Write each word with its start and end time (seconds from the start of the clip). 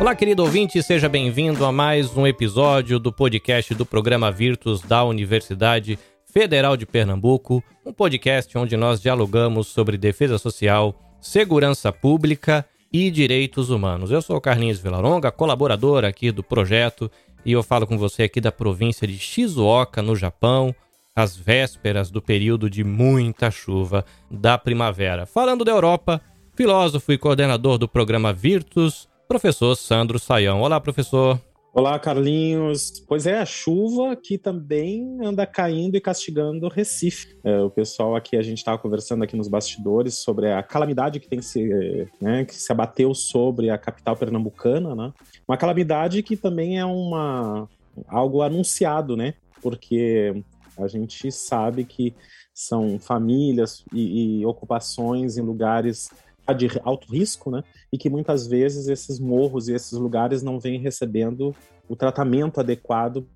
Olá, 0.00 0.14
querido 0.14 0.42
ouvinte, 0.42 0.82
seja 0.82 1.10
bem-vindo 1.10 1.62
a 1.62 1.70
mais 1.70 2.16
um 2.16 2.26
episódio 2.26 2.98
do 2.98 3.12
podcast 3.12 3.74
do 3.74 3.84
programa 3.84 4.32
Virtus 4.32 4.80
da 4.80 5.04
Universidade 5.04 5.98
Federal 6.24 6.74
de 6.74 6.86
Pernambuco, 6.86 7.62
um 7.84 7.92
podcast 7.92 8.56
onde 8.56 8.78
nós 8.78 8.98
dialogamos 8.98 9.66
sobre 9.66 9.98
defesa 9.98 10.38
social, 10.38 10.98
segurança 11.20 11.92
pública 11.92 12.64
e 12.90 13.10
direitos 13.10 13.68
humanos. 13.68 14.10
Eu 14.10 14.22
sou 14.22 14.36
o 14.36 14.40
Carlinhos 14.40 14.78
Vilaronga, 14.78 15.30
colaborador 15.30 16.02
aqui 16.02 16.32
do 16.32 16.42
projeto, 16.42 17.10
e 17.44 17.52
eu 17.52 17.62
falo 17.62 17.86
com 17.86 17.98
você 17.98 18.22
aqui 18.22 18.40
da 18.40 18.50
província 18.50 19.06
de 19.06 19.18
Shizuoka, 19.18 20.00
no 20.00 20.16
Japão, 20.16 20.74
às 21.14 21.36
vésperas 21.36 22.10
do 22.10 22.22
período 22.22 22.70
de 22.70 22.82
muita 22.82 23.50
chuva 23.50 24.02
da 24.30 24.56
primavera. 24.56 25.26
Falando 25.26 25.62
da 25.62 25.72
Europa, 25.72 26.22
filósofo 26.56 27.12
e 27.12 27.18
coordenador 27.18 27.76
do 27.76 27.86
programa 27.86 28.32
Virtus, 28.32 29.09
professor 29.30 29.76
Sandro 29.76 30.18
Saião. 30.18 30.60
Olá, 30.60 30.80
professor. 30.80 31.40
Olá, 31.72 31.96
Carlinhos. 32.00 32.98
Pois 33.06 33.28
é, 33.28 33.38
a 33.38 33.46
chuva 33.46 34.16
que 34.16 34.36
também 34.36 35.18
anda 35.22 35.46
caindo 35.46 35.94
e 35.94 36.00
castigando 36.00 36.66
Recife. 36.66 37.38
É, 37.44 37.60
o 37.60 37.70
pessoal 37.70 38.16
aqui, 38.16 38.36
a 38.36 38.42
gente 38.42 38.58
estava 38.58 38.76
conversando 38.76 39.22
aqui 39.22 39.36
nos 39.36 39.46
bastidores 39.46 40.14
sobre 40.14 40.50
a 40.50 40.64
calamidade 40.64 41.20
que 41.20 41.28
tem 41.28 41.40
se, 41.40 42.08
né, 42.20 42.44
que 42.44 42.56
se 42.56 42.72
abateu 42.72 43.14
sobre 43.14 43.70
a 43.70 43.78
capital 43.78 44.16
pernambucana, 44.16 44.96
né? 44.96 45.12
Uma 45.46 45.56
calamidade 45.56 46.24
que 46.24 46.36
também 46.36 46.80
é 46.80 46.84
uma 46.84 47.68
algo 48.08 48.42
anunciado, 48.42 49.16
né? 49.16 49.34
Porque 49.62 50.42
a 50.76 50.88
gente 50.88 51.30
sabe 51.30 51.84
que 51.84 52.16
são 52.52 52.98
famílias 52.98 53.84
e, 53.94 54.40
e 54.40 54.46
ocupações 54.46 55.38
em 55.38 55.42
lugares 55.42 56.10
de 56.52 56.68
alto 56.82 57.12
risco, 57.12 57.50
né? 57.50 57.62
E 57.92 57.98
que 57.98 58.10
muitas 58.10 58.46
vezes 58.46 58.88
esses 58.88 59.18
morros 59.18 59.68
e 59.68 59.74
esses 59.74 59.92
lugares 59.92 60.42
não 60.42 60.58
vêm 60.58 60.78
recebendo 60.78 61.54
o 61.88 61.96
tratamento 61.96 62.60
adequado 62.60 63.26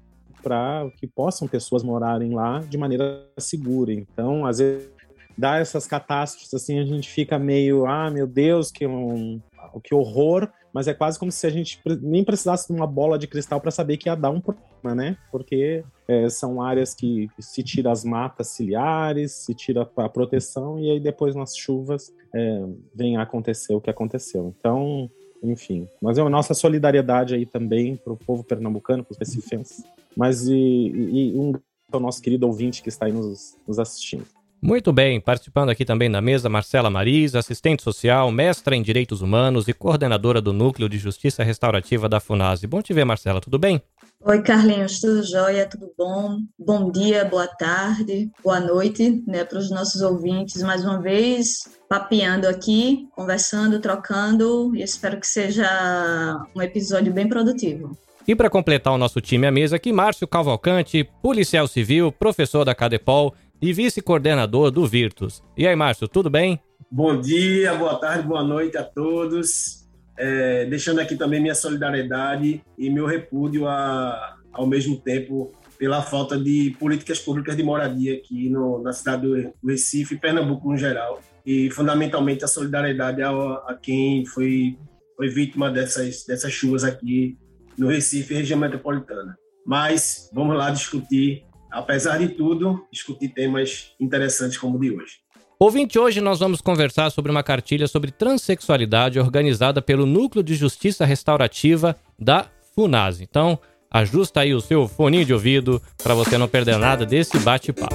para 0.42 0.90
que 0.98 1.06
possam 1.06 1.48
pessoas 1.48 1.82
morarem 1.82 2.34
lá 2.34 2.60
de 2.60 2.76
maneira 2.76 3.26
segura. 3.38 3.92
Então, 3.92 4.44
às 4.44 4.58
vezes, 4.58 4.90
dá 5.36 5.56
essas 5.56 5.86
catástrofes 5.86 6.52
assim, 6.52 6.78
a 6.78 6.84
gente 6.84 7.08
fica 7.08 7.38
meio, 7.38 7.86
ah, 7.86 8.10
meu 8.10 8.26
Deus, 8.26 8.70
que 8.70 8.86
um, 8.86 9.40
que 9.82 9.94
horror, 9.94 10.48
mas 10.74 10.88
é 10.88 10.92
quase 10.92 11.18
como 11.18 11.30
se 11.30 11.46
a 11.46 11.50
gente 11.50 11.80
nem 12.02 12.24
precisasse 12.24 12.66
de 12.66 12.72
uma 12.74 12.86
bola 12.86 13.16
de 13.16 13.28
cristal 13.28 13.60
para 13.60 13.70
saber 13.70 13.96
que 13.96 14.08
ia 14.08 14.16
dar 14.16 14.30
um 14.30 14.40
problema, 14.40 14.92
né? 14.92 15.16
Porque 15.30 15.84
é, 16.08 16.28
são 16.28 16.60
áreas 16.60 16.92
que 16.92 17.28
se 17.38 17.62
tira 17.62 17.92
as 17.92 18.04
matas 18.04 18.48
ciliares, 18.48 19.30
se 19.30 19.54
tira 19.54 19.88
a 19.96 20.08
proteção 20.08 20.80
e 20.80 20.90
aí 20.90 20.98
depois 20.98 21.36
nas 21.36 21.56
chuvas 21.56 22.12
é, 22.34 22.64
vem 22.92 23.16
a 23.16 23.22
acontecer 23.22 23.72
o 23.72 23.80
que 23.80 23.88
aconteceu. 23.88 24.52
Então, 24.58 25.08
enfim, 25.40 25.88
mas 26.02 26.18
é 26.18 26.22
a 26.22 26.28
nossa 26.28 26.54
solidariedade 26.54 27.36
aí 27.36 27.46
também 27.46 27.96
para 27.96 28.12
o 28.12 28.16
povo 28.16 28.42
pernambucano, 28.42 29.04
para 29.04 29.12
os 29.12 29.18
recifenses, 29.18 29.84
mas 30.16 30.48
e, 30.48 30.54
e 30.54 31.38
um 31.38 31.52
o 31.92 32.00
nosso 32.00 32.20
querido 32.20 32.46
ouvinte 32.46 32.82
que 32.82 32.88
está 32.88 33.06
aí 33.06 33.12
nos, 33.12 33.56
nos 33.68 33.78
assistindo. 33.78 34.26
Muito 34.66 34.94
bem, 34.94 35.20
participando 35.20 35.68
aqui 35.68 35.84
também 35.84 36.10
da 36.10 36.22
mesa 36.22 36.48
Marcela 36.48 36.88
Maris, 36.88 37.34
assistente 37.34 37.82
social, 37.82 38.32
mestra 38.32 38.74
em 38.74 38.80
Direitos 38.80 39.20
Humanos 39.20 39.68
e 39.68 39.74
coordenadora 39.74 40.40
do 40.40 40.54
Núcleo 40.54 40.88
de 40.88 40.96
Justiça 40.96 41.44
Restaurativa 41.44 42.08
da 42.08 42.18
FUNASE. 42.18 42.66
Bom 42.66 42.80
te 42.80 42.94
ver, 42.94 43.04
Marcela, 43.04 43.42
tudo 43.42 43.58
bem? 43.58 43.82
Oi, 44.22 44.40
Carlinhos, 44.40 45.00
tudo 45.00 45.22
jóia, 45.22 45.68
tudo 45.68 45.92
bom? 45.98 46.38
Bom 46.58 46.90
dia, 46.90 47.26
boa 47.26 47.46
tarde, 47.46 48.30
boa 48.42 48.58
noite, 48.58 49.22
né, 49.26 49.44
para 49.44 49.58
os 49.58 49.70
nossos 49.70 50.00
ouvintes. 50.00 50.62
Mais 50.62 50.82
uma 50.82 50.98
vez, 50.98 51.68
papeando 51.86 52.48
aqui, 52.48 53.06
conversando, 53.14 53.78
trocando, 53.80 54.74
e 54.74 54.82
espero 54.82 55.20
que 55.20 55.26
seja 55.26 56.42
um 56.56 56.62
episódio 56.62 57.12
bem 57.12 57.28
produtivo. 57.28 57.98
E 58.26 58.34
para 58.34 58.48
completar 58.48 58.94
o 58.94 58.98
nosso 58.98 59.20
time 59.20 59.46
à 59.46 59.50
mesa 59.50 59.76
aqui, 59.76 59.92
Márcio 59.92 60.26
Cavalcante, 60.26 61.06
policial 61.20 61.68
civil, 61.68 62.10
professor 62.10 62.64
da 62.64 62.74
Cadepol 62.74 63.34
e 63.64 63.72
vice-coordenador 63.72 64.70
do 64.70 64.86
Virtus. 64.86 65.42
E 65.56 65.66
aí, 65.66 65.74
Márcio, 65.74 66.06
tudo 66.06 66.28
bem? 66.28 66.60
Bom 66.90 67.18
dia, 67.18 67.74
boa 67.74 67.98
tarde, 67.98 68.28
boa 68.28 68.44
noite 68.44 68.76
a 68.76 68.84
todos. 68.84 69.88
É, 70.18 70.66
deixando 70.66 71.00
aqui 71.00 71.16
também 71.16 71.40
minha 71.40 71.54
solidariedade 71.54 72.62
e 72.76 72.90
meu 72.90 73.06
repúdio 73.06 73.66
a, 73.66 74.36
ao 74.52 74.66
mesmo 74.66 75.00
tempo 75.00 75.50
pela 75.78 76.02
falta 76.02 76.38
de 76.38 76.76
políticas 76.78 77.18
públicas 77.18 77.56
de 77.56 77.62
moradia 77.62 78.14
aqui 78.14 78.50
no, 78.50 78.82
na 78.82 78.92
cidade 78.92 79.22
do 79.22 79.54
Recife 79.66 80.18
Pernambuco 80.18 80.70
no 80.70 80.76
geral. 80.76 81.22
E 81.44 81.70
fundamentalmente 81.70 82.44
a 82.44 82.48
solidariedade 82.48 83.22
a, 83.22 83.30
a 83.30 83.78
quem 83.80 84.26
foi, 84.26 84.76
foi 85.16 85.28
vítima 85.30 85.70
dessas, 85.70 86.22
dessas 86.26 86.52
chuvas 86.52 86.84
aqui 86.84 87.38
no 87.78 87.88
Recife 87.88 88.34
região 88.34 88.58
metropolitana. 88.60 89.38
Mas 89.66 90.30
vamos 90.34 90.54
lá 90.54 90.68
discutir 90.68 91.46
apesar 91.74 92.18
de 92.18 92.28
tudo, 92.28 92.86
discutir 92.90 93.28
temas 93.28 93.92
interessantes 94.00 94.56
como 94.56 94.78
o 94.78 94.80
de 94.80 94.92
hoje. 94.92 95.24
Ouvinte, 95.58 95.98
hoje 95.98 96.20
nós 96.20 96.38
vamos 96.38 96.60
conversar 96.60 97.10
sobre 97.10 97.30
uma 97.30 97.42
cartilha 97.42 97.86
sobre 97.86 98.10
transexualidade 98.10 99.18
organizada 99.18 99.82
pelo 99.82 100.06
Núcleo 100.06 100.42
de 100.42 100.54
Justiça 100.54 101.04
Restaurativa 101.04 101.96
da 102.18 102.46
FUNASE. 102.74 103.24
Então, 103.24 103.58
ajusta 103.90 104.40
aí 104.40 104.54
o 104.54 104.60
seu 104.60 104.86
fone 104.88 105.24
de 105.24 105.32
ouvido 105.32 105.80
para 106.02 106.14
você 106.14 106.36
não 106.38 106.48
perder 106.48 106.78
nada 106.78 107.06
desse 107.06 107.38
bate-papo. 107.38 107.94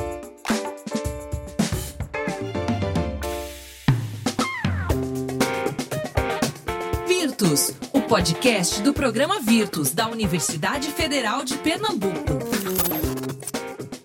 Virtus, 7.07 7.73
o 7.93 8.01
podcast 8.01 8.81
do 8.81 8.93
programa 8.93 9.39
Virtus 9.41 9.91
da 9.91 10.07
Universidade 10.07 10.87
Federal 10.89 11.43
de 11.43 11.55
Pernambuco. 11.57 12.88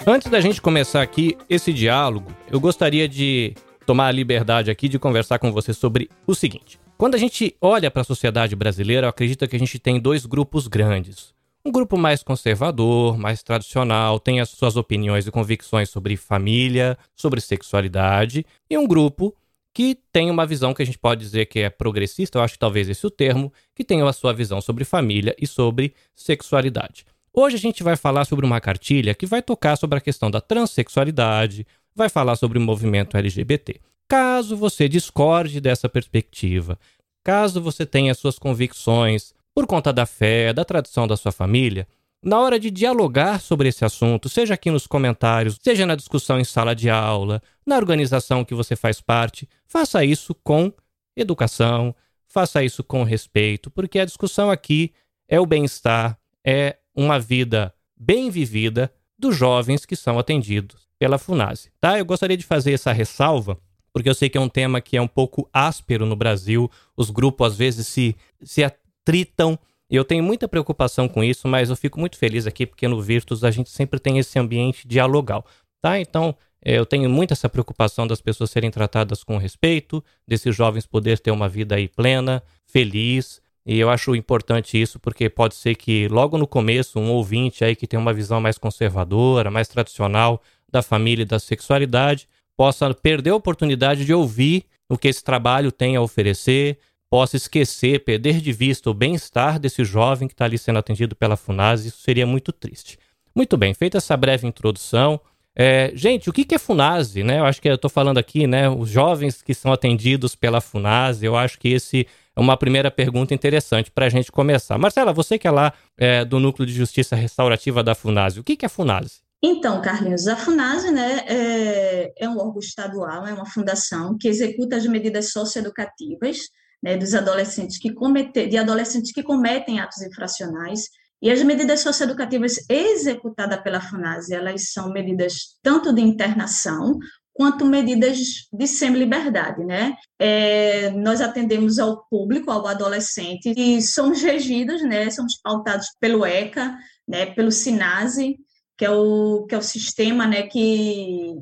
Antes 0.06 0.31
da 0.31 0.38
gente 0.38 0.60
começar 0.60 1.00
aqui 1.00 1.34
esse 1.48 1.72
diálogo, 1.72 2.31
eu 2.50 2.60
gostaria 2.60 3.09
de 3.09 3.54
tomar 3.87 4.09
a 4.09 4.12
liberdade 4.12 4.70
aqui 4.70 4.87
de 4.87 4.98
conversar 4.98 5.38
com 5.38 5.50
você 5.50 5.72
sobre 5.72 6.10
o 6.26 6.34
seguinte. 6.34 6.78
Quando 6.98 7.15
a 7.15 7.19
gente 7.19 7.56
olha 7.59 7.91
para 7.91 8.03
a 8.03 8.04
sociedade 8.04 8.54
brasileira, 8.54 9.06
eu 9.06 9.09
acredito 9.09 9.48
que 9.48 9.56
a 9.56 9.59
gente 9.59 9.78
tem 9.78 9.98
dois 9.98 10.26
grupos 10.26 10.69
grandes. 10.69 11.32
Um 11.64 11.72
grupo 11.72 11.97
mais 11.97 12.22
conservador, 12.22 13.16
mais 13.16 13.43
tradicional, 13.43 14.20
tem 14.20 14.41
as 14.41 14.50
suas 14.50 14.76
opiniões 14.76 15.26
e 15.26 15.31
convicções 15.31 15.88
sobre 15.88 16.19
família, 16.19 16.98
sobre 17.16 17.41
sexualidade, 17.41 18.44
e 18.69 18.76
um 18.76 18.87
grupo 18.87 19.34
que 19.72 19.98
tem 20.12 20.31
uma 20.31 20.44
visão 20.44 20.75
que 20.75 20.82
a 20.82 20.87
gente 20.87 20.98
pode 20.98 21.22
dizer 21.22 21.47
que 21.47 21.60
é 21.60 21.70
progressista, 21.70 22.38
eu 22.38 22.43
acho 22.43 22.53
que 22.53 22.60
talvez 22.60 22.91
esse 22.91 23.04
é 23.04 23.09
o 23.09 23.10
termo, 23.10 23.50
que 23.75 23.82
tem 23.82 24.03
a 24.03 24.12
sua 24.12 24.34
visão 24.34 24.60
sobre 24.60 24.84
família 24.84 25.34
e 25.41 25.47
sobre 25.47 25.94
sexualidade. 26.14 27.06
Hoje 27.37 27.56
a 27.56 27.59
gente 27.59 27.83
vai 27.83 27.97
falar 27.97 28.25
sobre 28.27 28.47
uma 28.47 28.61
cartilha 28.61 29.12
que 29.12 29.27
vai 29.27 29.43
tocar 29.43 29.75
sobre 29.75 29.99
a 29.99 30.00
questão 30.00 30.31
da 30.31 30.41
transexualidade, 30.41 31.67
vai 31.93 32.09
falar 32.09 32.37
sobre 32.37 32.59
o 32.59 32.61
movimento 32.61 33.17
LGBT. 33.17 33.81
Caso 34.06 34.56
você 34.56 34.89
discorde 34.89 35.61
dessa 35.61 35.89
perspectiva, 35.89 36.78
caso 37.25 37.61
você 37.61 37.84
tenha 37.84 38.15
suas 38.15 38.39
convicções 38.39 39.34
por 39.53 39.67
conta 39.67 39.93
da 39.93 40.06
fé, 40.06 40.53
da 40.53 40.65
tradição 40.65 41.09
da 41.09 41.17
sua 41.17 41.33
família, 41.33 41.89
na 42.23 42.39
hora 42.39 42.56
de 42.56 42.71
dialogar 42.71 43.41
sobre 43.41 43.69
esse 43.69 43.84
assunto, 43.84 44.28
seja 44.28 44.55
aqui 44.55 44.71
nos 44.71 44.87
comentários, 44.87 45.59
seja 45.61 45.84
na 45.84 45.97
discussão 45.97 46.39
em 46.39 46.44
sala 46.44 46.73
de 46.73 46.89
aula, 46.89 47.43
na 47.67 47.77
organização 47.77 48.44
que 48.44 48.55
você 48.55 48.77
faz 48.77 49.00
parte, 49.00 49.49
faça 49.67 50.05
isso 50.05 50.37
com 50.37 50.73
educação, 51.17 51.93
faça 52.28 52.62
isso 52.62 52.84
com 52.84 53.03
respeito, 53.03 53.73
porque 53.73 53.99
a 53.99 54.05
discussão 54.05 54.53
aqui 54.53 54.93
é 55.28 55.41
o 55.41 55.47
bem-estar, 55.47 56.17
é 56.47 56.77
uma 56.94 57.19
vida 57.19 57.75
bem 57.96 58.31
vivida 58.31 58.93
dos 59.19 59.37
jovens 59.37 59.87
que 59.87 59.96
são 59.96 60.19
atendidos 60.19 60.88
pela 60.99 61.19
FUNASE. 61.19 61.70
Tá? 61.81 61.99
Eu 61.99 62.05
gostaria 62.05 62.37
de 62.37 62.44
fazer 62.44 62.73
essa 62.73 62.93
ressalva, 62.93 63.58
porque 63.93 64.08
eu 64.08 64.14
sei 64.14 64.29
que 64.29 64.38
é 64.38 64.41
um 64.41 64.49
tema 64.49 64.81
que 64.81 64.96
é 64.96 65.02
um 65.02 65.08
pouco 65.08 65.49
áspero 65.52 66.06
no 66.06 66.17
Brasil, 66.17 66.70
os 66.96 67.11
grupos 67.11 67.52
às 67.52 67.56
vezes 67.56 67.87
se, 67.87 68.17
se 68.43 68.62
atritam, 68.64 69.58
eu 69.91 70.05
tenho 70.05 70.23
muita 70.23 70.49
preocupação 70.49 71.08
com 71.08 71.23
isso, 71.23 71.46
mas 71.46 71.70
eu 71.70 71.76
fico 71.76 72.00
muito 72.00 72.17
feliz 72.17 72.46
aqui, 72.46 72.67
porque 72.67 72.88
no 72.88 73.00
Virtus 73.00 73.44
a 73.44 73.50
gente 73.50 73.70
sempre 73.70 74.00
tem 74.00 74.19
esse 74.19 74.38
ambiente 74.38 74.87
dialogal. 74.88 75.44
Tá? 75.81 76.00
Então, 76.00 76.35
é, 76.64 76.79
eu 76.79 76.87
tenho 76.87 77.08
muito 77.11 77.32
essa 77.32 77.49
preocupação 77.49 78.06
das 78.06 78.20
pessoas 78.20 78.50
serem 78.50 78.70
tratadas 78.70 79.23
com 79.23 79.37
respeito, 79.37 80.02
desses 80.26 80.56
jovens 80.56 80.87
poder 80.87 81.19
ter 81.19 81.31
uma 81.31 81.49
vida 81.49 81.75
aí 81.75 81.87
plena, 81.87 82.43
feliz, 82.67 83.41
e 83.66 83.78
eu 83.78 83.88
acho 83.88 84.14
importante 84.14 84.81
isso 84.81 84.99
porque 84.99 85.31
pode 85.31 85.55
ser 85.55 85.75
que 85.75 86.06
logo 86.08 86.37
no 86.37 86.46
começo 86.46 86.99
um 86.99 87.11
ouvinte 87.11 87.64
aí 87.64 87.75
que 87.75 87.87
tem 87.87 87.99
uma 87.99 88.12
visão 88.12 88.40
mais 88.40 88.58
conservadora, 88.58 89.50
mais 89.50 89.69
tradicional 89.69 90.43
da 90.70 90.82
família 90.82 91.22
e 91.22 91.26
da 91.26 91.38
sexualidade, 91.38 92.28
possa 92.56 92.93
perder 92.93 93.31
a 93.31 93.37
oportunidade 93.37 94.05
de 94.05 94.12
ouvir 94.12 94.64
o 94.88 94.99
que 94.99 95.08
esse 95.08 95.25
trabalho 95.25 95.72
tem 95.72 95.96
a 95.96 96.02
oferecer, 96.02 96.78
possa 97.08 97.37
esquecer, 97.37 98.05
perder 98.05 98.40
de 98.40 98.52
vista 98.52 98.90
o 98.90 98.94
bem-estar 98.94 99.58
desse 99.58 99.84
jovem 99.84 100.28
que 100.28 100.34
está 100.34 100.44
ali 100.44 100.58
sendo 100.58 100.78
atendido 100.78 101.17
pela 101.17 101.37
FUNAS, 101.37 101.84
isso 101.84 102.02
seria 102.02 102.26
muito 102.26 102.52
triste. 102.52 102.99
Muito 103.34 103.56
bem, 103.56 103.72
feita 103.72 103.99
essa 103.99 104.17
breve 104.17 104.46
introdução, 104.46 105.20
é, 105.56 105.93
gente, 105.94 106.28
o 106.28 106.32
que, 106.32 106.52
é 106.55 106.58
FUNASE? 106.58 107.22
Né? 107.22 107.38
Eu 107.38 107.44
acho 107.44 107.62
que 107.62 107.69
eu 107.69 107.76
estou 107.76 107.90
falando 107.90 108.19
aqui, 108.19 108.46
né? 108.46 108.69
Os 108.69 108.90
jovens 108.90 109.40
que 109.40 109.55
são 109.55 109.72
atendidos 109.72 110.34
pela 110.34 110.60
FUNASE, 110.60 111.25
eu 111.25 111.37
acho 111.37 111.58
que 111.58 111.69
esse 111.69 112.06
uma 112.40 112.56
primeira 112.56 112.90
pergunta 112.90 113.34
interessante 113.34 113.90
para 113.90 114.06
a 114.06 114.08
gente 114.08 114.32
começar. 114.32 114.76
Marcela, 114.78 115.12
você 115.12 115.38
que 115.38 115.46
é 115.46 115.50
lá 115.50 115.72
é, 115.96 116.25
do 116.25 116.40
Núcleo 116.40 116.66
de 116.66 116.72
Justiça 116.72 117.14
Restaurativa 117.14 117.82
da 117.82 117.94
FUNASE, 117.94 118.40
o 118.40 118.44
que, 118.44 118.56
que 118.56 118.64
é 118.64 118.69
a 118.69 118.70
FUNASE? 118.70 119.22
Então, 119.42 119.82
Carlinhos, 119.82 120.26
a 120.26 120.36
FUNASE 120.36 120.90
né, 120.90 121.20
é, 121.26 122.12
é 122.16 122.28
um 122.28 122.38
órgão 122.38 122.58
estadual, 122.58 123.26
é 123.26 123.32
uma 123.34 123.44
fundação 123.44 124.16
que 124.19 124.26
executa 124.26 124.76
as 124.76 124.86
medidas 124.86 125.32
socioeducativas 125.32 126.38
né, 126.82 126.96
dos 126.96 127.14
adolescentes 127.14 127.78
que 127.78 127.92
cometem, 127.92 128.48
de 128.48 128.56
adolescentes 128.56 129.12
que 129.12 129.22
cometem 129.22 129.81
atos 129.81 130.02
infracionais. 130.02 130.88
E 131.20 131.31
as 131.31 131.42
medidas 131.42 131.81
socioeducativas 131.81 132.56
executadas 132.69 133.60
pela 133.62 133.81
FUNASE, 133.81 134.34
elas 134.34 134.72
são 134.72 134.90
medidas 134.90 135.58
tanto 135.62 135.92
de 135.92 136.00
internação 136.00 136.98
quanto 137.34 137.66
medidas 137.66 138.48
de 138.52 138.66
semi-liberdade, 138.66 139.64
né? 139.64 139.96
É, 140.19 140.90
nós 140.92 141.20
atendemos 141.20 141.81
ao 141.81 142.06
público, 142.06 142.50
ao 142.50 142.64
adolescente, 142.66 143.52
e 143.56 143.82
somos 143.82 144.22
regidos, 144.22 144.81
né? 144.82 145.10
Somos 145.10 145.34
pautados 145.42 145.88
pelo 146.00 146.25
ECA, 146.25 146.78
né? 147.06 147.26
Pelo 147.26 147.50
SINASE, 147.50 148.38
que 148.78 148.84
é 148.84 148.90
o, 148.90 149.44
que 149.48 149.54
é 149.54 149.58
o 149.58 149.62
sistema, 149.62 150.28
né? 150.28 150.44
Que, 150.44 151.34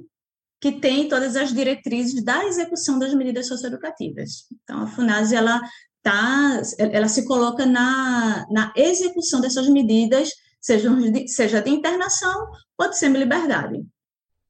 que 0.61 0.73
tem 0.73 1.09
todas 1.09 1.37
as 1.37 1.53
diretrizes 1.53 2.25
da 2.25 2.43
execução 2.47 2.99
das 2.99 3.13
medidas 3.15 3.47
socioeducativas. 3.47 4.47
Então, 4.65 4.85
a 4.85 4.87
FUNASE, 4.87 5.37
ela, 5.37 5.61
tá, 6.03 6.63
ela 6.79 7.09
se 7.09 7.27
coloca 7.27 7.67
na, 7.67 8.47
na 8.51 8.73
execução 8.75 9.43
dessas 9.43 9.69
medidas, 9.69 10.31
seja 10.59 10.89
seja 11.27 11.61
de 11.61 11.69
internação 11.69 12.51
ou 12.81 12.89
de 12.89 12.97
semi-liberdade. 12.97 13.85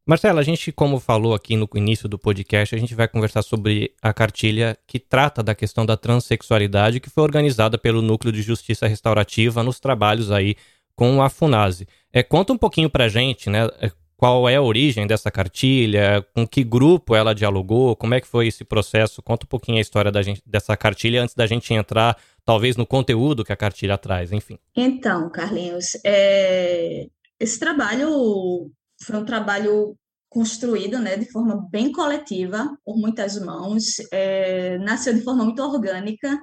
Marcela, 0.05 0.41
a 0.41 0.45
gente, 0.45 0.73
como 0.73 0.99
falou 0.99 1.33
aqui 1.33 1.55
no 1.55 1.69
início 1.77 2.09
do 2.09 2.19
podcast, 2.19 2.75
a 2.75 2.79
gente 2.79 2.93
vai 2.93 3.07
conversar 3.07 3.43
sobre 3.43 3.95
a 4.03 4.13
cartilha 4.13 4.77
que 4.85 4.99
trata 4.99 5.45
da 5.45 5.55
questão 5.55 5.87
da 5.87 5.97
transexualidade, 5.97 6.99
que 6.99 7.09
foi 7.09 7.23
organizada 7.23 7.79
pelo 7.79 8.03
Núcleo 8.03 8.33
de 8.33 8.43
Justiça 8.43 8.89
Restaurativa 8.89 9.63
nos 9.63 9.79
trabalhos 9.79 10.33
aí 10.33 10.57
com 10.97 11.23
a 11.23 11.31
FUNASE. 11.31 11.87
É, 12.13 12.21
conta 12.21 12.53
um 12.53 12.59
pouquinho 12.59 12.91
pra 12.91 13.09
gente, 13.09 13.49
né, 13.49 13.69
é, 13.81 13.93
qual 14.17 14.49
é 14.49 14.57
a 14.57 14.63
origem 14.63 15.07
dessa 15.07 15.31
cartilha, 15.31 16.27
com 16.35 16.47
que 16.49 16.65
grupo 16.65 17.15
ela 17.15 17.33
dialogou, 17.33 17.95
como 17.95 18.15
é 18.15 18.21
que 18.21 18.27
foi 18.27 18.49
esse 18.49 18.65
processo, 18.65 19.23
conta 19.23 19.47
um 19.47 19.49
pouquinho 19.49 19.79
a 19.79 19.81
história 19.81 20.11
da 20.11 20.21
gente, 20.21 20.43
dessa 20.45 20.77
cartilha 20.77 21.23
antes 21.23 21.37
da 21.37 21.47
gente 21.47 21.73
entrar, 21.73 22.19
talvez, 22.45 22.77
no 22.77 22.85
conteúdo 22.85 23.45
que 23.45 23.53
a 23.53 23.57
cartilha 23.57 23.97
traz, 23.97 24.33
enfim. 24.33 24.59
Então, 24.77 25.31
Carlinhos, 25.31 25.97
é... 26.05 27.07
esse 27.39 27.59
trabalho 27.61 28.69
foi 29.05 29.17
um 29.17 29.25
trabalho 29.25 29.97
construído 30.29 30.99
né, 30.99 31.17
de 31.17 31.31
forma 31.31 31.69
bem 31.71 31.93
coletiva, 31.93 32.75
por 32.85 32.97
muitas 32.97 33.39
mãos, 33.39 33.85
é, 34.11 34.79
nasceu 34.79 35.13
de 35.13 35.23
forma 35.23 35.45
muito 35.45 35.63
orgânica. 35.63 36.41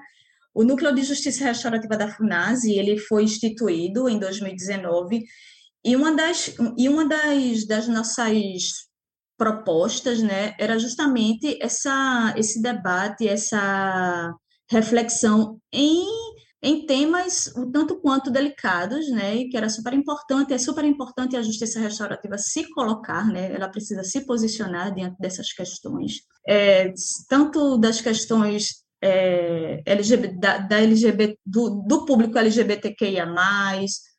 O 0.54 0.64
Núcleo 0.64 0.94
de 0.94 1.02
Justiça 1.02 1.46
Restaurativa 1.46 1.98
da 1.98 2.08
FUNASE 2.08 2.78
ele 2.78 2.98
foi 3.00 3.24
instituído 3.24 4.08
em 4.08 4.20
2019 4.20 5.24
e 5.84 5.96
uma 5.96 6.14
das, 6.16 6.54
e 6.78 6.88
uma 6.88 7.08
das, 7.08 7.66
das 7.66 7.88
nossas 7.88 8.90
propostas 9.38 10.22
né, 10.22 10.54
era 10.60 10.78
justamente 10.78 11.58
essa, 11.62 12.34
esse 12.38 12.62
debate, 12.62 13.28
essa 13.28 14.32
reflexão 14.70 15.60
em 15.74 16.06
em 16.62 16.86
temas 16.86 17.54
um 17.56 17.72
tanto 17.72 17.96
quanto 18.02 18.30
delicados, 18.30 19.10
né, 19.10 19.36
e 19.36 19.50
que 19.50 19.56
era 19.56 19.70
super 19.70 19.94
importante, 19.94 20.54
é 20.54 20.58
super 20.58 20.84
importante 20.84 21.38
a 21.38 21.42
justiça 21.42 21.80
restaurativa 21.80 22.38
se 22.38 22.70
colocar, 22.72 23.28
né, 23.28 23.54
ela 23.54 23.70
precisa 23.70 24.04
se 24.04 24.26
posicionar 24.26 24.94
diante 24.94 25.18
dessas 25.20 25.54
questões, 25.54 26.22
é, 26.48 26.94
tanto 27.30 27.78
das 27.78 28.02
questões 28.02 28.84
é, 29.02 29.82
LGBT, 29.86 30.38
da, 30.38 30.58
da 30.58 30.78
LGBT, 30.82 31.40
do, 31.46 31.82
do 31.88 32.06
público 32.06 32.38
LGBTQIA+, 32.38 33.26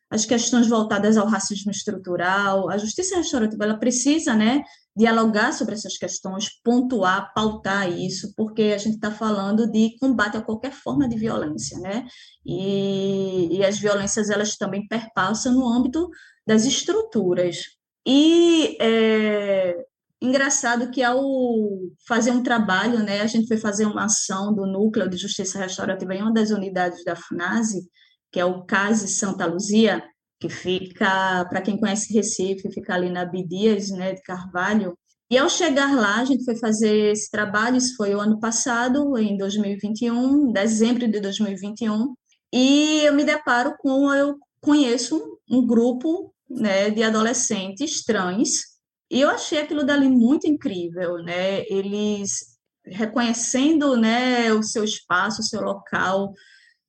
as 0.09 0.25
questões 0.25 0.67
voltadas 0.67 1.17
ao 1.17 1.27
racismo 1.27 1.71
estrutural, 1.71 2.69
a 2.69 2.77
justiça 2.77 3.17
restaurativa 3.17 3.63
ela 3.63 3.77
precisa, 3.77 4.33
né, 4.33 4.63
dialogar 4.95 5.53
sobre 5.53 5.73
essas 5.73 5.97
questões, 5.97 6.49
pontuar, 6.63 7.33
pautar 7.33 7.89
isso, 7.89 8.33
porque 8.35 8.63
a 8.63 8.77
gente 8.77 8.95
está 8.95 9.09
falando 9.09 9.71
de 9.71 9.97
combate 9.99 10.37
a 10.37 10.41
qualquer 10.41 10.73
forma 10.73 11.07
de 11.07 11.17
violência, 11.17 11.79
né? 11.79 12.05
E, 12.45 13.57
e 13.57 13.65
as 13.65 13.79
violências 13.79 14.29
elas 14.29 14.57
também 14.57 14.87
perpassam 14.87 15.53
no 15.53 15.67
âmbito 15.67 16.09
das 16.45 16.65
estruturas. 16.65 17.63
E 18.05 18.77
é, 18.81 19.75
engraçado 20.21 20.91
que 20.91 21.01
ao 21.01 21.21
fazer 22.07 22.31
um 22.31 22.43
trabalho, 22.43 22.99
né, 22.99 23.21
a 23.21 23.27
gente 23.27 23.47
foi 23.47 23.57
fazer 23.57 23.85
uma 23.85 24.05
ação 24.05 24.53
do 24.53 24.65
Núcleo 24.65 25.09
de 25.09 25.17
Justiça 25.17 25.59
Restaurativa 25.59 26.13
em 26.13 26.21
uma 26.21 26.33
das 26.33 26.51
unidades 26.51 27.03
da 27.05 27.15
FUNASE, 27.15 27.89
que 28.31 28.39
é 28.39 28.45
o 28.45 28.63
CASE 28.65 29.07
Santa 29.07 29.45
Luzia, 29.45 30.03
que 30.41 30.49
fica, 30.49 31.45
para 31.45 31.61
quem 31.61 31.77
conhece 31.77 32.11
Recife, 32.11 32.71
fica 32.73 32.95
ali 32.95 33.11
na 33.11 33.23
Bidias, 33.23 33.91
né, 33.91 34.13
de 34.13 34.23
Carvalho. 34.23 34.97
E 35.29 35.37
ao 35.37 35.47
chegar 35.47 35.95
lá, 35.95 36.17
a 36.17 36.25
gente 36.25 36.43
foi 36.43 36.57
fazer 36.57 37.11
esse 37.11 37.29
trabalho, 37.29 37.77
isso 37.77 37.95
foi 37.95 38.15
o 38.15 38.19
ano 38.19 38.39
passado, 38.39 39.17
em 39.17 39.37
2021, 39.37 40.51
dezembro 40.51 41.07
de 41.07 41.19
2021, 41.19 42.15
e 42.51 43.01
eu 43.03 43.13
me 43.13 43.23
deparo 43.23 43.75
com, 43.79 44.11
eu 44.13 44.35
conheço 44.59 45.39
um 45.49 45.65
grupo 45.65 46.33
né, 46.49 46.89
de 46.89 47.03
adolescentes 47.03 48.03
trans, 48.03 48.61
e 49.09 49.21
eu 49.21 49.29
achei 49.29 49.59
aquilo 49.59 49.85
dali 49.85 50.09
muito 50.09 50.47
incrível, 50.47 51.17
né, 51.17 51.61
eles 51.69 52.57
reconhecendo, 52.83 53.95
né, 53.95 54.51
o 54.51 54.63
seu 54.63 54.83
espaço, 54.83 55.41
o 55.41 55.45
seu 55.45 55.61
local, 55.61 56.33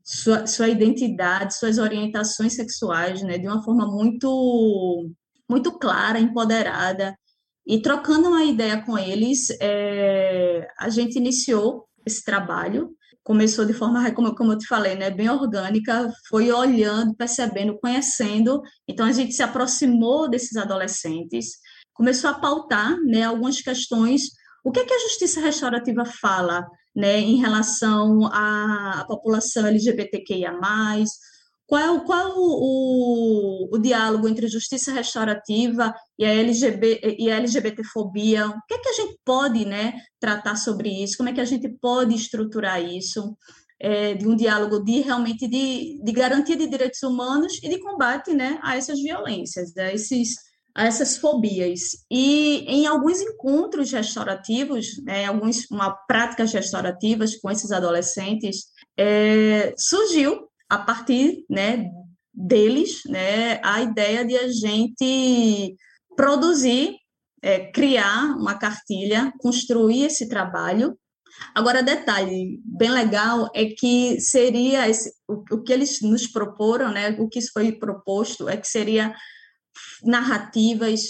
sua, 0.04 0.46
sua 0.46 0.68
identidade, 0.68 1.56
suas 1.56 1.78
orientações 1.78 2.54
sexuais, 2.54 3.22
né, 3.22 3.38
de 3.38 3.46
uma 3.46 3.62
forma 3.62 3.86
muito, 3.86 5.08
muito 5.48 5.78
clara, 5.78 6.18
empoderada. 6.18 7.16
E 7.66 7.80
trocando 7.80 8.28
uma 8.28 8.44
ideia 8.44 8.82
com 8.84 8.98
eles, 8.98 9.48
é, 9.60 10.66
a 10.78 10.88
gente 10.88 11.16
iniciou 11.16 11.86
esse 12.04 12.24
trabalho. 12.24 12.90
Começou 13.22 13.64
de 13.64 13.72
forma, 13.72 14.10
como, 14.12 14.52
eu 14.52 14.58
te 14.58 14.66
falei, 14.66 14.96
né, 14.96 15.08
bem 15.08 15.30
orgânica, 15.30 16.10
foi 16.28 16.50
olhando, 16.50 17.14
percebendo, 17.14 17.78
conhecendo. 17.78 18.60
Então, 18.88 19.06
a 19.06 19.12
gente 19.12 19.32
se 19.32 19.44
aproximou 19.44 20.28
desses 20.28 20.56
adolescentes, 20.56 21.52
começou 21.94 22.30
a 22.30 22.34
pautar 22.34 22.96
né, 23.04 23.22
algumas 23.22 23.60
questões. 23.60 24.22
O 24.64 24.72
que, 24.72 24.80
é 24.80 24.84
que 24.84 24.94
a 24.94 24.98
justiça 24.98 25.40
restaurativa 25.40 26.04
fala 26.04 26.66
né, 26.94 27.18
em 27.18 27.36
relação 27.36 28.26
à, 28.26 29.04
população 29.08 29.66
LGBTQIA+, 29.66 30.52
qual 31.66 32.04
qual 32.04 32.36
o, 32.36 33.70
o, 33.70 33.76
o, 33.76 33.78
diálogo 33.78 34.28
entre 34.28 34.46
justiça 34.46 34.92
restaurativa 34.92 35.94
e 36.18 36.24
a, 36.24 36.28
LGBT, 36.28 37.16
e 37.18 37.30
a 37.30 37.36
LGBTfobia? 37.36 38.46
O 38.46 38.60
que 38.68 38.74
é 38.74 38.78
que 38.78 38.88
a 38.88 38.92
gente 38.92 39.18
pode 39.24 39.64
né, 39.64 39.94
tratar 40.20 40.56
sobre 40.56 40.90
isso? 41.02 41.16
Como 41.16 41.30
é 41.30 41.32
que 41.32 41.40
a 41.40 41.46
gente 41.46 41.68
pode 41.80 42.14
estruturar 42.14 42.82
isso? 42.82 43.36
É, 43.80 44.14
de 44.14 44.28
um 44.28 44.36
diálogo 44.36 44.84
de 44.84 45.00
realmente 45.00 45.48
de, 45.48 46.00
de 46.04 46.12
garantia 46.12 46.56
de 46.56 46.68
direitos 46.68 47.02
humanos 47.02 47.58
e 47.62 47.68
de 47.68 47.80
combate 47.80 48.32
né, 48.32 48.60
a 48.62 48.76
essas 48.76 49.00
violências, 49.00 49.76
a 49.76 49.92
esses 49.92 50.36
a 50.74 50.86
essas 50.86 51.18
fobias. 51.18 52.04
E 52.10 52.64
em 52.66 52.86
alguns 52.86 53.20
encontros 53.20 53.92
restaurativos, 53.92 55.02
né, 55.04 55.26
alguns, 55.26 55.70
uma 55.70 55.92
práticas 56.06 56.52
restaurativas 56.52 57.36
com 57.36 57.50
esses 57.50 57.70
adolescentes, 57.70 58.66
é, 58.96 59.74
surgiu 59.76 60.48
a 60.68 60.78
partir 60.78 61.44
né, 61.48 61.90
deles 62.32 63.02
né, 63.06 63.60
a 63.62 63.82
ideia 63.82 64.24
de 64.24 64.36
a 64.36 64.48
gente 64.48 65.76
produzir, 66.16 66.96
é, 67.42 67.70
criar 67.70 68.36
uma 68.36 68.54
cartilha, 68.54 69.32
construir 69.38 70.04
esse 70.04 70.28
trabalho. 70.28 70.96
Agora, 71.54 71.82
detalhe 71.82 72.60
bem 72.64 72.90
legal 72.90 73.50
é 73.54 73.66
que 73.66 74.20
seria 74.20 74.88
esse, 74.88 75.12
o, 75.28 75.56
o 75.56 75.62
que 75.62 75.72
eles 75.72 76.00
nos 76.00 76.26
proporam, 76.26 76.90
né, 76.90 77.10
o 77.18 77.28
que 77.28 77.40
foi 77.52 77.72
proposto 77.72 78.48
é 78.48 78.56
que 78.56 78.68
seria 78.68 79.14
narrativas, 80.02 81.00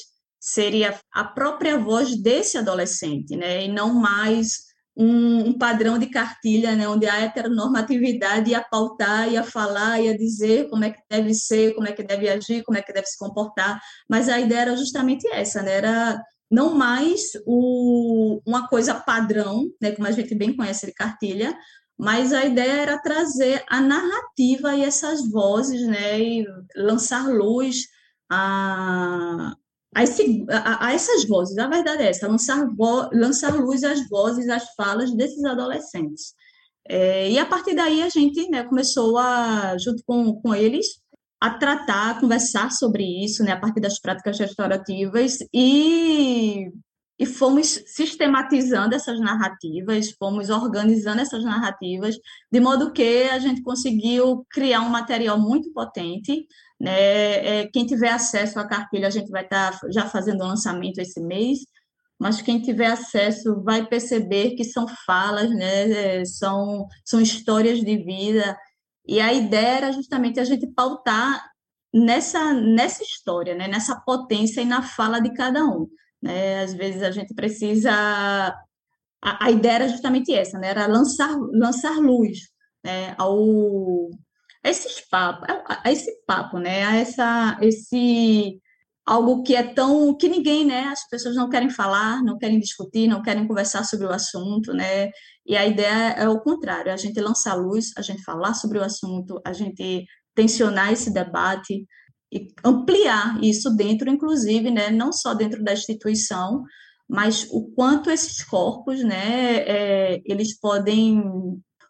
seria 0.40 0.98
a 1.12 1.24
própria 1.24 1.78
voz 1.78 2.20
desse 2.20 2.58
adolescente, 2.58 3.36
né? 3.36 3.64
E 3.64 3.68
não 3.68 3.94
mais 3.94 4.72
um, 4.96 5.48
um, 5.48 5.58
padrão 5.58 5.98
de 5.98 6.06
cartilha, 6.06 6.74
né? 6.74 6.88
Onde 6.88 7.06
a 7.06 7.20
heteronormatividade 7.20 8.50
ia 8.50 8.60
pautar, 8.60 9.30
ia 9.30 9.44
falar, 9.44 10.00
ia 10.00 10.18
dizer 10.18 10.68
como 10.68 10.84
é 10.84 10.90
que 10.90 11.00
deve 11.08 11.32
ser, 11.32 11.74
como 11.74 11.86
é 11.86 11.92
que 11.92 12.02
deve 12.02 12.28
agir, 12.28 12.64
como 12.64 12.76
é 12.76 12.82
que 12.82 12.92
deve 12.92 13.06
se 13.06 13.16
comportar. 13.16 13.80
Mas 14.08 14.28
a 14.28 14.40
ideia 14.40 14.60
era 14.60 14.76
justamente 14.76 15.26
essa, 15.28 15.62
né? 15.62 15.74
Era 15.74 16.20
não 16.50 16.74
mais 16.74 17.30
o, 17.46 18.40
uma 18.44 18.68
coisa 18.68 18.94
padrão, 18.94 19.70
né? 19.80 19.92
Como 19.92 20.08
a 20.08 20.12
gente 20.12 20.34
bem 20.34 20.56
conhece 20.56 20.86
de 20.86 20.92
cartilha, 20.92 21.56
mas 21.96 22.32
a 22.32 22.44
ideia 22.44 22.82
era 22.82 22.98
trazer 22.98 23.64
a 23.68 23.80
narrativa 23.80 24.74
e 24.74 24.82
essas 24.82 25.30
vozes, 25.30 25.86
né? 25.86 26.20
E 26.20 26.44
lançar 26.76 27.28
luz 27.28 27.86
a, 28.32 29.54
a, 29.94 30.02
esse, 30.02 30.46
a, 30.48 30.86
a, 30.86 30.92
essas 30.94 31.26
vozes. 31.28 31.58
A 31.58 31.68
verdade 31.68 32.02
é 32.02 32.08
essa, 32.08 32.26
lançar, 32.26 32.66
vo, 32.74 33.10
lançar 33.12 33.54
luz 33.54 33.84
às 33.84 34.08
vozes, 34.08 34.48
às 34.48 34.74
falas 34.74 35.14
desses 35.14 35.44
adolescentes. 35.44 36.34
É, 36.88 37.30
e 37.30 37.38
a 37.38 37.44
partir 37.46 37.74
daí 37.74 38.02
a 38.02 38.08
gente 38.08 38.48
né, 38.48 38.64
começou 38.64 39.18
a, 39.18 39.76
junto 39.78 40.02
com, 40.04 40.40
com 40.40 40.54
eles, 40.54 40.86
a 41.40 41.50
tratar, 41.50 42.10
a 42.10 42.20
conversar 42.20 42.70
sobre 42.72 43.04
isso, 43.24 43.44
né, 43.44 43.52
a 43.52 43.60
partir 43.60 43.80
das 43.80 44.00
práticas 44.00 44.38
restaurativas 44.38 45.38
e, 45.52 46.70
e 47.22 47.26
fomos 47.26 47.80
sistematizando 47.86 48.96
essas 48.96 49.20
narrativas, 49.20 50.10
fomos 50.18 50.50
organizando 50.50 51.20
essas 51.20 51.44
narrativas, 51.44 52.16
de 52.50 52.58
modo 52.58 52.92
que 52.92 53.28
a 53.30 53.38
gente 53.38 53.62
conseguiu 53.62 54.44
criar 54.50 54.80
um 54.80 54.88
material 54.88 55.38
muito 55.38 55.72
potente. 55.72 56.44
Né? 56.80 57.60
É, 57.60 57.66
quem 57.68 57.86
tiver 57.86 58.10
acesso 58.10 58.58
à 58.58 58.66
cartilha, 58.66 59.06
a 59.06 59.10
gente 59.10 59.30
vai 59.30 59.44
estar 59.44 59.78
tá 59.78 59.88
já 59.88 60.08
fazendo 60.08 60.40
o 60.42 60.48
lançamento 60.48 60.98
esse 60.98 61.20
mês, 61.20 61.60
mas 62.18 62.42
quem 62.42 62.60
tiver 62.60 62.88
acesso 62.88 63.62
vai 63.62 63.86
perceber 63.86 64.56
que 64.56 64.64
são 64.64 64.88
falas, 65.06 65.48
né? 65.48 66.22
É, 66.22 66.24
são, 66.24 66.88
são 67.04 67.20
histórias 67.20 67.78
de 67.78 67.98
vida, 67.98 68.58
e 69.06 69.20
a 69.20 69.32
ideia 69.32 69.76
era 69.76 69.92
justamente 69.92 70.40
a 70.40 70.44
gente 70.44 70.66
pautar 70.66 71.40
nessa, 71.94 72.52
nessa 72.52 73.04
história, 73.04 73.54
né? 73.54 73.68
nessa 73.68 73.94
potência 74.00 74.60
e 74.60 74.64
na 74.64 74.82
fala 74.82 75.20
de 75.20 75.32
cada 75.34 75.64
um. 75.64 75.86
Né? 76.22 76.62
Às 76.62 76.72
vezes 76.74 77.02
a 77.02 77.10
gente 77.10 77.34
precisa. 77.34 77.90
A, 79.20 79.46
a 79.46 79.50
ideia 79.50 79.74
era 79.74 79.88
justamente 79.88 80.32
essa, 80.32 80.58
né? 80.58 80.68
era 80.68 80.86
lançar, 80.86 81.36
lançar 81.52 81.98
luz 81.98 82.38
né? 82.84 83.14
ao, 83.18 84.10
a 84.64 84.68
esses 84.68 85.02
a, 85.12 85.80
a 85.84 85.92
esse 85.92 86.10
papo, 86.26 86.58
né? 86.58 86.84
a 86.84 86.96
essa, 86.96 87.58
esse 87.60 88.60
algo 89.04 89.42
que 89.42 89.54
é 89.54 89.62
tão 89.62 90.16
que 90.16 90.28
ninguém, 90.28 90.64
né? 90.64 90.84
As 90.84 91.08
pessoas 91.08 91.34
não 91.34 91.48
querem 91.48 91.70
falar, 91.70 92.22
não 92.22 92.38
querem 92.38 92.60
discutir, 92.60 93.08
não 93.08 93.22
querem 93.22 93.46
conversar 93.46 93.84
sobre 93.84 94.06
o 94.06 94.12
assunto, 94.12 94.72
né? 94.72 95.10
E 95.44 95.56
a 95.56 95.66
ideia 95.66 96.12
é 96.12 96.28
o 96.28 96.40
contrário, 96.40 96.90
é 96.90 96.92
a 96.92 96.96
gente 96.96 97.20
lançar 97.20 97.54
luz, 97.54 97.90
a 97.96 98.02
gente 98.02 98.22
falar 98.22 98.54
sobre 98.54 98.78
o 98.78 98.84
assunto, 98.84 99.40
a 99.44 99.52
gente 99.52 100.06
tensionar 100.34 100.92
esse 100.92 101.12
debate 101.12 101.84
e 102.32 102.48
ampliar 102.64 103.42
isso 103.44 103.70
dentro, 103.76 104.08
inclusive, 104.08 104.70
né? 104.70 104.90
Não 104.90 105.12
só 105.12 105.34
dentro 105.34 105.62
da 105.62 105.74
instituição, 105.74 106.64
mas 107.06 107.46
o 107.50 107.70
quanto 107.74 108.10
esses 108.10 108.42
corpos, 108.42 109.04
né? 109.04 109.56
É, 109.66 110.22
eles 110.24 110.58
podem 110.58 111.22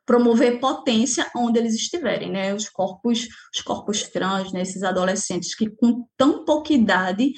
promover 0.04 0.58
potência 0.58 1.30
onde 1.36 1.60
eles 1.60 1.74
estiverem, 1.74 2.30
né? 2.30 2.52
Os 2.52 2.68
corpos, 2.68 3.28
os 3.54 3.62
corpos 3.62 4.02
trans, 4.02 4.52
né? 4.52 4.62
esses 4.62 4.82
adolescentes 4.82 5.54
que 5.54 5.70
com 5.70 6.04
tão 6.16 6.44
pouca 6.44 6.72
idade, 6.72 7.32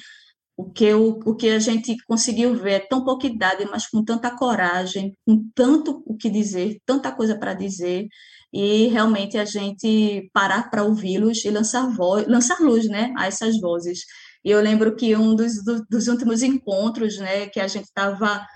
o 0.57 0.71
que, 0.71 0.93
o, 0.93 1.19
o 1.25 1.35
que 1.35 1.49
a 1.49 1.59
gente 1.59 1.95
conseguiu 2.07 2.55
ver 2.55 2.71
é 2.71 2.79
tão 2.79 3.03
pouca 3.03 3.27
idade, 3.27 3.65
mas 3.65 3.87
com 3.87 4.03
tanta 4.03 4.35
coragem, 4.35 5.15
com 5.25 5.47
tanto 5.53 6.01
o 6.07 6.15
que 6.17 6.29
dizer, 6.29 6.79
tanta 6.85 7.11
coisa 7.11 7.37
para 7.37 7.53
dizer, 7.53 8.07
e 8.55 8.87
realmente 8.87 9.37
a 9.37 9.43
gente 9.43 10.29
parar 10.31 10.69
para 10.69 10.85
ouvi-los 10.85 11.43
e 11.43 11.49
lançar, 11.49 11.89
voz, 11.89 12.25
lançar 12.25 12.57
luz 12.61 12.87
né, 12.87 13.13
a 13.17 13.27
essas 13.27 13.59
vozes. 13.59 13.99
E 14.45 14.49
eu 14.49 14.61
lembro 14.61 14.95
que 14.95 15.13
um 15.13 15.35
dos, 15.35 15.61
do, 15.61 15.85
dos 15.89 16.07
últimos 16.07 16.41
encontros 16.41 17.17
né, 17.17 17.47
que 17.47 17.59
a 17.59 17.67
gente 17.67 17.83
estava 17.83 18.47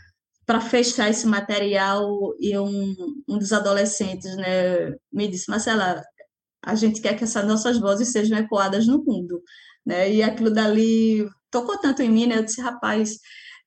para 0.46 0.62
fechar 0.62 1.10
esse 1.10 1.27
material 1.27 2.10
e 2.39 2.58
um, 2.58 2.96
um 3.27 3.38
dos 3.38 3.51
adolescentes 3.51 4.38
né, 4.38 4.96
me 5.12 5.27
disse, 5.27 5.50
Marcela, 5.50 6.01
a 6.65 6.75
gente 6.75 7.01
quer 7.01 7.18
que 7.18 7.25
essas 7.25 7.46
nossas 7.46 7.77
vozes 7.77 8.13
sejam 8.13 8.38
ecoadas 8.38 8.88
no 8.88 9.03
mundo. 9.03 9.44
Né? 9.86 10.13
E 10.13 10.24
aquilo 10.24 10.50
dali 10.50 11.27
tocou 11.51 11.77
tanto 11.77 12.01
em 12.01 12.10
mim, 12.10 12.25
né? 12.25 12.38
Eu 12.38 12.44
disse, 12.46 12.62
rapaz, 12.62 13.18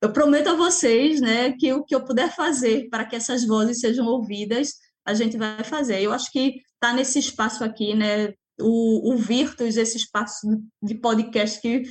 eu 0.00 0.10
prometo 0.14 0.48
a 0.48 0.54
vocês, 0.54 1.20
né, 1.20 1.52
que 1.52 1.72
o 1.74 1.84
que 1.84 1.94
eu 1.94 2.04
puder 2.04 2.34
fazer 2.34 2.88
para 2.88 3.04
que 3.04 3.16
essas 3.16 3.46
vozes 3.46 3.80
sejam 3.80 4.06
ouvidas, 4.06 4.70
a 5.04 5.14
gente 5.14 5.37
vai 5.37 5.64
fazer. 5.64 6.00
Eu 6.00 6.12
acho 6.12 6.30
que 6.30 6.61
está 6.75 6.92
nesse 6.92 7.18
espaço 7.18 7.64
aqui, 7.64 7.94
né, 7.94 8.32
o, 8.61 9.12
o 9.12 9.16
Virtus, 9.16 9.76
esse 9.76 9.97
espaço 9.97 10.47
de 10.82 10.94
podcast 10.94 11.61
que 11.61 11.82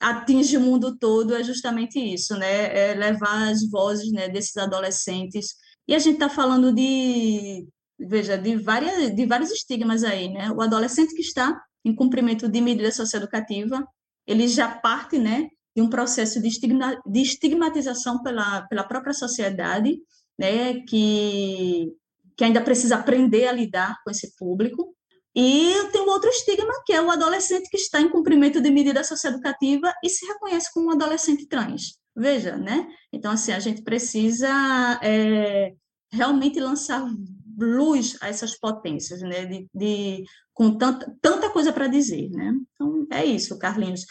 atinge 0.00 0.56
o 0.56 0.60
mundo 0.60 0.96
todo 0.96 1.34
é 1.34 1.42
justamente 1.42 1.98
isso, 1.98 2.36
né? 2.36 2.90
É 2.90 2.94
levar 2.94 3.48
as 3.48 3.68
vozes 3.68 4.12
né, 4.12 4.28
desses 4.28 4.56
adolescentes. 4.56 5.54
E 5.86 5.94
a 5.94 5.98
gente 5.98 6.14
está 6.14 6.28
falando 6.28 6.72
de, 6.72 7.66
veja, 7.98 8.36
de, 8.36 8.56
várias, 8.56 9.14
de 9.14 9.26
vários 9.26 9.50
estigmas 9.50 10.04
aí, 10.04 10.28
né? 10.28 10.50
O 10.52 10.62
adolescente 10.62 11.14
que 11.14 11.22
está 11.22 11.60
em 11.84 11.94
cumprimento 11.94 12.48
de 12.48 12.60
medida 12.60 12.92
socioeducativa, 12.92 13.84
ele 14.26 14.46
já 14.46 14.68
parte, 14.68 15.18
né, 15.18 15.48
de 15.74 15.82
um 15.82 15.88
processo 15.88 16.40
de, 16.40 16.48
estigma, 16.48 17.00
de 17.06 17.22
estigmatização 17.22 18.22
pela, 18.22 18.62
pela 18.68 18.84
própria 18.84 19.14
sociedade, 19.14 19.98
né, 20.38 20.80
que, 20.82 21.92
que 22.38 22.44
ainda 22.44 22.62
precisa 22.62 22.94
aprender 22.94 23.48
a 23.48 23.52
lidar 23.52 23.96
com 24.04 24.10
esse 24.10 24.34
público, 24.36 24.94
e 25.34 25.72
tem 25.92 26.00
um 26.00 26.08
outro 26.08 26.30
estigma, 26.30 26.72
que 26.86 26.92
é 26.92 27.02
o 27.02 27.10
adolescente 27.10 27.68
que 27.68 27.76
está 27.76 28.00
em 28.00 28.08
cumprimento 28.08 28.60
de 28.60 28.70
medida 28.70 29.04
socioeducativa 29.04 29.92
e 30.02 30.08
se 30.08 30.26
reconhece 30.26 30.72
como 30.72 30.88
um 30.88 30.92
adolescente 30.92 31.46
trans. 31.46 31.98
Veja, 32.16 32.56
né? 32.56 32.88
Então, 33.12 33.30
assim, 33.30 33.52
a 33.52 33.60
gente 33.60 33.82
precisa 33.82 34.48
é, 35.02 35.74
realmente 36.10 36.58
lançar 36.58 37.04
luz 37.56 38.16
a 38.20 38.28
essas 38.28 38.58
potências, 38.58 39.20
né? 39.20 39.44
De, 39.44 39.68
de 39.72 40.24
com 40.52 40.76
tanta, 40.76 41.14
tanta 41.20 41.50
coisa 41.50 41.72
para 41.72 41.86
dizer, 41.86 42.30
né? 42.30 42.54
Então, 42.74 43.06
é 43.12 43.24
isso, 43.24 43.58
Carlinhos. 43.58 44.06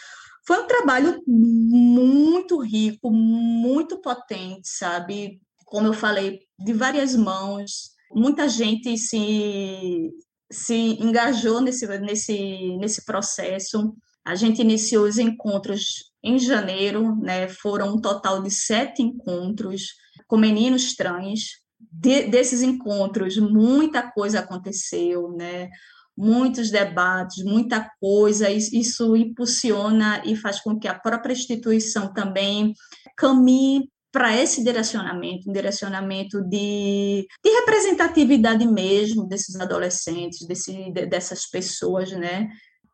Foi 0.46 0.64
um 0.64 0.68
trabalho 0.68 1.22
muito 1.28 2.58
rico, 2.60 3.12
muito 3.12 4.00
potente, 4.00 4.70
sabe? 4.70 5.42
Como 5.66 5.88
eu 5.88 5.94
falei, 5.94 6.40
de 6.58 6.72
várias 6.72 7.14
mãos, 7.18 7.97
muita 8.12 8.48
gente 8.48 8.98
se 8.98 10.12
se 10.52 10.74
engajou 11.02 11.62
nesse, 11.62 11.86
nesse, 12.00 12.78
nesse 12.78 13.06
processo. 13.06 13.94
A 14.26 14.36
gente 14.36 14.62
iniciou 14.62 15.06
os 15.06 15.18
encontros 15.18 16.12
em 16.24 16.40
janeiro, 16.40 17.16
né? 17.18 17.48
foram 17.48 17.96
um 17.96 18.02
total 18.02 18.42
de 18.42 18.52
sete 18.52 19.02
encontros 19.02 19.94
com 20.28 20.38
meninos 20.38 20.96
trans. 20.96 21.66
De, 21.80 22.24
desses 22.24 22.62
encontros, 22.62 23.38
muita 23.38 24.02
coisa 24.12 24.40
aconteceu, 24.40 25.32
né? 25.32 25.70
muitos 26.18 26.72
debates, 26.72 27.44
muita 27.44 27.92
coisa, 28.02 28.50
isso 28.50 29.16
impulsiona 29.16 30.24
e 30.26 30.36
faz 30.36 30.60
com 30.60 30.80
que 30.80 30.88
a 30.88 30.98
própria 30.98 31.34
instituição 31.34 32.12
também 32.12 32.74
caminhe 33.16 33.88
para 34.18 34.36
esse 34.36 34.64
direcionamento, 34.64 35.48
um 35.48 35.54
direcionamento 35.54 36.42
de, 36.42 37.28
de, 37.44 37.50
representatividade 37.60 38.66
mesmo 38.66 39.28
desses 39.28 39.56
adolescentes, 39.58 40.48
desse, 40.48 40.92
dessas 40.92 41.46
pessoas, 41.46 42.12
né? 42.14 42.50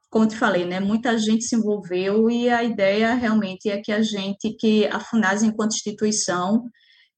Como 0.10 0.28
te 0.28 0.36
falei, 0.36 0.66
né? 0.66 0.82
Muita 0.82 1.18
gente 1.18 1.46
se 1.46 1.56
envolveu 1.56 2.30
e 2.30 2.50
a 2.50 2.62
ideia 2.62 3.14
realmente 3.14 3.70
é 3.70 3.82
que 3.82 3.94
a 3.94 4.02
gente, 4.02 4.54
que 4.60 4.86
a 4.88 5.00
FUNAS 5.00 5.44
enquanto 5.44 5.76
instituição, 5.76 6.66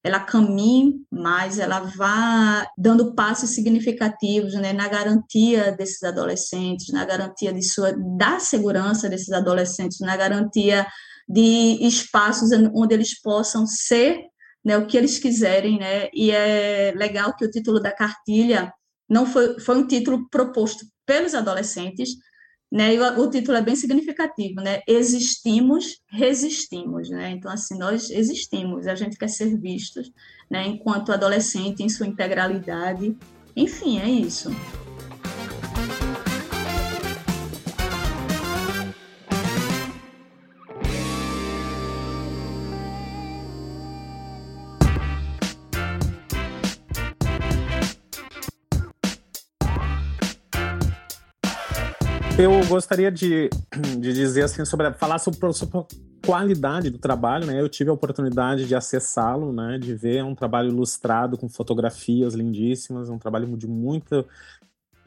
ela 0.03 0.19
caminhe 0.19 0.97
mais, 1.11 1.57
ela 1.57 1.79
vá 1.79 2.63
dando 2.77 3.15
passos 3.15 3.55
significativos 3.55 4.53
né, 4.53 4.71
na 4.71 4.87
garantia 4.87 5.71
desses 5.71 6.03
adolescentes, 6.03 6.93
na 6.93 7.03
garantia 7.05 7.51
de 7.51 7.63
sua, 7.63 7.91
da 8.15 8.39
segurança 8.39 9.09
desses 9.09 9.31
adolescentes, 9.31 9.99
na 9.99 10.15
garantia 10.15 10.85
de 11.27 11.85
espaços 11.85 12.49
onde 12.73 12.93
eles 12.93 13.19
possam 13.21 13.65
ser 13.65 14.19
né, 14.63 14.77
o 14.77 14.87
que 14.87 14.97
eles 14.97 15.19
quiserem, 15.19 15.77
né? 15.77 16.09
E 16.11 16.31
é 16.31 16.91
legal 16.95 17.35
que 17.35 17.45
o 17.45 17.51
título 17.51 17.79
da 17.79 17.91
cartilha 17.91 18.73
não 19.07 19.25
foi, 19.27 19.59
foi 19.59 19.77
um 19.77 19.87
título 19.87 20.27
proposto 20.29 20.85
pelos 21.05 21.35
adolescentes, 21.35 22.09
né? 22.71 22.95
E 22.95 22.99
o, 22.99 23.21
o 23.21 23.29
título 23.29 23.57
é 23.57 23.61
bem 23.61 23.75
significativo, 23.75 24.61
né? 24.61 24.81
Existimos, 24.87 25.99
resistimos, 26.09 27.09
né? 27.11 27.29
Então 27.29 27.51
assim 27.51 27.77
nós 27.77 28.09
existimos, 28.09 28.87
a 28.87 28.95
gente 28.95 29.17
quer 29.17 29.29
ser 29.29 29.55
vistos, 29.59 30.11
né? 30.49 30.65
Enquanto 30.65 31.11
adolescente 31.11 31.83
em 31.83 31.89
sua 31.89 32.07
integralidade, 32.07 33.15
enfim, 33.55 33.99
é 33.99 34.09
isso. 34.09 34.49
Eu 52.37 52.51
gostaria 52.67 53.09
de, 53.09 53.49
de 53.97 54.13
dizer 54.13 54.43
assim 54.43 54.65
sobre 54.65 54.91
falar 54.93 55.19
sobre, 55.19 55.53
sobre 55.53 55.77
a 55.77 55.85
qualidade 56.25 56.89
do 56.89 56.97
trabalho, 56.97 57.45
né? 57.45 57.61
Eu 57.61 57.69
tive 57.69 57.89
a 57.89 57.93
oportunidade 57.93 58.67
de 58.67 58.75
acessá-lo, 58.75 59.53
né? 59.53 59.77
De 59.77 59.95
ver 59.95 60.21
um 60.21 60.35
trabalho 60.35 60.67
ilustrado 60.67 61.37
com 61.37 61.47
fotografias 61.47 62.33
lindíssimas, 62.33 63.09
um 63.09 63.17
trabalho 63.17 63.55
de 63.55 63.67
muito 63.67 64.25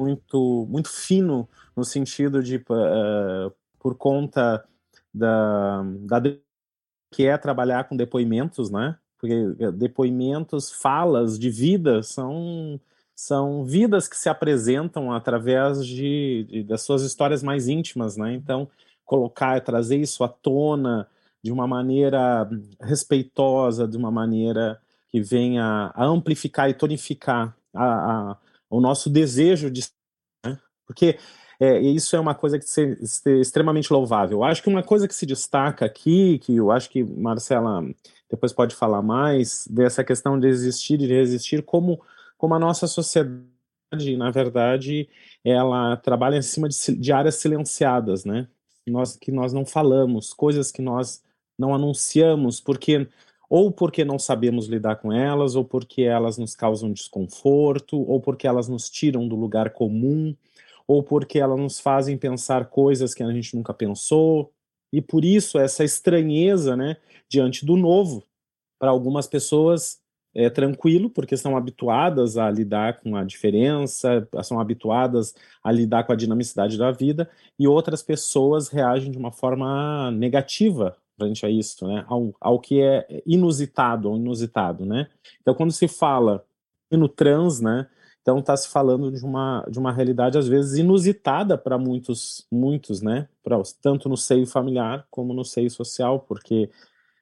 muito 0.00 0.66
muito 0.70 0.88
fino 0.88 1.46
no 1.76 1.84
sentido 1.84 2.42
de 2.42 2.56
uh, 2.56 3.52
por 3.78 3.94
conta 3.96 4.64
da, 5.12 5.82
da 6.00 6.22
que 7.10 7.26
é 7.26 7.36
trabalhar 7.36 7.84
com 7.84 7.96
depoimentos, 7.96 8.70
né? 8.70 8.96
Porque 9.18 9.34
depoimentos, 9.74 10.70
falas 10.72 11.38
de 11.38 11.50
vida 11.50 12.02
são 12.02 12.80
são 13.18 13.64
vidas 13.64 14.06
que 14.06 14.16
se 14.16 14.28
apresentam 14.28 15.10
através 15.10 15.84
de, 15.84 16.46
de, 16.48 16.62
das 16.62 16.82
suas 16.82 17.02
histórias 17.02 17.42
mais 17.42 17.66
íntimas, 17.66 18.16
né? 18.16 18.32
Então, 18.32 18.70
colocar, 19.04 19.60
trazer 19.60 19.96
isso 19.96 20.22
à 20.22 20.28
tona 20.28 21.04
de 21.42 21.50
uma 21.50 21.66
maneira 21.66 22.48
respeitosa, 22.80 23.88
de 23.88 23.96
uma 23.96 24.08
maneira 24.08 24.80
que 25.08 25.20
venha 25.20 25.90
a 25.96 26.04
amplificar 26.04 26.70
e 26.70 26.74
tonificar 26.74 27.56
a, 27.74 27.84
a, 27.84 28.36
o 28.70 28.80
nosso 28.80 29.10
desejo 29.10 29.68
de. 29.68 29.84
Né? 30.46 30.56
Porque 30.86 31.18
é, 31.58 31.80
isso 31.80 32.14
é 32.14 32.20
uma 32.20 32.36
coisa 32.36 32.56
que 32.56 32.66
se, 32.66 33.04
se, 33.04 33.40
extremamente 33.40 33.92
louvável. 33.92 34.44
Acho 34.44 34.62
que 34.62 34.68
uma 34.68 34.84
coisa 34.84 35.08
que 35.08 35.14
se 35.14 35.26
destaca 35.26 35.84
aqui, 35.84 36.38
que 36.38 36.54
eu 36.54 36.70
acho 36.70 36.88
que 36.88 37.02
Marcela 37.02 37.84
depois 38.30 38.52
pode 38.52 38.76
falar 38.76 39.02
mais, 39.02 39.66
dessa 39.68 40.04
questão 40.04 40.38
de 40.38 40.46
existir 40.46 40.94
e 40.94 41.08
de 41.08 41.14
resistir, 41.14 41.64
como 41.64 42.00
como 42.38 42.54
a 42.54 42.58
nossa 42.58 42.86
sociedade, 42.86 44.16
na 44.16 44.30
verdade, 44.30 45.08
ela 45.44 45.96
trabalha 45.96 46.36
em 46.36 46.42
cima 46.42 46.68
de, 46.68 46.76
de 46.96 47.12
áreas 47.12 47.34
silenciadas, 47.34 48.24
né? 48.24 48.48
Nós, 48.86 49.16
que 49.16 49.30
nós 49.30 49.52
não 49.52 49.66
falamos, 49.66 50.32
coisas 50.32 50.72
que 50.72 50.80
nós 50.80 51.22
não 51.58 51.74
anunciamos, 51.74 52.60
porque 52.60 53.06
ou 53.50 53.72
porque 53.72 54.04
não 54.04 54.18
sabemos 54.18 54.66
lidar 54.66 54.96
com 54.96 55.12
elas, 55.12 55.56
ou 55.56 55.64
porque 55.64 56.02
elas 56.02 56.36
nos 56.36 56.54
causam 56.54 56.92
desconforto, 56.92 57.98
ou 57.98 58.20
porque 58.20 58.46
elas 58.46 58.68
nos 58.68 58.90
tiram 58.90 59.26
do 59.26 59.34
lugar 59.36 59.70
comum, 59.70 60.36
ou 60.86 61.02
porque 61.02 61.38
elas 61.38 61.58
nos 61.58 61.80
fazem 61.80 62.18
pensar 62.18 62.66
coisas 62.66 63.14
que 63.14 63.22
a 63.22 63.32
gente 63.32 63.56
nunca 63.56 63.72
pensou. 63.72 64.52
E 64.92 65.00
por 65.00 65.24
isso 65.24 65.58
essa 65.58 65.82
estranheza, 65.82 66.76
né, 66.76 66.98
diante 67.28 67.64
do 67.64 67.76
novo, 67.76 68.22
para 68.78 68.90
algumas 68.90 69.26
pessoas 69.26 70.00
é, 70.38 70.48
tranquilo, 70.48 71.10
porque 71.10 71.36
são 71.36 71.56
habituadas 71.56 72.38
a 72.38 72.48
lidar 72.48 73.00
com 73.00 73.16
a 73.16 73.24
diferença, 73.24 74.28
são 74.44 74.60
habituadas 74.60 75.34
a 75.64 75.72
lidar 75.72 76.04
com 76.04 76.12
a 76.12 76.16
dinamicidade 76.16 76.78
da 76.78 76.92
vida, 76.92 77.28
e 77.58 77.66
outras 77.66 78.04
pessoas 78.04 78.68
reagem 78.68 79.10
de 79.10 79.18
uma 79.18 79.32
forma 79.32 80.12
negativa 80.12 80.96
frente 81.16 81.44
a 81.44 81.50
isso, 81.50 81.84
né, 81.88 82.04
ao, 82.06 82.32
ao 82.40 82.60
que 82.60 82.80
é 82.80 83.20
inusitado, 83.26 84.06
ao 84.06 84.16
inusitado, 84.16 84.86
né. 84.86 85.08
Então, 85.42 85.54
quando 85.54 85.72
se 85.72 85.88
fala 85.88 86.44
no 86.88 87.08
trans, 87.08 87.60
né, 87.60 87.88
então 88.22 88.38
está 88.38 88.56
se 88.56 88.68
falando 88.68 89.10
de 89.10 89.24
uma, 89.24 89.66
de 89.68 89.76
uma 89.80 89.90
realidade 89.90 90.38
às 90.38 90.46
vezes 90.46 90.78
inusitada 90.78 91.58
para 91.58 91.76
muitos, 91.76 92.46
muitos, 92.52 93.02
né, 93.02 93.28
pra, 93.42 93.60
tanto 93.82 94.08
no 94.08 94.16
seio 94.16 94.46
familiar 94.46 95.04
como 95.10 95.34
no 95.34 95.44
seio 95.44 95.68
social, 95.68 96.20
porque 96.20 96.70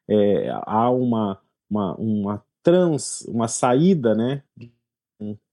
é, 0.07 0.51
há 0.67 0.91
uma, 0.91 1.41
uma, 1.71 1.95
uma 1.95 2.45
trans, 2.67 3.23
uma 3.29 3.47
saída, 3.47 4.13
né, 4.13 4.43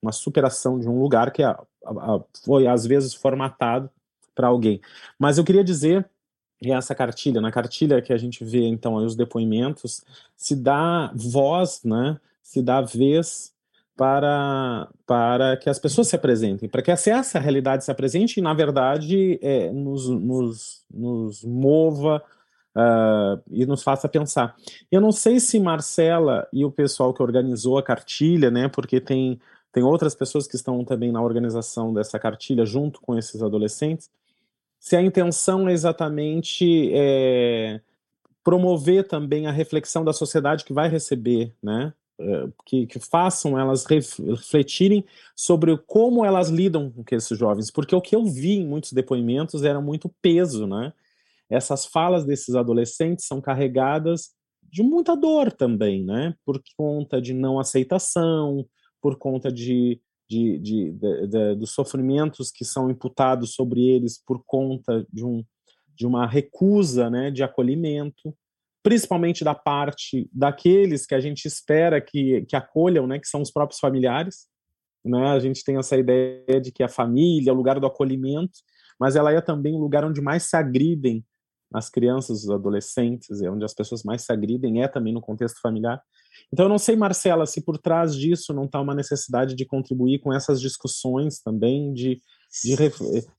uma 0.02 0.12
superação 0.12 0.80
de 0.80 0.90
um 0.90 1.00
lugar 1.00 1.32
que 1.32 1.44
a, 1.44 1.52
a, 1.86 2.20
foi 2.44 2.66
às 2.66 2.88
vezes 2.88 3.14
formatado 3.14 3.88
para 4.34 4.48
alguém. 4.48 4.82
Mas 5.20 5.38
eu 5.38 5.44
queria 5.44 5.64
dizer 5.64 6.10
que 6.60 6.72
essa 6.72 6.96
cartilha, 6.96 7.40
na 7.40 7.52
cartilha 7.52 8.02
que 8.02 8.12
a 8.12 8.18
gente 8.18 8.44
vê 8.44 8.66
então 8.66 8.96
os 8.96 9.16
depoimentos, 9.16 10.04
se 10.36 10.56
dá 10.56 11.12
voz, 11.14 11.84
né, 11.84 12.20
se 12.42 12.64
dá 12.64 12.82
vez 12.82 13.54
para, 13.96 14.90
para 15.06 15.56
que 15.58 15.70
as 15.70 15.78
pessoas 15.78 16.08
se 16.08 16.16
apresentem, 16.16 16.68
para 16.68 16.82
que 16.82 16.90
essa 16.90 17.38
realidade 17.38 17.86
se 17.86 17.92
apresente 17.92 18.40
e, 18.40 18.42
na 18.44 18.56
verdade, 18.56 19.38
é, 19.40 19.72
nos, 19.72 20.10
nos, 20.10 20.84
nos 20.92 21.44
mova 21.44 22.24
uh, 22.76 23.42
e 23.52 23.66
nos 23.66 23.84
faça 23.84 24.08
pensar. 24.10 24.56
Eu 24.92 25.02
não 25.02 25.12
sei 25.12 25.40
se 25.40 25.60
Marcela 25.60 26.48
e 26.52 26.66
o 26.66 26.72
pessoal 26.72 27.14
que 27.14 27.22
organizou 27.22 27.78
a 27.78 27.84
cartilha, 27.84 28.50
né, 28.52 28.68
porque 28.68 29.00
tem, 29.00 29.40
tem 29.72 29.84
outras 29.84 30.16
pessoas 30.16 30.48
que 30.48 30.56
estão 30.56 30.84
também 30.84 31.12
na 31.12 31.22
organização 31.22 31.94
dessa 31.94 32.20
cartilha 32.20 32.66
junto 32.66 33.02
com 33.02 33.18
esses 33.18 33.42
adolescentes, 33.42 34.10
se 34.80 34.96
a 34.96 35.02
intenção 35.02 35.70
é 35.70 35.72
exatamente 35.72 36.92
é, 36.94 37.80
promover 38.44 39.08
também 39.08 39.48
a 39.48 39.52
reflexão 39.52 40.04
da 40.04 40.12
sociedade 40.12 40.66
que 40.66 40.74
vai 40.74 40.90
receber, 40.90 41.54
né, 41.64 41.94
é, 42.20 42.48
que, 42.66 42.86
que, 42.86 43.00
façam 43.00 43.58
elas 43.58 43.86
refletirem 43.86 45.06
sobre 45.36 45.76
como 45.88 46.24
elas 46.24 46.50
lidam 46.50 46.92
com 46.92 47.16
esses 47.16 47.38
jovens, 47.38 47.72
porque 47.72 47.96
o 47.96 48.02
que 48.02 48.16
eu 48.16 48.26
vi 48.26 48.58
em 48.58 48.68
muitos 48.68 48.94
depoimentos 48.94 49.64
era 49.64 49.82
muito 49.82 50.10
peso, 50.22 50.68
né? 50.68 50.94
Essas 51.54 51.86
falas 51.86 52.26
desses 52.26 52.56
adolescentes 52.56 53.26
são 53.26 53.40
carregadas 53.40 54.32
de 54.72 54.82
muita 54.82 55.16
dor 55.16 55.52
também, 55.52 56.04
né? 56.04 56.34
Por 56.44 56.60
conta 56.76 57.22
de 57.22 57.34
não 57.34 57.60
aceitação, 57.60 58.66
por 59.00 59.18
conta 59.18 59.52
de, 59.52 60.02
de, 60.28 60.58
de, 60.58 60.92
de, 60.92 61.56
dos 61.56 61.72
sofrimentos 61.72 62.50
que 62.50 62.66
são 62.66 62.90
imputados 62.90 63.54
sobre 63.54 63.86
eles 63.86 64.20
por 64.26 64.44
conta 64.46 65.06
de, 65.12 65.24
um, 65.24 65.44
de 65.96 66.08
uma 66.08 66.26
recusa 66.26 67.10
né, 67.10 67.30
de 67.30 67.44
acolhimento, 67.44 68.36
principalmente 68.82 69.44
da 69.44 69.54
parte 69.54 70.28
daqueles 70.34 71.06
que 71.06 71.14
a 71.14 71.20
gente 71.20 71.46
espera 71.46 72.02
que, 72.02 72.46
que 72.48 72.56
acolham, 72.56 73.06
né, 73.06 73.20
que 73.20 73.28
são 73.28 73.42
os 73.42 73.52
próprios 73.52 73.80
familiares. 73.80 74.48
Né? 75.06 75.28
A 75.28 75.40
gente 75.40 75.64
tem 75.64 75.78
essa 75.78 75.98
ideia 75.98 76.60
de 76.60 76.72
que 76.72 76.82
a 76.82 76.90
família 76.90 77.52
é 77.52 77.54
o 77.54 77.58
lugar 77.58 77.80
do 77.80 77.86
acolhimento, 77.86 78.60
mas 79.00 79.16
ela 79.16 79.32
é 79.32 79.42
também 79.42 79.76
o 79.76 79.80
lugar 79.80 80.04
onde 80.04 80.22
mais 80.22 80.44
se 80.44 80.56
agridem 80.56 81.24
as 81.74 81.90
crianças, 81.90 82.44
os 82.44 82.50
adolescentes, 82.50 83.42
é 83.42 83.50
onde 83.50 83.66
as 83.66 83.74
pessoas 83.74 84.04
mais 84.04 84.22
se 84.22 84.32
agridem, 84.32 84.84
é 84.84 84.88
também 84.88 85.14
no 85.14 85.22
contexto 85.22 85.60
familiar. 85.62 86.02
Então, 86.52 86.66
eu 86.66 86.70
não 86.70 86.78
sei, 86.78 86.96
Marcela, 86.96 87.46
se 87.46 87.62
por 87.62 87.78
trás 87.78 88.16
disso 88.16 88.54
não 88.54 88.66
está 88.66 88.80
uma 88.80 88.94
necessidade 88.94 89.56
de 89.56 89.66
contribuir 89.66 90.20
com 90.20 90.34
essas 90.34 90.62
discussões 90.62 91.42
também, 91.42 91.94
de, 91.94 92.22
de 92.64 92.76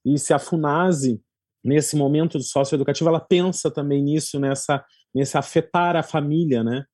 e 0.05 0.19
se 0.19 0.33
a 0.35 0.39
FUNASE, 0.39 1.21
nesse 1.63 1.97
momento 1.97 2.41
socioeducativo, 2.41 3.09
ela 3.09 3.21
pensa 3.21 3.71
também 3.71 4.03
nisso, 4.03 4.39
nessa, 4.39 4.85
nesse 5.15 5.39
afetar 5.39 5.97
a 5.97 6.03
família, 6.03 6.63
né? 6.63 6.85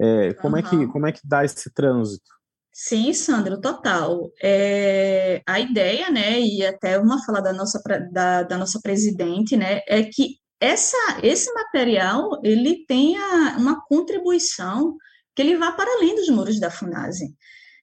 É, 0.00 0.32
como, 0.34 0.56
uhum. 0.56 0.60
é 0.60 0.62
que, 0.62 0.86
como 0.86 1.06
é 1.06 1.12
que 1.12 1.20
dá 1.24 1.44
esse 1.44 1.72
trânsito? 1.74 2.30
Sim, 2.72 3.12
Sandro, 3.12 3.60
total. 3.60 4.30
É, 4.42 5.42
a 5.46 5.60
ideia, 5.60 6.10
né, 6.10 6.40
e 6.40 6.64
até 6.64 6.98
uma 6.98 7.22
fala 7.24 7.40
da 7.42 7.52
nossa, 7.52 7.82
da, 8.12 8.42
da 8.44 8.56
nossa 8.56 8.80
presidente, 8.80 9.56
né, 9.56 9.80
é 9.86 10.02
que 10.02 10.39
essa, 10.60 10.96
esse 11.22 11.52
material 11.54 12.38
ele 12.44 12.84
tenha 12.86 13.56
uma 13.56 13.80
contribuição 13.86 14.96
que 15.34 15.42
ele 15.42 15.56
vá 15.56 15.72
para 15.72 15.90
além 15.96 16.14
dos 16.14 16.28
muros 16.28 16.60
da 16.60 16.70
FUNASE. 16.70 17.34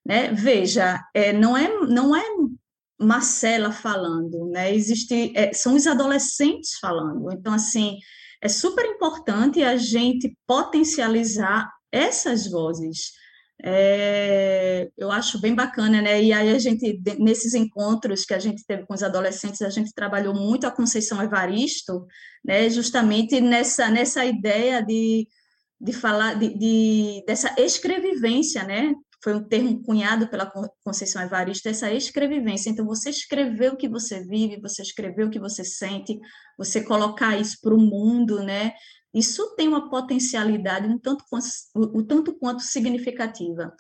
Né? 0.06 0.32
Veja, 0.32 1.04
é, 1.14 1.34
não, 1.34 1.58
é, 1.58 1.68
não 1.88 2.16
é 2.16 2.24
Marcela 3.00 3.72
falando, 3.72 4.48
né? 4.48 4.74
Existe, 4.74 5.34
é, 5.36 5.54
são 5.54 5.76
os 5.76 5.86
adolescentes 5.86 6.78
falando. 6.80 7.32
Então, 7.32 7.54
assim, 7.54 7.98
é 8.42 8.48
super 8.48 8.86
importante 8.86 9.64
a 9.64 9.76
gente 9.76 10.38
potencializar 10.46 11.70
essas 11.92 12.50
vozes, 12.50 13.12
é, 13.64 14.90
eu 14.96 15.12
acho 15.12 15.42
bem 15.42 15.56
bacana, 15.56 16.02
né? 16.02 16.22
E 16.22 16.32
aí 16.32 16.50
a 16.50 16.60
gente, 16.60 17.02
nesses 17.20 17.54
encontros 17.56 18.24
que 18.24 18.34
a 18.34 18.40
gente 18.40 18.64
teve 18.66 18.86
com 18.86 18.94
os 18.94 19.02
adolescentes, 19.02 19.62
a 19.62 19.70
gente 19.70 19.94
trabalhou 19.94 20.34
muito 20.34 20.68
a 20.68 20.72
Conceição 20.72 21.22
Evaristo, 21.22 22.06
né? 22.46 22.70
Justamente 22.70 23.42
nessa, 23.42 23.90
nessa 23.90 24.26
ideia 24.26 24.84
de, 24.84 25.28
de 25.82 25.94
falar 25.94 26.36
de, 26.36 26.58
de, 26.58 27.24
dessa 27.26 27.56
escrevivência, 27.60 28.64
né? 28.64 28.94
Foi 29.24 29.34
um 29.34 29.44
termo 29.44 29.82
cunhado 29.82 30.28
pela 30.28 30.52
Conceição 30.84 31.20
Evaristo, 31.22 31.68
essa 31.68 31.92
escrevivência. 31.92 32.70
Então, 32.70 32.86
você 32.86 33.10
escrever 33.10 33.74
o 33.74 33.78
que 33.78 33.90
você 33.90 34.24
vive, 34.24 34.62
você 34.62 34.84
escrever 34.84 35.26
o 35.26 35.30
que 35.32 35.40
você 35.40 35.66
sente, 35.66 36.18
você 36.56 36.84
colocar 36.84 37.36
isso 37.36 37.58
para 37.60 37.74
o 37.74 37.80
mundo, 37.80 38.44
né? 38.44 38.74
Isso 39.14 39.56
tem 39.56 39.68
uma 39.68 39.90
potencialidade 39.90 40.88
um 40.88 41.00
tanto, 41.00 41.24
o, 41.76 42.04
tanto 42.04 42.38
quanto 42.38 42.62
significativa. 42.62 43.74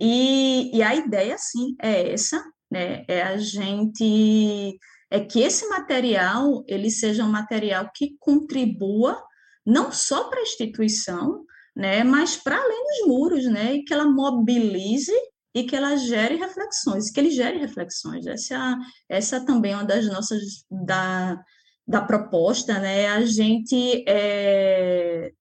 E, 0.00 0.76
e 0.76 0.82
a 0.82 0.94
ideia, 0.94 1.36
sim, 1.38 1.74
é 1.80 2.12
essa, 2.12 2.42
né? 2.70 3.04
É 3.08 3.22
a 3.22 3.36
gente 3.38 4.78
é 5.10 5.20
que 5.20 5.40
esse 5.40 5.66
material 5.68 6.64
ele 6.68 6.90
seja 6.90 7.24
um 7.24 7.30
material 7.30 7.90
que 7.94 8.16
contribua 8.20 9.22
não 9.64 9.90
só 9.90 10.28
para 10.28 10.40
a 10.40 10.42
instituição, 10.42 11.44
né, 11.74 12.02
mas 12.02 12.36
para 12.36 12.56
além 12.56 12.84
dos 12.84 13.06
muros, 13.06 13.44
né, 13.46 13.74
e 13.76 13.84
que 13.84 13.92
ela 13.92 14.04
mobilize 14.04 15.12
e 15.54 15.64
que 15.64 15.76
ela 15.76 15.96
gere 15.96 16.36
reflexões, 16.36 17.10
que 17.10 17.20
ele 17.20 17.30
gere 17.30 17.58
reflexões. 17.58 18.26
Essa, 18.26 18.76
essa 19.08 19.44
também 19.44 19.72
é 19.72 19.76
uma 19.76 19.84
das 19.84 20.06
nossas 20.06 20.40
da, 20.70 21.42
da 21.88 22.02
proposta, 22.02 22.78
né, 22.78 23.08
a 23.08 23.24
gente 23.24 24.04
é, 24.06 25.32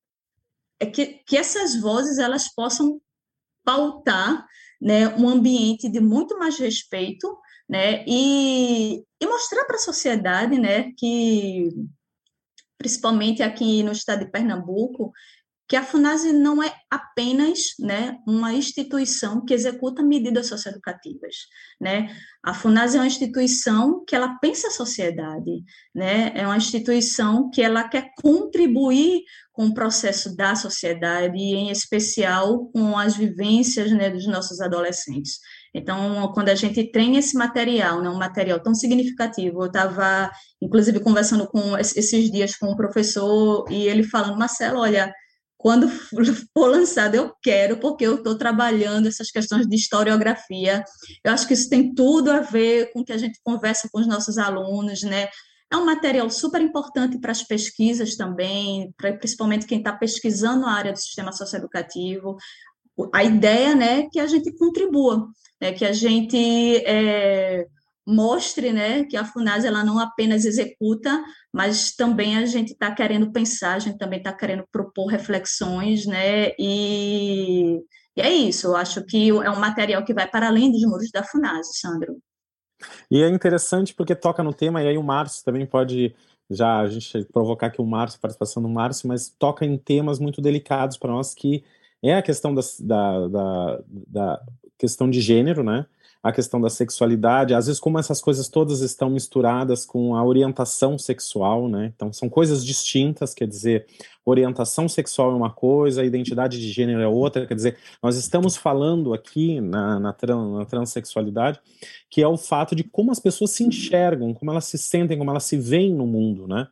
é 0.80 0.86
que, 0.86 1.22
que 1.28 1.36
essas 1.36 1.76
vozes 1.82 2.18
elas 2.20 2.48
possam 2.56 3.02
pautar 3.66 4.48
né, 4.82 5.10
um 5.18 5.28
ambiente 5.28 5.90
de 5.90 6.00
muito 6.00 6.40
mais 6.40 6.58
respeito, 6.58 7.38
né, 7.68 8.06
e, 8.08 9.04
e 9.22 9.26
mostrar 9.28 9.66
para 9.66 9.76
a 9.76 9.80
sociedade, 9.80 10.58
né, 10.58 10.94
que 10.98 11.70
principalmente 12.78 13.44
aqui 13.44 13.84
no 13.84 13.92
estado 13.92 14.24
de 14.24 14.32
Pernambuco, 14.32 15.12
que 15.67 15.75
a 15.75 15.84
FUNASE 15.84 16.32
não 16.32 16.63
é 16.63 16.73
apenas 16.89 17.73
né, 17.80 18.17
uma 18.25 18.53
instituição 18.53 19.43
que 19.43 19.53
executa 19.53 20.01
medidas 20.01 20.47
socioeducativas. 20.47 21.36
Né? 21.80 22.15
A 22.41 22.53
FUNASE 22.53 22.95
é 22.95 23.01
uma 23.01 23.08
instituição 23.08 24.03
que 24.06 24.15
ela 24.15 24.38
pensa 24.39 24.69
a 24.69 24.71
sociedade, 24.71 25.63
né? 25.93 26.32
é 26.34 26.45
uma 26.45 26.56
instituição 26.56 27.49
que 27.49 27.62
ela 27.62 27.88
quer 27.88 28.12
contribuir 28.21 29.23
com 29.51 29.65
o 29.65 29.73
processo 29.73 30.36
da 30.38 30.56
sociedade, 30.56 31.36
e 31.36 31.56
em 31.56 31.71
especial 31.71 32.67
com 32.67 32.95
as 32.95 33.17
vivências 33.17 33.91
né, 33.91 34.08
dos 34.08 34.27
nossos 34.27 34.62
adolescentes. 34.62 35.39
Então, 35.73 36.32
quando 36.32 36.49
a 36.49 36.56
gente 36.56 36.91
tem 36.91 37.17
esse 37.17 37.36
material, 37.36 37.99
né, 37.99 38.08
um 38.08 38.19
material 38.19 38.60
tão 38.62 38.75
significativo, 38.75 39.63
eu 39.63 39.65
estava, 39.65 40.32
inclusive, 40.62 40.99
conversando 40.99 41.47
com 41.47 41.75
esses 41.75 42.32
dias 42.32 42.56
com 42.56 42.71
um 42.71 42.75
professor 42.75 43.65
e 43.71 43.88
ele 43.88 44.03
falando, 44.03 44.38
Marcelo, 44.38 44.80
olha, 44.80 45.12
quando 45.58 45.89
for 46.54 46.67
lançado, 46.67 47.15
eu 47.15 47.34
quero, 47.41 47.78
porque 47.78 48.06
eu 48.06 48.15
estou 48.15 48.38
trabalhando 48.38 49.08
essas 49.08 49.32
questões 49.32 49.67
de 49.67 49.76
historiografia. 49.76 50.84
Eu 51.24 51.32
acho 51.32 51.48
que 51.48 51.54
isso 51.54 51.70
tem 51.70 51.93
tudo 51.93 52.32
a 52.32 52.41
ver 52.41 52.91
com 52.91 53.00
o 53.00 53.06
que 53.06 53.13
a 53.13 53.17
gente 53.17 53.39
conversa 53.43 53.89
com 53.91 54.00
os 54.00 54.08
nossos 54.08 54.38
alunos, 54.38 55.02
né? 55.02 55.28
É 55.72 55.76
um 55.76 55.86
material 55.86 56.30
super 56.30 56.62
importante 56.62 57.20
para 57.20 57.32
as 57.32 57.43
pesquisas 57.43 58.15
também, 58.15 58.93
principalmente 59.20 59.65
quem 59.65 59.80
está 59.80 59.91
pesquisando 59.91 60.65
a 60.65 60.72
área 60.72 60.93
do 60.93 61.00
sistema 61.00 61.34
socioeducativo. 61.34 62.38
A 63.13 63.24
ideia 63.24 63.76
né, 63.76 64.00
é 64.00 64.10
que 64.10 64.20
a 64.20 64.28
gente 64.28 64.56
contribua, 64.56 65.28
né, 65.62 65.74
que 65.74 65.86
a 65.86 65.91
gente 65.91 66.38
é, 66.86 67.67
mostre 68.08 68.72
né, 68.72 69.04
que 69.04 69.17
a 69.17 69.26
FUNAS 69.26 69.65
ela 69.65 69.84
não 69.84 70.00
apenas 70.00 70.46
executa, 70.46 71.22
mas 71.54 71.93
também 71.93 72.38
a 72.38 72.46
gente 72.46 72.72
está 72.72 72.89
querendo 72.89 73.34
pensar, 73.34 73.74
a 73.74 73.80
gente 73.80 73.98
também 73.98 74.20
está 74.20 74.32
querendo 74.32 74.63
propor 74.72 75.08
reflexões, 75.08 76.06
né, 76.06 76.52
e, 76.58 77.82
e, 78.15 78.22
é 78.22 78.32
isso, 78.32 78.67
eu 78.67 78.78
acho 78.78 79.04
que 79.06 79.30
é 79.30 79.52
um 79.52 79.60
material 79.60 80.06
que 80.06 80.13
vai 80.13 80.26
para 80.26 80.48
além 80.48 80.72
dos 80.72 80.84
muros 80.84 81.12
da 81.12 81.22
FUNAS, 81.22 81.80
Sandro. 81.82 82.17
E 83.12 83.22
é 83.22 83.28
interessante 83.28 83.93
porque 83.93 84.15
toca 84.15 84.41
no 84.41 84.54
tema, 84.54 84.82
e 84.82 84.88
aí 84.88 84.98
o 84.98 85.04
Márcio 85.04 85.43
também 85.43 85.65
pode 85.65 86.15
já 86.50 86.80
a 86.80 86.88
gente 86.88 87.26
provocar 87.26 87.67
aqui 87.67 87.82
o 87.82 87.86
Márcio, 87.86 88.22
participação 88.22 88.63
do 88.63 88.70
Márcio, 88.70 89.10
mas 89.10 89.30
toca 89.38 89.65
em 89.65 89.78
temas 89.78 90.17
muito 90.17 90.41
delicados 90.41 90.98
para 90.98 91.12
nós, 91.12 91.34
que 91.34 91.62
é 92.02 92.15
a 92.15 92.22
questão 92.22 92.56
da, 92.56 92.62
da, 92.80 93.28
da, 93.28 93.84
da 94.08 94.41
questão 94.78 95.10
de 95.10 95.20
gênero, 95.20 95.62
né? 95.62 95.86
A 96.28 96.32
questão 96.34 96.60
da 96.60 96.70
sexualidade, 96.70 97.54
às 97.54 97.68
vezes 97.68 97.80
como 97.80 97.98
essas 97.98 98.20
coisas 98.20 98.50
todas 98.50 98.82
estão 98.82 99.10
misturadas 99.10 99.86
com 99.86 100.16
a 100.16 100.24
orientação 100.24 100.98
sexual, 100.98 101.70
né? 101.70 101.92
Então 101.96 102.12
são 102.12 102.28
coisas 102.28 102.66
distintas, 102.66 103.34
quer 103.34 103.48
dizer, 103.48 103.86
orientação 104.26 104.90
sexual 104.90 105.32
é 105.32 105.36
uma 105.36 105.50
coisa, 105.50 106.04
identidade 106.04 106.60
de 106.60 106.70
gênero 106.70 107.02
é 107.02 107.08
outra, 107.08 107.46
quer 107.46 107.56
dizer, 107.56 107.78
nós 108.04 108.18
estamos 108.18 108.58
falando 108.58 109.13
aqui 109.13 109.62
na, 109.62 110.00
na, 110.00 110.16
na 110.58 110.66
transexualidade, 110.66 111.60
que 112.10 112.22
é 112.22 112.28
o 112.28 112.38
fato 112.38 112.76
de 112.76 112.84
como 112.84 113.12
as 113.12 113.20
pessoas 113.20 113.52
se 113.52 113.63
enxergam, 113.63 114.34
como 114.34 114.52
elas 114.52 114.66
se 114.66 114.78
sentem, 114.78 115.18
como 115.18 115.32
elas 115.32 115.46
se 115.46 115.58
veem 115.58 115.94
no 115.94 116.06
mundo, 116.06 116.46
né? 116.46 116.68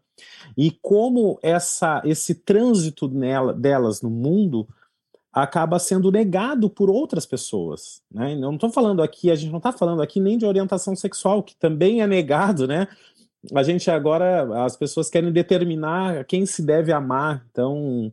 E 0.58 0.72
como 0.82 1.39
essa, 1.41 2.02
esse 2.06 2.36
trânsito 2.36 3.08
nela, 3.08 3.54
delas 3.54 4.02
no 4.02 4.10
mundo 4.10 4.68
acaba 5.36 5.78
sendo 5.78 6.10
negado 6.10 6.69
por 6.69 6.89
outras 6.89 7.26
pessoas. 7.26 8.02
Né? 8.10 8.34
Não 8.36 8.54
estou 8.54 8.71
falando 8.71 9.04
aqui, 9.04 9.30
a 9.30 9.36
gente 9.36 9.52
não 9.52 9.58
está 9.58 9.74
falando 9.74 10.02
aqui 10.02 10.17
nem 10.21 10.38
de 10.38 10.45
orientação 10.45 10.95
sexual, 10.95 11.43
que 11.43 11.54
também 11.58 12.02
é 12.02 12.08
negado, 12.08 12.65
né? 12.65 12.88
A 13.54 13.62
gente 13.62 13.91
agora, 13.91 14.65
as 14.65 14.78
pessoas 14.78 15.10
querem 15.10 15.32
determinar 15.34 16.24
quem 16.24 16.45
se 16.45 16.63
deve 16.63 16.93
amar, 16.93 17.45
então 17.52 18.12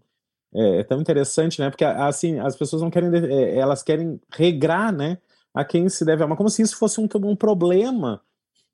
é, 0.52 0.80
é 0.80 0.82
tão 0.82 1.00
interessante, 1.00 1.60
né? 1.60 1.70
Porque 1.70 1.84
assim, 1.84 2.40
as 2.40 2.56
pessoas 2.56 2.82
não 2.82 2.90
querem, 2.90 3.08
é, 3.14 3.56
elas 3.56 3.84
querem 3.84 4.20
regrar, 4.32 4.92
né? 4.92 5.16
A 5.54 5.64
quem 5.64 5.88
se 5.88 6.04
deve 6.04 6.24
amar, 6.24 6.36
como 6.36 6.50
se 6.50 6.60
isso 6.60 6.76
fosse 6.76 7.00
um, 7.00 7.08
um 7.24 7.36
problema, 7.36 8.20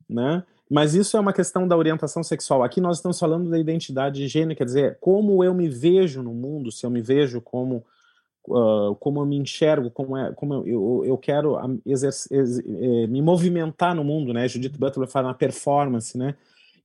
né? 0.09 0.43
Mas 0.67 0.95
isso 0.95 1.15
é 1.15 1.19
uma 1.19 1.33
questão 1.33 1.67
da 1.67 1.77
orientação 1.77 2.23
sexual. 2.23 2.63
Aqui 2.63 2.81
nós 2.81 2.97
estamos 2.97 3.19
falando 3.19 3.47
da 3.49 3.59
identidade 3.59 4.19
de 4.19 4.27
gênero, 4.27 4.57
quer 4.57 4.65
dizer, 4.65 4.97
como 4.99 5.43
eu 5.43 5.53
me 5.53 5.69
vejo 5.69 6.23
no 6.23 6.33
mundo, 6.33 6.71
se 6.71 6.83
eu 6.85 6.89
me 6.89 7.01
vejo 7.01 7.41
como 7.41 7.85
uh, 8.49 8.95
como 8.95 9.21
eu 9.21 9.25
me 9.25 9.37
enxergo, 9.37 9.89
como, 9.91 10.17
é, 10.17 10.33
como 10.33 10.53
eu, 10.53 10.67
eu, 10.67 11.03
eu 11.05 11.17
quero 11.17 11.57
eh, 11.57 13.07
me 13.07 13.21
movimentar 13.21 13.95
no 13.95 14.03
mundo, 14.03 14.33
né? 14.33 14.47
Judith 14.47 14.77
Butler 14.77 15.07
fala 15.07 15.29
na 15.29 15.33
performance, 15.33 16.17
né? 16.17 16.35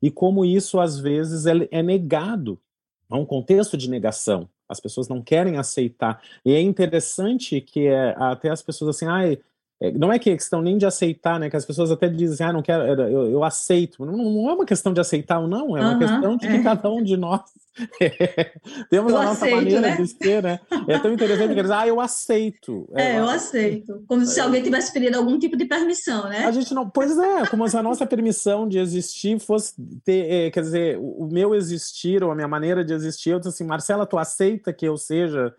E 0.01 0.11
como 0.11 0.45
isso 0.45 0.79
às 0.79 0.99
vezes 0.99 1.47
é, 1.47 1.53
é 1.71 1.83
negado, 1.83 2.61
há 3.09 3.17
um 3.17 3.25
contexto 3.25 3.77
de 3.77 3.89
negação. 3.89 4.49
As 4.69 4.81
pessoas 4.81 5.09
não 5.09 5.23
querem 5.23 5.57
aceitar. 5.57 6.23
E 6.45 6.53
é 6.53 6.61
interessante 6.61 7.61
que 7.61 7.87
é, 7.87 8.15
até 8.19 8.51
as 8.51 8.63
pessoas 8.63 8.97
assim, 8.97 9.07
ah, 9.07 9.27
é, 9.27 9.39
não 9.95 10.13
é 10.13 10.19
que 10.19 10.31
é 10.31 10.35
questão 10.35 10.63
nem 10.63 10.79
de 10.79 10.87
aceitar, 10.87 11.39
né? 11.39 11.51
Que 11.51 11.57
as 11.57 11.65
pessoas 11.65 11.91
até 11.91 12.09
dizem, 12.09 12.47
ah, 12.47 12.53
não 12.53 12.63
quero, 12.63 12.85
eu, 12.85 13.31
eu 13.31 13.45
aceito. 13.45 14.05
Não, 14.05 14.17
não, 14.17 14.51
é 14.51 14.55
uma 14.55 14.67
questão 14.67 14.93
de 14.93 15.01
aceitar 15.01 15.41
ou 15.41 15.49
não, 15.49 15.77
é 15.77 15.81
uma 15.81 15.93
uhum, 15.93 15.99
questão 15.99 16.37
de 16.37 16.47
que 16.47 16.57
é. 16.57 16.63
cada 16.63 16.91
um 16.91 17.03
de 17.03 17.17
nós 17.17 17.43
temos 18.89 19.13
eu 19.13 19.19
a 19.19 19.25
nossa 19.25 19.47
aceito, 19.47 19.57
maneira 19.57 19.81
né? 19.81 19.97
de 19.97 20.07
ser, 20.07 20.43
né? 20.43 20.61
É 20.87 20.99
tão 20.99 21.13
interessante 21.13 21.53
que 21.53 21.59
eles 21.59 21.71
ah, 21.71 21.87
eu 21.87 22.01
aceito. 22.01 22.89
É, 22.95 23.13
é 23.13 23.19
eu, 23.19 23.29
aceito. 23.29 24.05
Como 24.07 24.25
se 24.25 24.41
alguém 24.41 24.63
tivesse 24.63 24.93
pedido 24.93 25.17
algum 25.17 25.39
tipo 25.39 25.57
de 25.57 25.65
permissão, 25.65 26.29
né? 26.29 26.45
A 26.45 26.53
gente 26.53 26.73
não, 26.73 26.89
pois 26.89 27.19
é, 27.19 27.47
como 27.47 27.69
se 27.69 27.77
a 27.77 27.83
nossa 27.83 28.07
permissão 28.07 28.69
de 28.69 28.79
existir 28.79 29.41
fosse 29.41 29.75
ter, 30.05 30.31
é, 30.31 30.51
quer 30.51 30.61
dizer, 30.61 30.99
o, 30.99 31.25
o, 31.25 31.29
meu 31.31 31.55
existir 31.55 32.23
ou 32.23 32.31
a 32.31 32.35
minha 32.35 32.49
maneira 32.49 32.85
de 32.85 32.93
existir, 32.93 33.31
eu 33.31 33.39
disse 33.39 33.51
assim, 33.51 33.65
Marcela, 33.65 34.07
tu 34.07 34.19
aceita 34.19 34.73
que 34.73 34.87
eu 34.87 34.97
seja, 34.97 35.53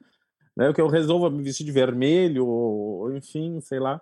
né, 0.56 0.72
que 0.74 0.82
eu 0.82 0.88
resolva 0.88 1.30
me 1.30 1.44
vestir 1.44 1.65
de 1.65 1.72
vermelho, 1.72 2.48
ou 2.48 3.15
enfim, 3.15 3.60
sei 3.62 3.80
lá. 3.80 4.02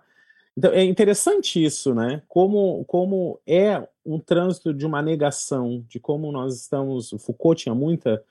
Então, 0.56 0.72
é 0.72 0.84
interessante 0.84 1.64
isso, 1.64 1.96
né? 1.96 2.22
Como, 2.28 2.86
como 2.86 3.40
é 3.48 3.88
um 4.06 4.20
trânsito 4.20 4.74
de 4.74 4.86
uma 4.86 5.02
negação, 5.02 5.84
de 5.88 6.00
como 6.00 6.32
nós 6.32 6.56
estamos. 6.56 7.12
O 7.12 7.18
Foucault 7.18 7.64
tinha 7.64 7.74
muita 7.74 8.24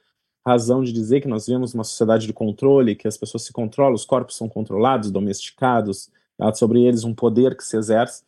razão 0.46 0.82
de 0.82 0.92
dizer 0.92 1.20
que 1.20 1.28
nós 1.28 1.46
vivemos 1.46 1.74
uma 1.74 1.85
sociedade 1.85 2.26
de 2.26 2.32
controle, 2.32 2.96
que 2.96 3.08
as 3.08 3.16
pessoas 3.16 3.44
se 3.44 3.52
controlam, 3.52 3.94
os 3.94 4.04
corpos 4.04 4.37
são 4.37 4.48
controlados, 4.48 5.11
domesticados, 5.11 6.11
há 6.38 6.52
sobre 6.52 6.82
eles 6.82 7.04
um 7.04 7.14
poder 7.14 7.56
que 7.56 7.64
se 7.64 7.76
exerce, 7.76 8.24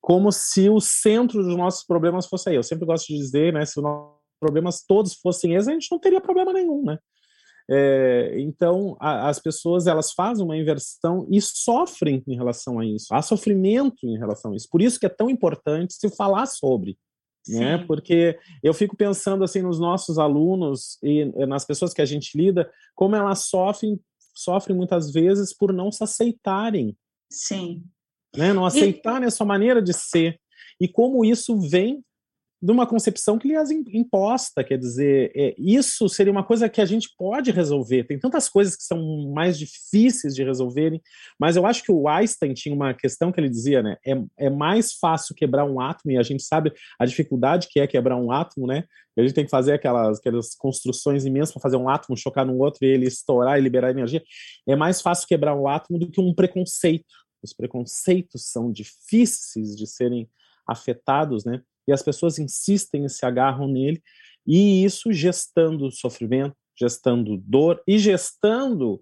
como 0.00 0.32
se 0.32 0.68
o 0.68 0.80
centro 0.80 1.42
dos 1.42 1.56
nossos 1.56 1.84
problemas 1.84 2.26
fosse 2.26 2.48
aí. 2.48 2.56
Eu 2.56 2.62
sempre 2.62 2.84
gosto 2.84 3.08
de 3.08 3.16
dizer, 3.16 3.52
né? 3.52 3.64
Se 3.64 3.78
os 3.78 3.82
nossos 3.82 4.16
problemas 4.40 4.84
todos 4.84 5.14
fossem 5.14 5.54
esses, 5.54 5.68
a 5.68 5.72
gente 5.72 5.90
não 5.90 5.98
teria 5.98 6.20
problema 6.20 6.52
nenhum, 6.52 6.84
né? 6.84 6.98
É, 7.74 8.38
então, 8.38 8.96
a, 9.00 9.30
as 9.30 9.38
pessoas 9.38 9.86
elas 9.86 10.12
fazem 10.12 10.44
uma 10.44 10.56
inversão 10.56 11.26
e 11.30 11.40
sofrem 11.40 12.22
em 12.28 12.36
relação 12.36 12.78
a 12.78 12.84
isso. 12.84 13.06
Há 13.14 13.22
sofrimento 13.22 14.06
em 14.06 14.18
relação 14.18 14.52
a 14.52 14.56
isso. 14.56 14.68
Por 14.70 14.82
isso 14.82 15.00
que 15.00 15.06
é 15.06 15.08
tão 15.08 15.30
importante 15.30 15.94
se 15.94 16.14
falar 16.14 16.44
sobre. 16.44 16.98
Né? 17.48 17.78
Porque 17.86 18.38
eu 18.62 18.74
fico 18.74 18.94
pensando 18.94 19.42
assim 19.42 19.62
nos 19.62 19.80
nossos 19.80 20.18
alunos 20.18 20.98
e 21.02 21.24
nas 21.46 21.64
pessoas 21.64 21.94
que 21.94 22.02
a 22.02 22.04
gente 22.04 22.36
lida, 22.36 22.70
como 22.94 23.16
elas 23.16 23.46
sofrem, 23.46 23.98
sofrem 24.34 24.76
muitas 24.76 25.10
vezes 25.10 25.56
por 25.56 25.72
não 25.72 25.90
se 25.90 26.04
aceitarem. 26.04 26.94
Sim. 27.30 27.82
Né? 28.36 28.52
Não 28.52 28.66
aceitarem 28.66 29.24
e... 29.24 29.28
a 29.28 29.30
sua 29.30 29.46
maneira 29.46 29.80
de 29.80 29.94
ser. 29.94 30.38
E 30.78 30.86
como 30.86 31.24
isso 31.24 31.58
vem 31.58 32.04
de 32.62 32.70
uma 32.70 32.86
concepção 32.86 33.40
que 33.40 33.48
lhe 33.48 33.56
é 33.56 33.62
imposta, 33.92 34.62
quer 34.62 34.78
dizer, 34.78 35.32
é, 35.34 35.52
isso 35.58 36.08
seria 36.08 36.30
uma 36.30 36.44
coisa 36.44 36.68
que 36.68 36.80
a 36.80 36.84
gente 36.84 37.08
pode 37.18 37.50
resolver. 37.50 38.04
Tem 38.04 38.16
tantas 38.16 38.48
coisas 38.48 38.76
que 38.76 38.84
são 38.84 39.32
mais 39.34 39.58
difíceis 39.58 40.32
de 40.32 40.44
resolverem, 40.44 41.02
mas 41.36 41.56
eu 41.56 41.66
acho 41.66 41.82
que 41.82 41.90
o 41.90 42.06
Einstein 42.06 42.54
tinha 42.54 42.72
uma 42.72 42.94
questão 42.94 43.32
que 43.32 43.40
ele 43.40 43.48
dizia, 43.48 43.82
né? 43.82 43.96
É, 44.06 44.46
é 44.46 44.50
mais 44.50 44.92
fácil 44.92 45.34
quebrar 45.34 45.64
um 45.64 45.80
átomo, 45.80 46.12
e 46.12 46.16
a 46.16 46.22
gente 46.22 46.44
sabe 46.44 46.72
a 47.00 47.04
dificuldade 47.04 47.66
que 47.68 47.80
é 47.80 47.86
quebrar 47.86 48.16
um 48.16 48.30
átomo, 48.30 48.68
né? 48.68 48.84
A 49.18 49.22
gente 49.22 49.34
tem 49.34 49.44
que 49.44 49.50
fazer 49.50 49.72
aquelas, 49.72 50.20
aquelas 50.20 50.54
construções 50.54 51.24
imensas 51.24 51.52
para 51.52 51.62
fazer 51.62 51.76
um 51.76 51.88
átomo 51.88 52.16
chocar 52.16 52.46
no 52.46 52.56
outro 52.58 52.86
e 52.86 52.88
ele 52.88 53.06
estourar 53.06 53.58
e 53.58 53.60
liberar 53.60 53.90
energia. 53.90 54.22
É 54.68 54.76
mais 54.76 55.02
fácil 55.02 55.26
quebrar 55.26 55.56
um 55.56 55.66
átomo 55.66 55.98
do 55.98 56.08
que 56.08 56.20
um 56.20 56.32
preconceito. 56.32 57.12
Os 57.42 57.52
preconceitos 57.52 58.50
são 58.50 58.70
difíceis 58.70 59.76
de 59.76 59.86
serem 59.86 60.30
afetados, 60.66 61.44
né? 61.44 61.60
E 61.86 61.92
as 61.92 62.02
pessoas 62.02 62.38
insistem 62.38 63.04
e 63.04 63.08
se 63.08 63.24
agarram 63.24 63.68
nele, 63.68 64.02
e 64.46 64.84
isso 64.84 65.12
gestando 65.12 65.90
sofrimento, 65.90 66.54
gestando 66.78 67.36
dor 67.36 67.82
e 67.86 67.98
gestando 67.98 69.00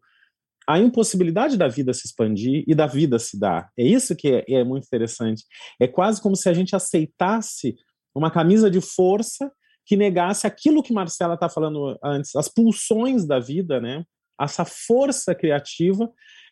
a 0.69 0.79
impossibilidade 0.79 1.57
da 1.57 1.67
vida 1.67 1.93
se 1.93 2.07
expandir 2.07 2.63
e 2.67 2.75
da 2.75 2.87
vida 2.87 3.19
se 3.19 3.39
dar. 3.39 3.71
É 3.77 3.83
isso 3.83 4.15
que 4.15 4.29
é, 4.29 4.45
é 4.49 4.65
muito 4.65 4.85
interessante. 4.85 5.45
É 5.81 5.89
quase 5.89 6.23
como 6.23 6.37
se 6.37 6.49
a 6.49 6.53
gente 6.53 6.77
aceitasse 6.77 7.75
uma 8.15 8.31
camisa 8.31 8.71
de 8.71 8.81
força 8.81 9.51
que 9.85 9.97
negasse 9.97 10.47
aquilo 10.47 10.83
que 10.83 10.93
Marcela 10.93 11.35
está 11.35 11.49
falando 11.49 11.99
antes, 12.05 12.37
as 12.37 12.49
pulsões 12.49 13.27
da 13.27 13.41
vida, 13.41 13.81
né? 13.81 14.05
Essa 14.41 14.65
força 14.65 15.35
criativa 15.35 16.09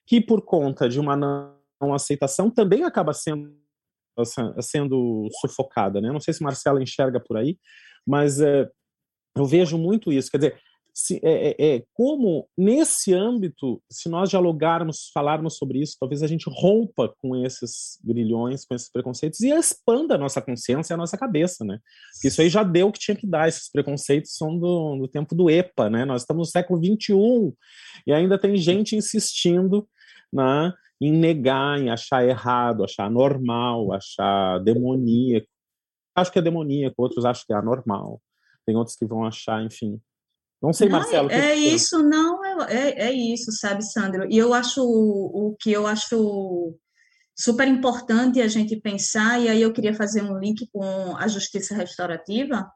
que, 0.07 0.21
por 0.21 0.43
conta 0.43 0.89
de 0.89 0.99
uma 0.99 1.17
não 1.17 1.95
aceitação, 1.95 2.51
também 2.51 2.83
acaba 2.83 3.13
sendo 3.13 3.55
sendo 4.61 5.29
sufocada, 5.41 6.01
né? 6.01 6.11
Não 6.13 6.21
sei 6.21 6.35
se 6.35 6.43
Marcela 6.43 6.83
enxerga 6.83 7.21
por 7.21 7.37
aí, 7.37 7.59
mas 8.07 8.41
é, 8.41 8.69
eu 9.37 9.45
vejo 9.45 9.79
muito 9.79 10.13
isso. 10.13 10.31
Quer 10.31 10.39
dizer, 10.39 10.61
se, 10.99 11.21
é, 11.23 11.51
é, 11.51 11.77
é, 11.77 11.85
como, 11.95 12.49
nesse 12.59 13.15
âmbito, 13.15 13.81
se 13.89 14.09
nós 14.09 14.29
dialogarmos, 14.29 15.11
falarmos 15.15 15.57
sobre 15.57 15.81
isso, 15.81 15.97
talvez 16.01 16.25
a 16.25 16.27
gente 16.27 16.51
rompa 16.51 17.15
com 17.23 17.37
esses 17.37 18.01
grilhões, 18.05 18.65
com 18.65 18.75
esses 18.75 18.91
preconceitos 18.91 19.39
e 19.41 19.51
expanda 19.51 20.17
a 20.17 20.19
nossa 20.19 20.43
consciência 20.43 20.93
e 20.93 20.95
a 20.95 20.97
nossa 20.97 21.17
cabeça, 21.17 21.65
né? 21.65 21.79
Porque 22.15 22.27
isso 22.27 22.41
aí 22.41 22.49
já 22.49 22.65
deu 22.65 22.89
o 22.89 22.93
que 22.93 22.99
tinha 22.99 23.17
que 23.17 23.29
dar, 23.29 23.47
esses 23.47 23.71
preconceitos 23.71 24.35
são 24.35 24.59
do, 24.59 24.97
do 24.97 25.07
tempo 25.07 25.37
do 25.37 25.49
EPA, 25.49 25.89
né? 25.89 26.05
Nós 26.05 26.23
estamos 26.23 26.49
no 26.49 26.51
século 26.51 26.85
XXI 26.85 27.55
e 28.05 28.13
ainda 28.13 28.37
tem 28.37 28.57
gente 28.57 28.97
insistindo 28.97 29.89
né, 30.33 30.73
em 31.01 31.13
negar, 31.13 31.79
em 31.79 31.91
achar 31.91 32.27
errado, 32.27 32.85
achar 32.85 33.11
normal, 33.11 33.93
achar 33.93 34.59
demoníaco. 34.61 35.47
Acho 36.15 36.33
que 36.33 36.39
é 36.39 36.43
demoníaco, 36.43 36.95
outros 36.99 37.25
acham 37.25 37.45
que 37.47 37.53
é 37.53 37.57
anormal. 37.57 38.21
Tem 38.67 38.77
outros 38.77 38.97
que 38.97 39.07
vão 39.07 39.25
achar, 39.25 39.63
enfim, 39.63 40.01
não 40.61 40.73
sei, 40.73 40.89
não, 40.89 40.99
Marcelo. 40.99 41.31
É, 41.31 41.55
isso, 41.55 42.03
não, 42.03 42.45
é, 42.45 42.75
é, 42.75 43.09
é 43.09 43.13
isso, 43.13 43.53
sabe, 43.53 43.85
Sandro? 43.85 44.27
E 44.29 44.37
eu 44.37 44.53
acho 44.53 44.83
o, 44.83 45.49
o 45.49 45.57
que 45.57 45.71
eu 45.71 45.87
acho 45.87 46.77
super 47.37 47.69
importante 47.69 48.41
a 48.41 48.49
gente 48.49 48.77
pensar, 48.81 49.41
e 49.41 49.49
aí 49.49 49.63
eu 49.63 49.73
queria 49.73 49.95
fazer 49.95 50.23
um 50.23 50.37
link 50.39 50.69
com 50.73 51.17
a 51.17 51.29
justiça 51.29 51.75
restaurativa, 51.75 52.69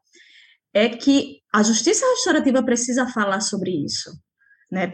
é 0.73 0.87
que 0.89 1.41
a 1.53 1.61
justiça 1.61 2.05
restaurativa 2.11 2.63
precisa 2.63 3.05
falar 3.07 3.41
sobre 3.41 3.71
isso. 3.71 4.09
Né? 4.71 4.87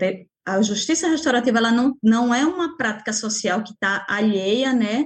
A 0.58 0.62
justiça 0.62 1.08
restaurativa 1.08 1.58
ela 1.58 1.72
não, 1.72 1.96
não 2.02 2.34
é 2.34 2.46
uma 2.46 2.76
prática 2.78 3.14
social 3.14 3.64
que 3.64 3.74
está 3.74 4.06
alheia 4.10 4.74
né, 4.74 5.06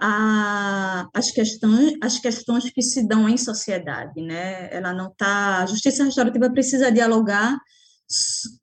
a, 0.00 1.08
as, 1.12 1.30
questões, 1.30 1.94
as 2.00 2.18
questões 2.18 2.70
que 2.70 2.82
se 2.82 3.06
dão 3.06 3.28
em 3.28 3.36
sociedade, 3.36 4.20
né? 4.22 4.68
Ela 4.72 4.92
não 4.92 5.08
está. 5.08 5.62
A 5.62 5.66
justiça 5.66 6.04
restaurativa 6.04 6.50
precisa 6.50 6.92
dialogar 6.92 7.58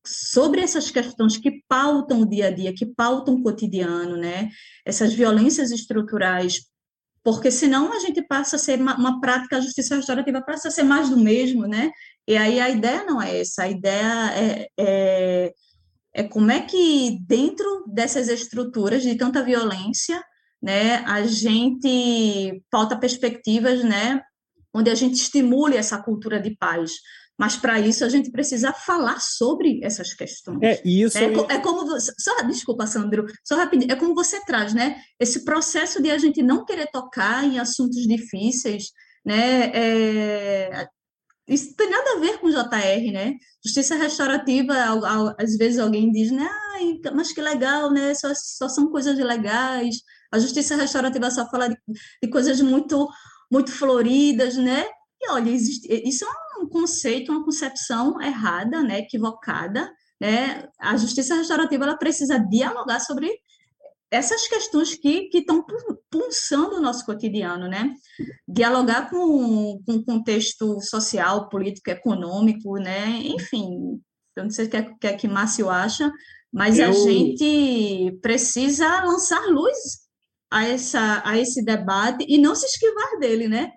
sobre 0.06 0.62
essas 0.62 0.90
questões 0.90 1.38
que 1.38 1.64
pautam 1.68 2.22
o 2.22 2.26
dia 2.26 2.48
a 2.48 2.52
dia, 2.52 2.74
que 2.74 2.86
pautam 2.86 3.36
o 3.36 3.44
cotidiano, 3.44 4.18
né? 4.18 4.50
Essas 4.86 5.14
violências 5.14 5.72
estruturais, 5.72 6.62
porque 7.24 7.52
senão 7.52 7.94
a 7.94 8.00
gente 8.00 8.22
passa 8.24 8.56
a 8.56 8.60
ser 8.60 8.80
uma, 8.80 8.98
uma 8.98 9.20
prática, 9.20 9.58
a 9.58 9.62
justiça 9.62 9.96
restaurativa 9.96 10.42
passa 10.42 10.70
a 10.70 10.72
ser 10.72 10.84
mais 10.84 11.10
do 11.10 11.18
mesmo, 11.18 11.68
né? 11.68 11.92
E 12.28 12.38
aí 12.38 12.60
a 12.60 12.70
ideia 12.70 13.04
não 13.04 13.22
é 13.22 13.40
essa, 13.42 13.64
a 13.64 13.70
ideia 13.70 14.32
é, 14.36 14.68
é, 14.80 15.54
é 16.16 16.24
como 16.24 16.50
é 16.50 16.62
que 16.62 17.20
dentro 17.28 17.84
dessas 17.88 18.30
estruturas 18.30 19.04
de 19.04 19.16
tanta 19.16 19.44
violência 19.44 20.24
né, 20.64 21.04
a 21.06 21.24
gente 21.24 22.64
pauta 22.72 22.98
perspectivas, 22.98 23.84
né, 23.84 24.22
onde 24.74 24.90
a 24.90 24.96
gente 24.96 25.16
estimule 25.16 25.76
essa 25.76 26.02
cultura 26.02 26.40
de 26.40 26.56
paz. 26.56 26.94
Mas 27.38 27.58
para 27.58 27.78
isso 27.82 28.06
a 28.06 28.10
gente 28.10 28.32
precisa 28.32 28.72
falar 28.72 29.20
sobre 29.20 29.82
essas 29.84 30.14
questões. 30.14 30.58
É 30.64 30.82
isso. 30.86 31.18
É, 31.18 31.26
é 31.26 31.60
como 31.60 31.86
você, 31.86 32.14
só 32.18 32.42
desculpa, 32.44 32.88
Sandro, 32.88 33.26
só 33.44 33.58
rapidinho. 33.58 33.92
É 33.92 33.96
como 33.98 34.16
você 34.16 34.44
traz, 34.46 34.74
né? 34.74 34.96
Esse 35.20 35.44
processo 35.44 36.02
de 36.02 36.10
a 36.10 36.18
gente 36.18 36.42
não 36.42 36.64
querer 36.64 36.88
tocar 36.94 37.44
em 37.44 37.60
assuntos 37.60 38.08
difíceis, 38.08 38.86
né? 39.26 39.70
É, 39.74 40.88
isso 41.48 41.76
tem 41.76 41.90
nada 41.90 42.14
a 42.14 42.20
ver 42.20 42.40
com 42.40 42.50
JR, 42.50 43.12
né? 43.12 43.36
Justiça 43.64 43.96
restaurativa, 43.96 44.74
às 45.38 45.56
vezes 45.58 45.80
alguém 45.80 46.12
diz, 46.12 46.32
né? 46.32 46.50
mas 47.14 47.32
que 47.32 47.42
legal, 47.42 47.92
né? 47.92 48.14
Só, 48.14 48.34
só 48.36 48.68
são 48.68 48.90
coisas 48.90 49.18
legais. 49.18 49.98
A 50.32 50.40
justiça 50.40 50.76
restaurativa 50.76 51.30
só 51.32 51.50
fala 51.50 51.70
de, 51.70 51.78
de 52.22 52.30
coisas 52.30 52.60
muito, 52.62 53.08
muito 53.52 53.72
floridas, 53.72 54.58
né? 54.58 54.86
E 55.22 55.30
olha, 55.30 55.50
existe, 55.50 55.88
isso 56.08 56.26
é 56.26 56.62
um 56.62 56.68
conceito, 56.68 57.32
uma 57.32 57.44
concepção 57.44 58.20
errada, 58.22 58.82
né? 58.82 59.00
Equivocada, 59.00 59.92
né? 60.20 60.68
A 60.80 60.98
justiça 60.98 61.36
restaurativa 61.36 61.86
ela 61.86 61.98
precisa 61.98 62.40
dialogar 62.40 63.00
sobre 63.00 63.32
essas 64.12 64.48
questões 64.48 64.96
que 64.96 65.30
estão 65.34 65.66
pulsando 66.10 66.78
o 66.78 66.82
nosso 66.82 67.06
cotidiano, 67.06 67.68
né? 67.68 67.94
Dialogar 68.48 69.10
com, 69.10 69.82
com 69.86 69.94
o 69.94 70.06
contexto 70.06 70.80
social, 70.82 71.50
político, 71.50 71.90
econômico, 71.90 72.78
né? 72.78 73.20
Enfim, 73.24 74.00
eu 74.36 74.44
não 74.44 74.52
sei 74.52 74.66
o 74.66 74.70
que, 74.70 74.78
é, 74.78 74.84
que, 74.84 75.08
é 75.08 75.14
que 75.14 75.28
Márcio 75.28 75.70
acha, 75.70 76.12
mas 76.52 76.78
eu... 76.80 76.90
a 76.90 76.92
gente 76.92 78.18
precisa 78.22 79.04
lançar 79.04 79.46
luz 79.48 80.06
a, 80.52 80.66
essa, 80.66 81.22
a 81.26 81.38
esse 81.38 81.64
debate 81.64 82.26
e 82.28 82.38
não 82.38 82.56
se 82.56 82.66
esquivar 82.66 83.20
dele, 83.20 83.48
né? 83.48 83.72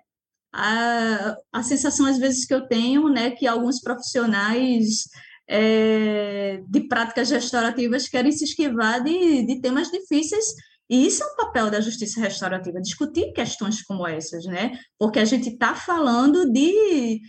A, 0.53 1.35
a 1.51 1.63
sensação, 1.63 2.05
às 2.05 2.17
vezes, 2.17 2.45
que 2.45 2.53
eu 2.53 2.67
tenho, 2.67 3.07
né, 3.09 3.31
que 3.31 3.45
alguns 3.45 3.81
profissionais 3.81 5.03
é, 5.49 6.61
de 6.67 6.81
práticas 6.87 7.31
restaurativas 7.31 8.07
querem 8.07 8.31
se 8.31 8.43
esquivar 8.43 9.03
de, 9.03 9.45
de 9.45 9.59
temas 9.59 9.89
difíceis 9.89 10.45
e 10.89 11.05
isso 11.05 11.23
é 11.23 11.25
o 11.27 11.35
papel 11.35 11.69
da 11.69 11.79
justiça 11.79 12.19
restaurativa, 12.19 12.81
discutir 12.81 13.31
questões 13.31 13.83
como 13.83 14.07
essas, 14.07 14.45
né? 14.45 14.77
Porque 14.97 15.19
a 15.19 15.25
gente 15.25 15.49
está 15.49 15.75
falando 15.75 16.51
de, 16.51 17.21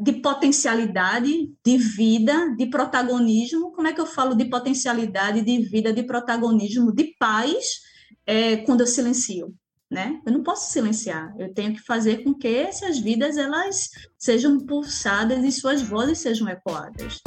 de 0.00 0.12
potencialidade, 0.22 1.52
de 1.64 1.76
vida, 1.76 2.54
de 2.56 2.66
protagonismo. 2.70 3.72
Como 3.72 3.86
é 3.86 3.92
que 3.92 4.00
eu 4.00 4.06
falo 4.06 4.34
de 4.34 4.46
potencialidade, 4.46 5.42
de 5.42 5.58
vida, 5.60 5.92
de 5.92 6.02
protagonismo, 6.02 6.90
de 6.94 7.14
paz 7.18 7.80
é, 8.24 8.56
quando 8.58 8.80
eu 8.80 8.86
silencio, 8.86 9.54
né? 9.90 10.20
Eu 10.26 10.32
não 10.32 10.42
posso 10.42 10.70
silenciar, 10.70 11.34
eu 11.38 11.52
tenho 11.52 11.72
que 11.72 11.80
fazer 11.80 12.22
com 12.22 12.34
que 12.34 12.48
essas 12.48 12.98
vidas 12.98 13.36
elas 13.38 13.90
sejam 14.18 14.58
pulsadas 14.66 15.42
e 15.42 15.50
suas 15.50 15.80
vozes 15.82 16.18
sejam 16.18 16.48
ecoadas. 16.48 17.20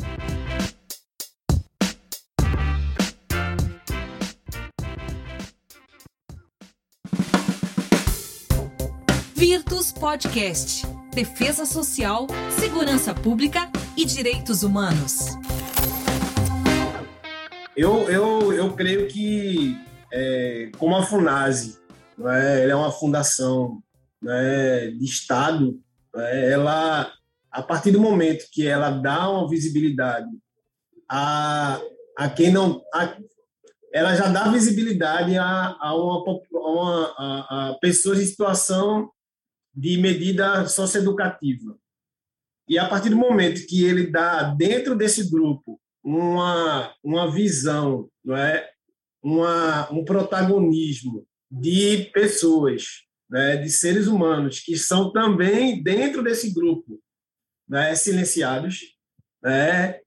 Virtus 9.36 9.92
Podcast. 9.92 10.86
Defesa 11.14 11.66
Social, 11.66 12.28
Segurança 12.58 13.14
Pública 13.14 13.70
e 13.98 14.06
Direitos 14.06 14.64
Humanos. 14.64 15.26
Eu, 17.76 18.10
eu, 18.10 18.54
eu 18.54 18.72
creio 18.74 19.08
que 19.08 19.76
é, 20.14 20.70
como 20.78 20.96
a 20.96 21.04
FUNASE, 21.04 21.81
né, 22.22 22.64
ela 22.64 22.72
é 22.72 22.76
uma 22.76 22.92
fundação 22.92 23.82
né, 24.22 24.88
de 24.88 25.06
Estado, 25.06 25.80
né, 26.14 26.52
ela, 26.52 27.12
a 27.52 27.62
partir 27.62 27.92
do 27.92 28.00
momento 28.00 28.48
que 28.52 28.68
ela 28.68 28.90
dá 28.90 29.30
uma 29.30 29.50
visibilidade 29.50 30.30
a, 31.10 31.82
a 32.18 32.30
quem 32.30 32.52
não... 32.52 32.82
A, 32.94 33.18
ela 33.94 34.16
já 34.16 34.30
dá 34.30 34.48
visibilidade 34.50 35.38
a, 35.38 35.76
a, 35.80 35.96
uma, 35.96 36.24
a, 36.24 36.72
uma, 36.72 37.14
a, 37.18 37.70
a 37.70 37.74
pessoas 37.80 38.22
em 38.22 38.26
situação 38.26 39.12
de 39.76 39.98
medida 39.98 40.66
socioeducativa. 40.68 41.76
E 42.68 42.80
a 42.80 42.88
partir 42.88 43.10
do 43.10 43.18
momento 43.18 43.66
que 43.68 43.84
ele 43.84 44.08
dá 44.08 44.44
dentro 44.44 44.96
desse 44.96 45.30
grupo 45.30 45.78
uma, 46.04 46.94
uma 47.04 47.30
visão 47.30 48.10
não 48.24 48.36
é, 48.36 48.70
uma, 49.22 49.92
um 49.92 50.04
protagonismo 50.04 51.26
de 51.52 52.10
pessoas, 52.14 53.04
né, 53.30 53.58
de 53.58 53.70
seres 53.70 54.08
humanos 54.08 54.60
que 54.60 54.78
são 54.78 55.12
também 55.12 55.84
dentro 55.84 56.24
desse 56.24 56.54
grupo 56.54 57.02
né, 57.68 57.94
silenciados, 57.96 58.96
né, 59.44 60.00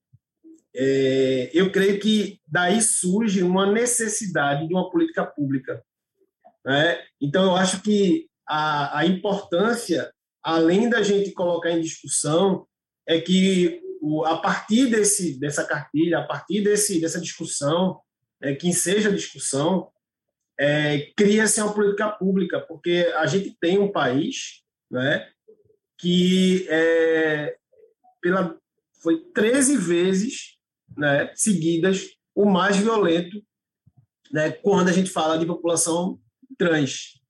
é, 0.77 1.51
eu 1.55 1.71
creio 1.71 2.01
que 2.01 2.41
daí 2.47 2.83
surge 2.83 3.43
uma 3.43 3.71
necessidade 3.71 4.67
de 4.67 4.75
uma 4.75 4.91
política 4.91 5.25
pública. 5.25 5.85
Né? 6.65 7.01
Então, 7.21 7.45
eu 7.45 7.57
acho 7.57 7.81
que 7.83 8.29
a, 8.47 8.99
a 8.99 9.07
importância, 9.07 10.13
além 10.43 10.89
da 10.89 11.03
gente 11.03 11.31
colocar 11.33 11.71
em 11.71 11.81
discussão, 11.81 12.67
é 13.07 13.21
que 13.21 13.81
o, 14.01 14.25
a 14.25 14.39
partir 14.39 14.91
desse, 14.91 15.39
dessa 15.39 15.65
cartilha, 15.65 16.19
a 16.19 16.27
partir 16.27 16.63
desse, 16.63 17.01
dessa 17.01 17.21
discussão, 17.21 18.01
é, 18.43 18.55
que 18.55 18.73
seja 18.73 19.13
discussão, 19.13 19.91
é, 20.59 21.13
cria-se 21.17 21.61
uma 21.61 21.75
política 21.75 22.11
pública, 22.11 22.61
porque 22.61 23.13
a 23.17 23.27
gente 23.27 23.57
tem 23.61 23.79
um 23.79 23.91
país 23.91 24.63
né, 24.91 25.29
que 25.99 26.67
é, 26.69 27.57
pela, 28.21 28.57
foi 29.03 29.25
13 29.33 29.77
vezes 29.77 30.57
né, 30.97 31.33
seguidas 31.35 32.09
o 32.35 32.45
mais 32.45 32.77
violento 32.77 33.43
né, 34.33 34.51
quando 34.51 34.89
a 34.89 34.93
gente 34.93 35.11
fala 35.11 35.39
de 35.39 35.47
população 35.47 36.19
trans. 36.59 37.21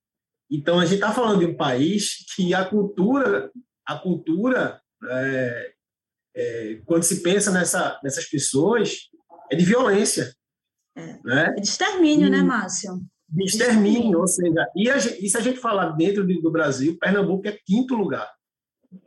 Então, 0.50 0.78
a 0.78 0.84
gente 0.84 0.96
está 0.96 1.12
falando 1.12 1.40
de 1.40 1.46
um 1.46 1.56
país 1.56 2.24
que 2.34 2.54
a 2.54 2.64
cultura, 2.64 3.50
a 3.86 3.98
cultura 3.98 4.80
é, 5.10 5.74
é, 6.36 6.82
quando 6.84 7.02
se 7.02 7.22
pensa 7.22 7.50
nessa, 7.50 8.00
nessas 8.02 8.26
pessoas, 8.26 9.08
é 9.50 9.56
de 9.56 9.64
violência. 9.64 10.34
É. 10.96 11.18
Né? 11.24 11.54
É 11.56 11.60
de 11.60 11.66
extermínio, 11.66 12.30
né, 12.30 12.38
e, 12.38 12.40
né, 12.40 12.46
Márcio? 12.46 13.00
De 13.28 13.44
extermínio, 13.44 14.20
ou 14.20 14.26
seja, 14.26 14.68
e, 14.76 14.90
a 14.90 14.98
gente, 14.98 15.24
e 15.24 15.28
se 15.28 15.36
a 15.36 15.40
gente 15.40 15.58
falar 15.58 15.90
dentro 15.90 16.26
do 16.26 16.50
Brasil, 16.50 16.98
Pernambuco 16.98 17.48
é 17.48 17.58
quinto 17.64 17.94
lugar. 17.94 18.30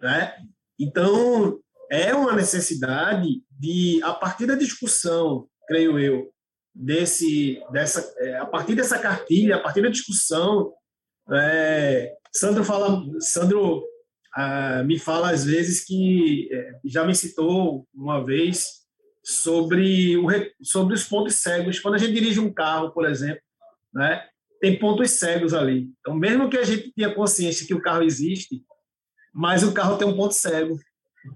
Né? 0.02 0.34
Então, 0.80 1.60
é 1.90 2.14
uma 2.14 2.34
necessidade 2.34 3.42
de, 3.50 4.02
a 4.04 4.14
partir 4.14 4.46
da 4.46 4.56
discussão, 4.56 5.48
creio 5.68 5.98
eu, 6.00 6.32
desse, 6.74 7.62
dessa, 7.72 8.14
é, 8.20 8.38
a 8.38 8.46
partir 8.46 8.76
dessa 8.76 9.00
cartilha, 9.00 9.56
a 9.56 9.60
partir 9.60 9.82
da 9.82 9.90
discussão, 9.90 10.74
é, 11.32 12.14
Sandro 12.34 12.64
fala, 12.64 13.04
Sandro 13.20 13.84
ah, 14.36 14.84
me 14.84 15.00
fala 15.00 15.32
às 15.32 15.44
vezes 15.46 15.84
que 15.84 16.48
é, 16.52 16.80
já 16.86 17.04
me 17.04 17.16
citou 17.16 17.88
uma 17.94 18.24
vez 18.24 18.68
sobre, 19.24 20.16
o, 20.16 20.28
sobre 20.62 20.94
os 20.94 21.04
pontos 21.04 21.36
cegos. 21.36 21.80
Quando 21.80 21.96
a 21.96 21.98
gente 21.98 22.14
dirige 22.14 22.40
um 22.40 22.54
carro, 22.54 22.92
por 22.92 23.06
exemplo, 23.10 23.42
né, 23.94 24.24
tem 24.60 24.78
pontos 24.80 25.12
cegos 25.12 25.54
ali. 25.54 25.90
Então, 26.00 26.16
mesmo 26.16 26.50
que 26.50 26.58
a 26.58 26.64
gente 26.64 26.92
tenha 26.94 27.14
consciência 27.14 27.66
que 27.66 27.74
o 27.74 27.82
carro 27.82 28.04
existe, 28.04 28.64
mas 29.34 29.64
o 29.64 29.74
carro 29.74 29.98
tem 29.98 30.08
um 30.08 30.16
ponto 30.16 30.34
cego. 30.34 30.78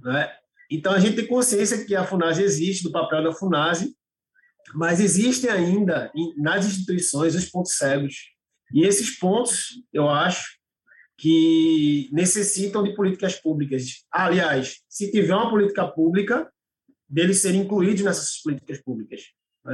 Né? 0.03 0.31
Então, 0.69 0.93
a 0.93 0.99
gente 0.99 1.15
tem 1.15 1.27
consciência 1.27 1.85
que 1.85 1.95
a 1.95 2.05
FUNASE 2.05 2.41
existe, 2.41 2.83
do 2.83 2.91
papel 2.91 3.23
da 3.23 3.33
FUNASE, 3.33 3.95
mas 4.73 4.99
existem 4.99 5.49
ainda 5.49 6.11
nas 6.37 6.65
instituições 6.65 7.35
os 7.35 7.45
pontos 7.45 7.77
cegos. 7.77 8.15
E 8.73 8.85
esses 8.85 9.17
pontos, 9.19 9.81
eu 9.91 10.09
acho, 10.09 10.61
que 11.17 12.09
necessitam 12.11 12.81
de 12.83 12.95
políticas 12.95 13.35
públicas. 13.35 14.03
Aliás, 14.11 14.77
se 14.89 15.11
tiver 15.11 15.35
uma 15.35 15.51
política 15.51 15.87
pública, 15.87 16.51
deles 17.07 17.37
serem 17.37 17.61
incluídos 17.61 18.01
nessas 18.01 18.41
políticas 18.41 18.81
públicas. 18.81 19.21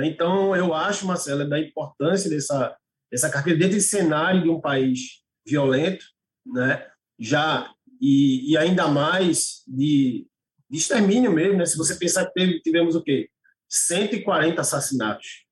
Então, 0.03 0.55
eu 0.55 0.73
acho, 0.73 1.05
Marcela, 1.05 1.45
da 1.45 1.59
importância 1.59 2.29
dessa, 2.29 2.75
dessa 3.11 3.29
carteira 3.29 3.59
dentro 3.59 3.75
desse 3.75 3.89
cenário 3.89 4.43
de 4.43 4.49
um 4.49 4.59
país 4.59 5.23
violento, 5.45 6.05
né? 6.45 6.85
já 7.19 7.71
e, 8.01 8.51
e 8.51 8.57
ainda 8.57 8.87
mais 8.87 9.63
de, 9.67 10.27
de, 10.69 10.77
extermínio 10.77 11.31
mesmo. 11.31 11.57
Né? 11.57 11.65
Se 11.65 11.77
você 11.77 11.95
pensar 11.95 12.25
que 12.25 12.33
teve, 12.33 12.59
tivemos 12.61 12.95
o 12.95 13.01
quê? 13.01 13.29
140 13.69 14.59
assassinatos 14.59 15.45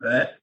né? 0.00 0.36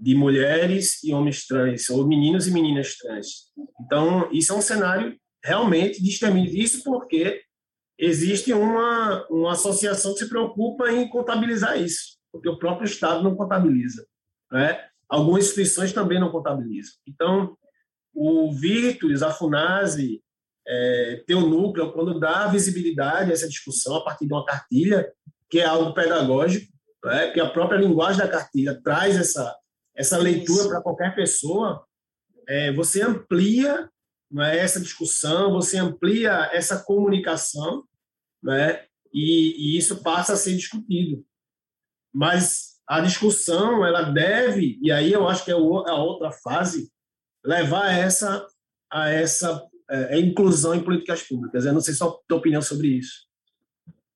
de 0.00 0.14
mulheres 0.14 1.02
e 1.04 1.12
homens 1.12 1.46
trans, 1.46 1.88
ou 1.90 2.06
meninos 2.06 2.46
e 2.46 2.50
meninas 2.50 2.96
trans. 2.96 3.52
Então, 3.80 4.30
isso 4.32 4.52
é 4.52 4.56
um 4.56 4.62
cenário 4.62 5.18
realmente 5.44 6.02
de 6.02 6.08
extermínio. 6.08 6.56
Isso 6.56 6.82
porque 6.84 7.42
existe 7.98 8.52
uma, 8.52 9.26
uma 9.28 9.52
associação 9.52 10.12
que 10.12 10.20
se 10.20 10.28
preocupa 10.28 10.90
em 10.90 11.08
contabilizar 11.08 11.80
isso, 11.80 12.17
porque 12.38 12.48
o 12.48 12.58
próprio 12.58 12.86
Estado 12.86 13.22
não 13.22 13.36
contabiliza. 13.36 14.06
Né? 14.50 14.84
Algumas 15.08 15.44
instituições 15.44 15.92
também 15.92 16.20
não 16.20 16.30
contabilizam. 16.30 16.94
Então, 17.06 17.56
o 18.14 18.52
Virtus, 18.52 19.22
a 19.22 19.30
FUNASE, 19.30 20.22
é, 20.66 21.24
núcleo 21.28 21.92
quando 21.92 22.18
dá 22.18 22.46
visibilidade 22.46 23.30
a 23.30 23.34
essa 23.34 23.48
discussão 23.48 23.96
a 23.96 24.04
partir 24.04 24.26
de 24.26 24.32
uma 24.32 24.44
cartilha, 24.44 25.10
que 25.48 25.60
é 25.60 25.64
algo 25.64 25.94
pedagógico, 25.94 26.72
né? 27.04 27.30
que 27.30 27.40
a 27.40 27.48
própria 27.48 27.78
linguagem 27.78 28.18
da 28.18 28.28
cartilha 28.28 28.80
traz 28.82 29.16
essa, 29.16 29.56
essa 29.94 30.18
leitura 30.18 30.68
para 30.68 30.82
qualquer 30.82 31.14
pessoa, 31.14 31.84
é, 32.46 32.72
você 32.72 33.02
amplia 33.02 33.88
é, 34.40 34.58
essa 34.58 34.80
discussão, 34.80 35.52
você 35.52 35.78
amplia 35.78 36.50
essa 36.52 36.82
comunicação, 36.82 37.84
né, 38.42 38.84
e, 39.12 39.74
e 39.74 39.78
isso 39.78 40.02
passa 40.02 40.34
a 40.34 40.36
ser 40.36 40.54
discutido. 40.54 41.24
Mas 42.12 42.78
a 42.88 43.00
discussão, 43.00 43.84
ela 43.84 44.02
deve, 44.02 44.78
e 44.82 44.90
aí 44.90 45.12
eu 45.12 45.28
acho 45.28 45.44
que 45.44 45.50
é, 45.50 45.54
é 45.54 45.56
a 45.56 45.94
outra 45.94 46.30
fase, 46.32 46.90
levar 47.44 47.92
essa, 47.92 48.46
a 48.90 49.10
essa 49.10 49.62
é, 49.90 50.18
inclusão 50.18 50.74
em 50.74 50.82
políticas 50.82 51.22
públicas. 51.22 51.64
Eu 51.64 51.72
não 51.72 51.80
sei 51.80 51.94
só 51.94 52.08
a 52.08 52.18
tua 52.28 52.38
opinião 52.38 52.62
sobre 52.62 52.88
isso. 52.88 53.26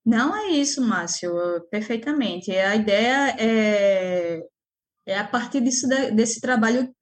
Não 0.05 0.37
é 0.37 0.49
isso, 0.51 0.83
Márcio, 0.83 1.33
perfeitamente. 1.71 2.51
A 2.51 2.75
ideia 2.75 3.37
é 3.39 4.43
é 5.07 5.19
a 5.19 5.27
partir 5.27 5.61
disso, 5.61 5.89
desse 6.15 6.41
trabalho 6.41 6.95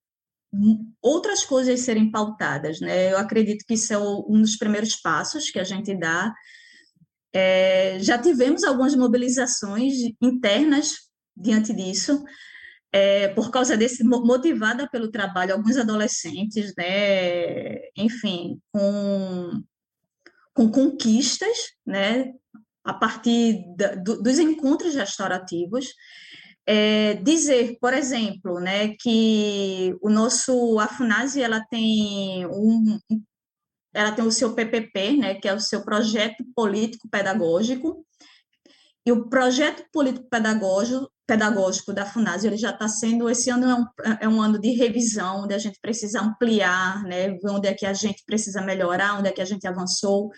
outras 1.00 1.44
coisas 1.44 1.80
serem 1.80 2.10
pautadas, 2.10 2.80
né? 2.80 3.12
Eu 3.12 3.18
acredito 3.18 3.64
que 3.64 3.74
isso 3.74 3.92
é 3.92 3.98
um 3.98 4.40
dos 4.40 4.56
primeiros 4.56 4.96
passos 4.96 5.50
que 5.50 5.60
a 5.60 5.64
gente 5.64 5.94
dá. 5.94 6.32
É, 7.32 7.98
já 8.00 8.18
tivemos 8.18 8.64
algumas 8.64 8.94
mobilizações 8.96 9.94
internas 10.20 10.94
diante 11.36 11.72
disso, 11.72 12.24
é, 12.92 13.28
por 13.28 13.50
causa 13.50 13.76
desse 13.76 14.02
motivada 14.02 14.88
pelo 14.90 15.10
trabalho, 15.10 15.54
alguns 15.54 15.76
adolescentes, 15.76 16.74
né? 16.76 17.76
Enfim, 17.96 18.60
com 18.72 19.62
com 20.52 20.70
conquistas, 20.70 21.56
né? 21.86 22.32
A 22.84 22.92
partir 22.92 23.64
da, 23.76 23.94
do, 23.94 24.20
dos 24.20 24.38
encontros 24.38 24.94
restaurativos 24.94 25.94
é, 26.66 27.14
dizer, 27.14 27.78
por 27.80 27.92
exemplo, 27.92 28.60
né, 28.60 28.94
que 29.00 29.92
o 30.00 30.08
nosso 30.08 30.78
a 30.78 31.42
ela 31.42 31.60
tem 31.68 32.46
um 32.46 32.98
ela 33.92 34.12
tem 34.12 34.24
o 34.24 34.32
seu 34.32 34.54
PPP, 34.54 35.16
né, 35.16 35.34
que 35.34 35.48
é 35.48 35.54
o 35.54 35.60
seu 35.60 35.84
projeto 35.84 36.44
político 36.54 37.08
pedagógico, 37.08 38.04
e 39.04 39.12
o 39.12 39.28
projeto 39.28 39.84
político 39.92 40.28
pedagógico, 40.28 41.10
pedagógico 41.26 41.92
da 41.92 42.04
FUNASE 42.04 42.46
ele 42.46 42.56
já 42.56 42.70
está 42.70 42.88
sendo, 42.88 43.30
esse 43.30 43.50
ano 43.50 43.66
é 43.68 43.74
um, 43.74 43.86
é 44.20 44.28
um, 44.28 44.42
ano 44.42 44.58
de 44.58 44.72
revisão, 44.72 45.44
onde 45.44 45.54
a 45.54 45.58
gente 45.58 45.78
precisa 45.80 46.20
ampliar, 46.20 47.02
né, 47.04 47.36
onde 47.44 47.68
é 47.68 47.74
que 47.74 47.86
a 47.86 47.92
gente 47.92 48.22
precisa 48.24 48.60
melhorar, 48.60 49.18
onde 49.18 49.28
é 49.28 49.32
que 49.32 49.40
a 49.40 49.44
gente 49.44 49.66
avançou, 49.66 50.30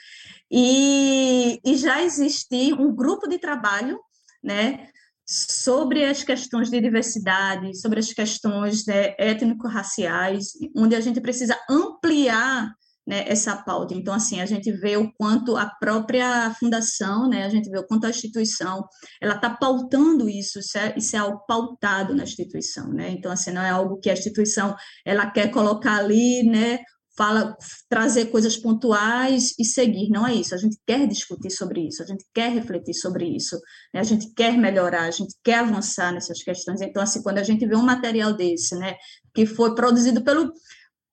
e, 0.50 1.60
e 1.64 1.76
já 1.76 2.02
existe 2.02 2.72
um 2.74 2.94
grupo 2.94 3.26
de 3.26 3.38
trabalho, 3.38 3.98
né, 4.42 4.88
sobre 5.26 6.04
as 6.04 6.22
questões 6.22 6.68
de 6.70 6.80
diversidade, 6.80 7.78
sobre 7.78 8.00
as 8.00 8.12
questões 8.12 8.84
né, 8.86 9.14
étnico-raciais, 9.18 10.52
onde 10.76 10.94
a 10.94 11.00
gente 11.00 11.20
precisa 11.20 11.58
ampliar 11.70 12.72
né, 13.06 13.24
essa 13.26 13.56
pauta. 13.56 13.94
Então, 13.94 14.14
assim, 14.14 14.40
a 14.40 14.46
gente 14.46 14.70
vê 14.72 14.96
o 14.96 15.12
quanto 15.14 15.56
a 15.56 15.66
própria 15.66 16.54
fundação, 16.58 17.28
né, 17.28 17.44
a 17.44 17.48
gente 17.48 17.68
vê 17.68 17.78
o 17.78 17.86
quanto 17.86 18.06
a 18.06 18.10
instituição, 18.10 18.84
ela 19.20 19.34
está 19.34 19.50
pautando 19.50 20.28
isso, 20.28 20.58
isso 20.60 20.78
é, 20.78 20.94
isso 20.96 21.16
é 21.16 21.18
algo 21.18 21.44
pautado 21.46 22.14
na 22.14 22.22
instituição, 22.22 22.92
né? 22.92 23.10
Então, 23.10 23.32
assim, 23.32 23.50
não 23.50 23.62
é 23.62 23.70
algo 23.70 23.98
que 23.98 24.10
a 24.10 24.12
instituição, 24.12 24.76
ela 25.04 25.30
quer 25.30 25.50
colocar 25.50 25.96
ali, 25.96 26.42
né, 26.44 26.80
fala, 27.16 27.56
trazer 27.88 28.26
coisas 28.26 28.56
pontuais 28.56 29.54
e 29.58 29.64
seguir. 29.64 30.08
Não 30.08 30.26
é 30.26 30.34
isso. 30.34 30.54
A 30.54 30.58
gente 30.58 30.78
quer 30.86 31.06
discutir 31.06 31.50
sobre 31.50 31.86
isso, 31.86 32.02
a 32.02 32.06
gente 32.06 32.24
quer 32.32 32.50
refletir 32.50 32.94
sobre 32.94 33.26
isso, 33.26 33.58
né? 33.92 34.00
a 34.00 34.04
gente 34.04 34.32
quer 34.34 34.56
melhorar, 34.56 35.04
a 35.04 35.10
gente 35.10 35.34
quer 35.44 35.58
avançar 35.58 36.12
nessas 36.12 36.42
questões. 36.42 36.80
Então, 36.80 37.02
assim, 37.02 37.22
quando 37.22 37.38
a 37.38 37.42
gente 37.42 37.66
vê 37.66 37.76
um 37.76 37.82
material 37.82 38.32
desse, 38.32 38.74
né, 38.76 38.96
que 39.34 39.46
foi 39.46 39.74
produzido 39.74 40.22
pelo 40.24 40.52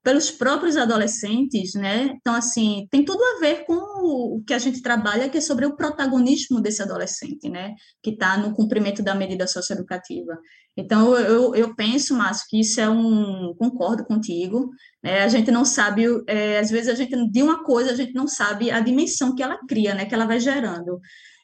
pelos 0.02 0.32
próprios 0.32 0.78
adolescentes, 0.78 1.74
né? 1.74 2.16
Então, 2.16 2.34
assim, 2.34 2.88
tem 2.90 3.04
tudo 3.04 3.22
a 3.22 3.40
ver 3.40 3.66
com 3.66 3.74
o 3.74 4.44
que 4.46 4.54
a 4.54 4.60
gente 4.60 4.82
trabalha, 4.82 5.28
que 5.28 5.38
é 5.38 5.42
sobre 5.42 5.66
o 5.66 5.76
protagonismo 5.76 6.62
desse 6.62 6.82
adolescente, 6.82 7.50
né? 7.50 7.74
Que 8.02 8.12
está 8.12 8.38
no 8.38 8.54
cumprimento 8.54 9.04
da 9.04 9.14
medida 9.14 9.46
socioeducativa. 9.46 10.38
Então, 10.78 11.18
eu, 11.18 11.54
eu 11.54 11.76
penso, 11.76 12.16
Márcio, 12.16 12.46
que 12.50 12.62
isso 12.62 12.80
é 12.80 12.90
um... 12.90 13.54
Concordo 13.58 14.06
contigo, 14.06 14.70
né? 15.04 15.24
A 15.24 15.28
gente 15.28 15.52
não 15.52 15.66
sabe, 15.66 16.06
é, 16.28 16.60
às 16.60 16.70
vezes, 16.70 16.88
a 16.88 16.96
gente, 16.96 17.30
de 17.30 17.44
uma 17.44 17.64
coisa, 17.64 17.92
a 17.92 17.96
gente 17.96 18.14
não 18.14 18.28
sabe 18.28 18.72
a 18.72 18.80
dimensão 18.80 19.36
que 19.36 19.44
ela 19.44 19.60
cria, 19.68 19.94
né? 19.94 20.06
Que 20.06 20.16
ela 20.16 20.26
vai 20.26 20.40
gerando. 20.40 21.00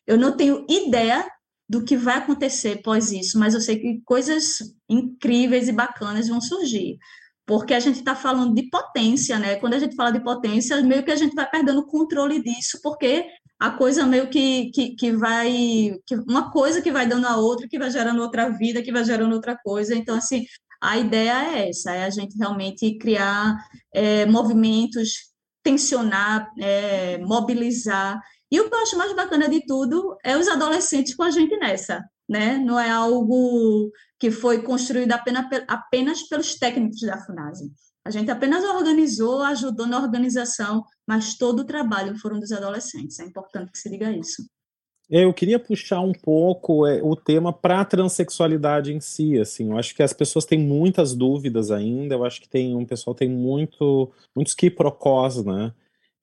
Eu 0.08 0.18
não 0.18 0.36
tenho 0.36 0.66
ideia 0.70 1.28
do 1.68 1.84
que 1.84 1.98
vai 1.98 2.20
acontecer 2.20 2.78
após 2.80 3.12
isso, 3.12 3.38
mas 3.38 3.54
eu 3.54 3.60
sei 3.60 3.80
que 3.80 4.02
coisas 4.06 4.60
incríveis 4.88 5.68
e 5.68 5.74
bacanas 5.74 6.28
vão 6.28 6.40
surgir 6.40 6.98
porque 7.46 7.74
a 7.74 7.80
gente 7.80 8.00
está 8.00 8.16
falando 8.16 8.56
de 8.56 8.70
potência, 8.70 9.38
né? 9.38 9.56
Quando 9.58 9.76
a 9.76 9.80
gente 9.80 9.96
fala 9.96 10.12
de 10.12 10.24
potência, 10.24 10.82
meio 10.82 11.04
que 11.04 11.12
a 11.12 11.16
gente 11.16 11.36
vai 11.36 11.50
perdendo 11.50 11.80
o 11.80 11.86
controle 11.86 12.42
disso, 12.42 12.80
porque 12.82 13.28
a 13.60 13.72
coisa 13.72 14.06
meio 14.06 14.30
que, 14.30 14.72
que, 14.72 14.96
que 14.96 15.12
vai. 15.12 15.98
Que 16.06 16.16
uma 16.28 16.52
coisa 16.52 16.82
que 16.82 16.92
vai 16.92 17.08
dando 17.08 17.28
a 17.28 17.38
outra, 17.38 17.68
que 17.68 17.80
vai 17.80 17.90
gerando 17.92 18.22
outra 18.22 18.50
vida, 18.50 18.82
que 18.82 18.92
vai 18.92 19.04
gerando 19.04 19.34
outra 19.34 19.58
coisa. 19.58 19.96
Então, 19.96 20.16
assim, 20.16 20.46
a 20.82 20.98
ideia 20.98 21.56
é 21.56 21.70
essa: 21.70 21.92
é 21.94 22.04
a 22.06 22.10
gente 22.10 22.38
realmente 22.38 22.98
criar 22.98 23.56
é, 23.94 24.26
movimentos, 24.26 25.32
tensionar, 25.64 26.50
é, 26.60 27.18
mobilizar. 27.20 28.20
E 28.52 28.60
o 28.60 28.70
que 28.70 28.76
eu 28.76 28.80
acho 28.80 28.98
mais 28.98 29.14
bacana 29.14 29.50
de 29.50 29.66
tudo 29.66 30.18
é 30.24 30.38
os 30.38 30.48
adolescentes 30.48 31.16
com 31.16 31.24
a 31.24 31.32
gente 31.32 31.58
nessa, 31.58 32.04
né? 32.28 32.58
Não 32.58 32.80
é 32.80 32.90
algo 32.90 33.92
que 34.26 34.32
foi 34.32 34.64
construído 34.64 35.12
apenas, 35.12 35.46
apenas 35.68 36.24
pelos 36.24 36.56
técnicos 36.56 37.00
da 37.02 37.24
FUNASE. 37.24 37.72
A 38.04 38.10
gente 38.10 38.32
apenas 38.32 38.64
organizou, 38.64 39.44
ajudou 39.44 39.86
na 39.86 40.02
organização, 40.02 40.84
mas 41.08 41.38
todo 41.38 41.60
o 41.60 41.64
trabalho 41.64 42.18
foram 42.18 42.40
dos 42.40 42.52
adolescentes. 42.52 43.20
É 43.20 43.24
importante 43.24 43.72
que 43.72 43.78
se 43.78 43.88
diga 43.88 44.12
isso. 44.12 44.44
Eu 45.08 45.32
queria 45.32 45.60
puxar 45.60 46.00
um 46.00 46.12
pouco 46.12 46.88
é, 46.88 47.04
o 47.04 47.16
tema 47.16 47.54
para 47.54 47.82
a 47.82 47.86
transexualidade 47.86 48.92
em 48.92 49.00
si, 49.00 49.40
assim. 49.40 49.70
Eu 49.70 49.78
acho 49.78 49.94
que 49.94 50.02
as 50.02 50.12
pessoas 50.12 50.44
têm 50.44 50.58
muitas 50.58 51.14
dúvidas 51.14 51.70
ainda. 51.70 52.16
Eu 52.16 52.26
acho 52.26 52.42
que 52.42 52.50
tem 52.50 52.76
um 52.76 52.84
pessoal 52.84 53.14
tem 53.14 53.30
muito 53.30 54.12
muitos 54.36 54.56
quiprocós, 54.56 55.46
né? 55.46 55.72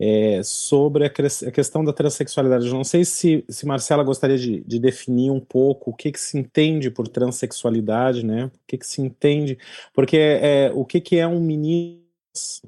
É, 0.05 0.42
sobre 0.42 1.05
a, 1.05 1.07
a, 1.07 1.50
questão 1.53 1.84
da 1.84 1.92
transexualidade. 1.92 2.66
Eu 2.66 2.74
não 2.74 2.82
sei 2.82 3.05
se, 3.05 3.44
se 3.48 3.64
Marcela 3.64 4.03
gostaria 4.03 4.36
de, 4.36 4.61
de, 4.64 4.80
definir 4.80 5.30
um 5.30 5.38
pouco 5.38 5.92
o 5.92 5.94
que, 5.94 6.11
que 6.11 6.18
se 6.18 6.36
entende 6.36 6.90
por 6.90 7.07
transexualidade, 7.07 8.26
né? 8.26 8.46
O 8.46 8.50
que, 8.66 8.78
que 8.78 8.86
se 8.86 9.00
entende, 9.00 9.57
porque 9.94 10.16
é, 10.16 10.72
o 10.74 10.84
que, 10.84 11.00
que 11.00 11.18
é 11.18 11.26
um 11.28 11.38
menino, 11.40 12.03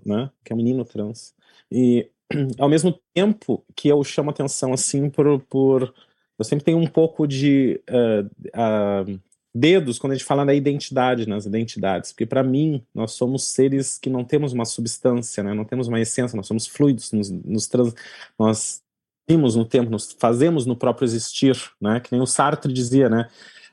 né? 0.07 0.31
Que 0.45 0.53
é 0.53 0.55
um 0.55 0.59
menino 0.59 0.85
trans. 0.85 1.35
E 1.73 2.09
ao 2.57 2.69
mesmo 2.69 2.97
tempo 3.13 3.65
que 3.75 3.89
eu 3.89 4.05
chamo 4.05 4.31
atenção 4.31 4.73
assim 4.73 5.11
por, 5.11 5.41
por 5.41 5.93
eu 6.39 6.45
sempre 6.45 6.65
tenho 6.65 6.79
um 6.79 6.87
pouco 6.87 7.27
de 7.27 7.81
uh, 7.91 8.27
uh, 8.57 9.21
dedos 9.55 9.99
quando 9.99 10.13
a 10.13 10.17
gente 10.17 10.27
fala 10.27 10.45
da 10.45 10.53
identidade 10.53 11.29
nas 11.29 11.47
identidades, 11.47 12.11
porque 12.11 12.27
para 12.27 12.43
mim 12.43 12.85
nós 12.93 13.13
somos 13.13 13.45
seres 13.45 13.99
que 13.99 14.11
não 14.11 14.25
temos 14.25 14.53
uma 14.53 14.65
substância, 14.65 15.45
né? 15.45 15.55
não 15.55 15.65
temos 15.65 15.87
uma 15.87 16.01
essência, 16.01 16.37
nós 16.37 16.47
somos 16.47 16.67
fluidos, 16.67 17.13
nos, 17.13 17.31
nos 17.31 17.69
trans, 17.69 17.95
nós 18.39 18.83
vimos 19.29 19.55
no 19.55 19.65
tempo, 19.65 19.91
nos 19.91 20.13
fazemos 20.19 20.67
no 20.67 20.77
próprio 20.77 21.07
existir, 21.07 21.57
né? 21.81 21.99
Que 22.01 22.13
nem 22.13 22.21
o 22.21 22.27
Sartre 22.27 22.73
dizia, 22.73 23.09
né? 23.09 23.29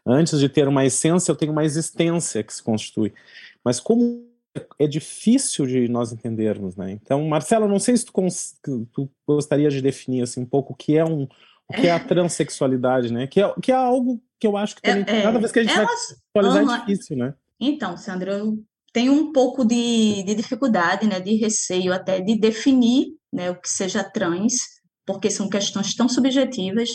Antes 0.05 0.39
de 0.39 0.47
ter 0.47 0.67
uma 0.67 0.85
essência, 0.85 1.31
eu 1.31 1.35
tenho 1.35 1.51
uma 1.51 1.65
existência 1.65 2.41
que 2.41 2.53
se 2.53 2.63
constitui. 2.63 3.13
Mas 3.63 3.79
como 3.79 4.25
é 4.79 4.87
difícil 4.87 5.65
de 5.65 5.87
nós 5.87 6.11
entendermos, 6.11 6.75
né? 6.75 6.91
Então, 6.91 7.27
Marcelo, 7.27 7.67
não 7.67 7.79
sei 7.79 7.95
se 7.97 8.05
tu, 8.05 8.85
tu 8.93 9.09
gostaria 9.27 9.69
de 9.69 9.81
definir 9.81 10.23
assim 10.23 10.41
um 10.41 10.45
pouco 10.45 10.73
o 10.73 10.75
que 10.75 10.97
é 10.97 11.05
um 11.05 11.27
o 11.67 11.73
que 11.73 11.87
é 11.87 11.91
a 11.91 11.99
transexualidade, 12.03 13.11
né? 13.13 13.27
Que 13.27 13.41
é, 13.41 13.53
que 13.61 13.71
é 13.71 13.75
algo 13.75 14.21
que 14.41 14.47
eu 14.47 14.57
acho 14.57 14.75
que 14.75 14.81
também, 14.81 15.05
é, 15.07 15.21
cada 15.21 15.37
vez 15.37 15.51
que 15.51 15.59
a 15.59 15.63
gente 15.63 15.73
é 15.73 15.85
vai 15.85 15.85
atualizar 15.85 16.63
uhum. 16.63 16.73
é 16.73 16.79
difícil, 16.79 17.15
né? 17.15 17.33
Então, 17.59 17.95
Sandra, 17.95 18.39
eu 18.39 18.57
tenho 18.91 19.13
um 19.13 19.31
pouco 19.31 19.63
de, 19.63 20.23
de 20.23 20.33
dificuldade, 20.33 21.07
né, 21.07 21.19
de 21.19 21.35
receio 21.35 21.93
até 21.93 22.19
de 22.19 22.35
definir 22.35 23.09
né, 23.31 23.51
o 23.51 23.61
que 23.61 23.69
seja 23.69 24.03
trans, 24.03 24.53
porque 25.05 25.29
são 25.29 25.47
questões 25.47 25.93
tão 25.93 26.09
subjetivas, 26.09 26.89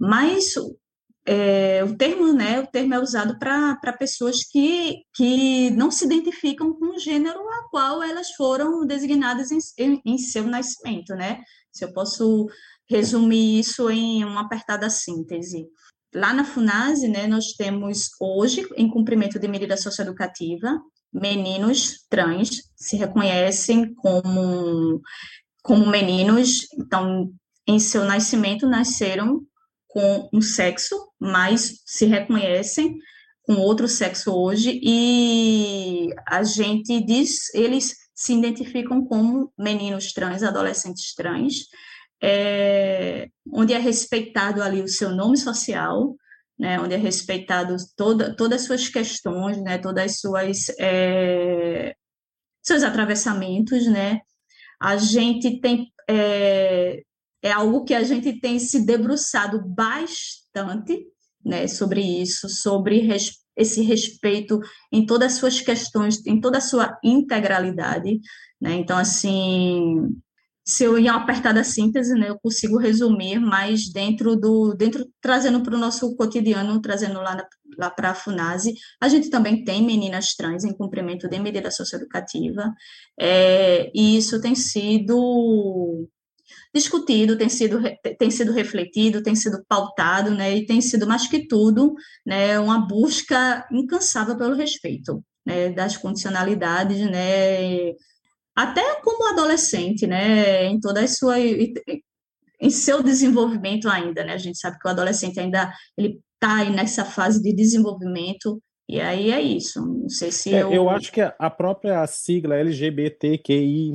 mas 0.00 0.54
é, 1.26 1.84
o 1.84 1.94
termo, 1.94 2.32
né, 2.32 2.58
o 2.58 2.66
termo 2.66 2.94
é 2.94 2.98
usado 2.98 3.38
para 3.38 3.92
pessoas 3.98 4.42
que, 4.42 5.02
que 5.14 5.70
não 5.72 5.90
se 5.90 6.06
identificam 6.06 6.72
com 6.72 6.96
o 6.96 6.98
gênero 6.98 7.38
a 7.38 7.68
qual 7.70 8.02
elas 8.02 8.30
foram 8.30 8.86
designadas 8.86 9.50
em, 9.50 9.58
em, 9.78 10.00
em 10.06 10.18
seu 10.18 10.44
nascimento, 10.44 11.14
né? 11.14 11.42
Se 11.70 11.84
eu 11.84 11.92
posso 11.92 12.48
resumir 12.88 13.60
isso 13.60 13.90
em 13.90 14.24
uma 14.24 14.40
apertada 14.40 14.88
síntese. 14.88 15.66
Lá 16.14 16.32
na 16.32 16.44
FUNASE, 16.44 17.06
né, 17.08 17.26
nós 17.26 17.52
temos 17.52 18.10
hoje, 18.20 18.66
em 18.76 18.88
cumprimento 18.88 19.38
de 19.38 19.46
medida 19.46 19.76
socioeducativa, 19.76 20.80
meninos 21.12 22.06
trans 22.08 22.62
se 22.76 22.96
reconhecem 22.96 23.94
como, 23.94 25.00
como 25.62 25.86
meninos, 25.86 26.66
então, 26.78 27.30
em 27.66 27.78
seu 27.78 28.04
nascimento, 28.04 28.66
nasceram 28.66 29.42
com 29.86 30.28
um 30.32 30.40
sexo, 30.40 30.96
mas 31.18 31.82
se 31.84 32.06
reconhecem 32.06 32.96
com 33.42 33.54
outro 33.56 33.88
sexo 33.88 34.32
hoje, 34.32 34.78
e 34.82 36.08
a 36.26 36.42
gente 36.42 37.00
diz, 37.04 37.52
eles 37.54 37.94
se 38.14 38.32
identificam 38.34 39.04
como 39.04 39.52
meninos 39.58 40.12
trans, 40.12 40.42
adolescentes 40.42 41.14
trans, 41.14 41.66
é, 42.22 43.28
onde 43.52 43.72
é 43.72 43.78
respeitado 43.78 44.62
ali 44.62 44.82
o 44.82 44.88
seu 44.88 45.10
nome 45.10 45.36
social, 45.36 46.16
né, 46.58 46.80
onde 46.80 46.94
é 46.94 46.98
respeitado 46.98 47.76
toda, 47.96 48.34
todas 48.34 48.62
as 48.62 48.66
suas 48.66 48.88
questões, 48.88 49.62
né, 49.62 49.78
todas 49.78 50.04
as 50.04 50.20
suas 50.20 50.68
é, 50.78 51.94
seus 52.62 52.82
atravessamentos, 52.82 53.86
né, 53.86 54.20
a 54.80 54.96
gente 54.96 55.60
tem 55.60 55.92
é, 56.08 57.02
é 57.42 57.52
algo 57.52 57.84
que 57.84 57.94
a 57.94 58.02
gente 58.02 58.40
tem 58.40 58.58
se 58.58 58.84
debruçado 58.84 59.62
bastante, 59.64 61.06
né, 61.44 61.68
sobre 61.68 62.00
isso, 62.00 62.48
sobre 62.48 63.00
res, 63.00 63.38
esse 63.56 63.82
respeito 63.82 64.60
em 64.92 65.06
todas 65.06 65.34
as 65.34 65.38
suas 65.38 65.60
questões, 65.60 66.24
em 66.26 66.40
toda 66.40 66.58
a 66.58 66.60
sua 66.60 66.98
integralidade, 67.04 68.20
né, 68.60 68.74
então 68.74 68.98
assim 68.98 70.18
se 70.68 70.84
eu 70.84 70.98
em 70.98 71.08
uma 71.08 71.16
apertada 71.16 71.64
síntese, 71.64 72.12
né, 72.14 72.28
eu 72.28 72.38
consigo 72.38 72.76
resumir, 72.76 73.40
mas 73.40 73.90
dentro 73.90 74.36
do, 74.36 74.74
dentro, 74.74 75.06
trazendo 75.18 75.62
para 75.62 75.74
o 75.74 75.78
nosso 75.78 76.14
cotidiano, 76.14 76.78
trazendo 76.82 77.20
lá, 77.22 77.42
lá 77.78 77.88
para 77.90 78.10
a 78.10 78.14
FUNASE, 78.14 78.74
a 79.00 79.08
gente 79.08 79.30
também 79.30 79.64
tem 79.64 79.82
meninas 79.82 80.34
trans 80.34 80.64
em 80.64 80.76
cumprimento 80.76 81.26
de 81.26 81.38
medida 81.40 81.70
socioeducativa, 81.70 82.70
é, 83.18 83.90
e 83.94 84.18
isso 84.18 84.42
tem 84.42 84.54
sido 84.54 86.06
discutido, 86.74 87.38
tem 87.38 87.48
sido, 87.48 87.80
tem 88.18 88.30
sido 88.30 88.52
refletido, 88.52 89.22
tem 89.22 89.34
sido 89.34 89.64
pautado, 89.66 90.32
né, 90.32 90.54
e 90.54 90.66
tem 90.66 90.82
sido, 90.82 91.06
mais 91.06 91.26
que 91.26 91.48
tudo, 91.48 91.94
né, 92.26 92.60
uma 92.60 92.86
busca 92.86 93.66
incansável 93.72 94.36
pelo 94.36 94.54
respeito, 94.54 95.24
né, 95.46 95.70
das 95.70 95.96
condicionalidades, 95.96 96.98
né, 97.10 97.94
até 98.58 99.00
como 99.02 99.28
adolescente, 99.28 100.04
né, 100.04 100.64
em 100.64 100.80
toda 100.80 101.00
a 101.00 101.06
sua 101.06 101.38
em 101.38 102.70
seu 102.70 103.04
desenvolvimento 103.04 103.88
ainda, 103.88 104.24
né? 104.24 104.32
A 104.32 104.38
gente 104.38 104.58
sabe 104.58 104.80
que 104.80 104.88
o 104.88 104.90
adolescente 104.90 105.38
ainda 105.38 105.72
ele 105.96 106.20
está 106.34 106.56
aí 106.56 106.70
nessa 106.70 107.04
fase 107.04 107.40
de 107.40 107.54
desenvolvimento 107.54 108.60
e 108.88 109.00
aí 109.00 109.30
é 109.30 109.40
isso. 109.40 109.80
Não 109.80 110.08
sei 110.08 110.32
se 110.32 110.52
é, 110.52 110.64
eu... 110.64 110.72
eu 110.72 110.90
acho 110.90 111.12
que 111.12 111.20
a 111.20 111.50
própria 111.50 112.04
sigla 112.08 112.56
LGBTQI+, 112.56 113.92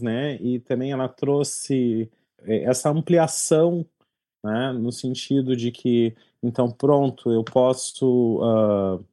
né, 0.00 0.38
e 0.40 0.60
também 0.60 0.92
ela 0.92 1.08
trouxe 1.08 2.10
é, 2.44 2.64
essa 2.64 2.88
ampliação, 2.88 3.84
né, 4.42 4.72
no 4.72 4.90
sentido 4.90 5.54
de 5.54 5.70
que 5.70 6.16
então 6.42 6.70
pronto, 6.70 7.30
eu 7.30 7.44
posso 7.44 8.38
uh, 8.38 9.04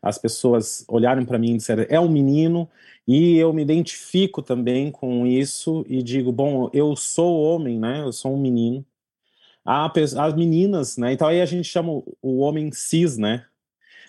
as 0.00 0.18
pessoas 0.18 0.84
olharem 0.88 1.24
para 1.24 1.38
mim 1.38 1.54
e 1.54 1.56
disseram 1.56 1.84
é 1.88 2.00
um 2.00 2.08
menino 2.08 2.68
e 3.06 3.36
eu 3.36 3.52
me 3.52 3.62
identifico 3.62 4.40
também 4.40 4.90
com 4.90 5.26
isso 5.26 5.84
e 5.88 6.02
digo 6.02 6.32
bom 6.32 6.70
eu 6.72 6.96
sou 6.96 7.42
homem 7.42 7.78
né 7.78 8.00
eu 8.02 8.12
sou 8.12 8.34
um 8.34 8.40
menino 8.40 8.84
as 9.64 10.34
meninas 10.34 10.96
né 10.96 11.12
então 11.12 11.28
aí 11.28 11.40
a 11.40 11.46
gente 11.46 11.68
chama 11.68 12.02
o 12.22 12.38
homem 12.38 12.72
cis 12.72 13.18
né 13.18 13.44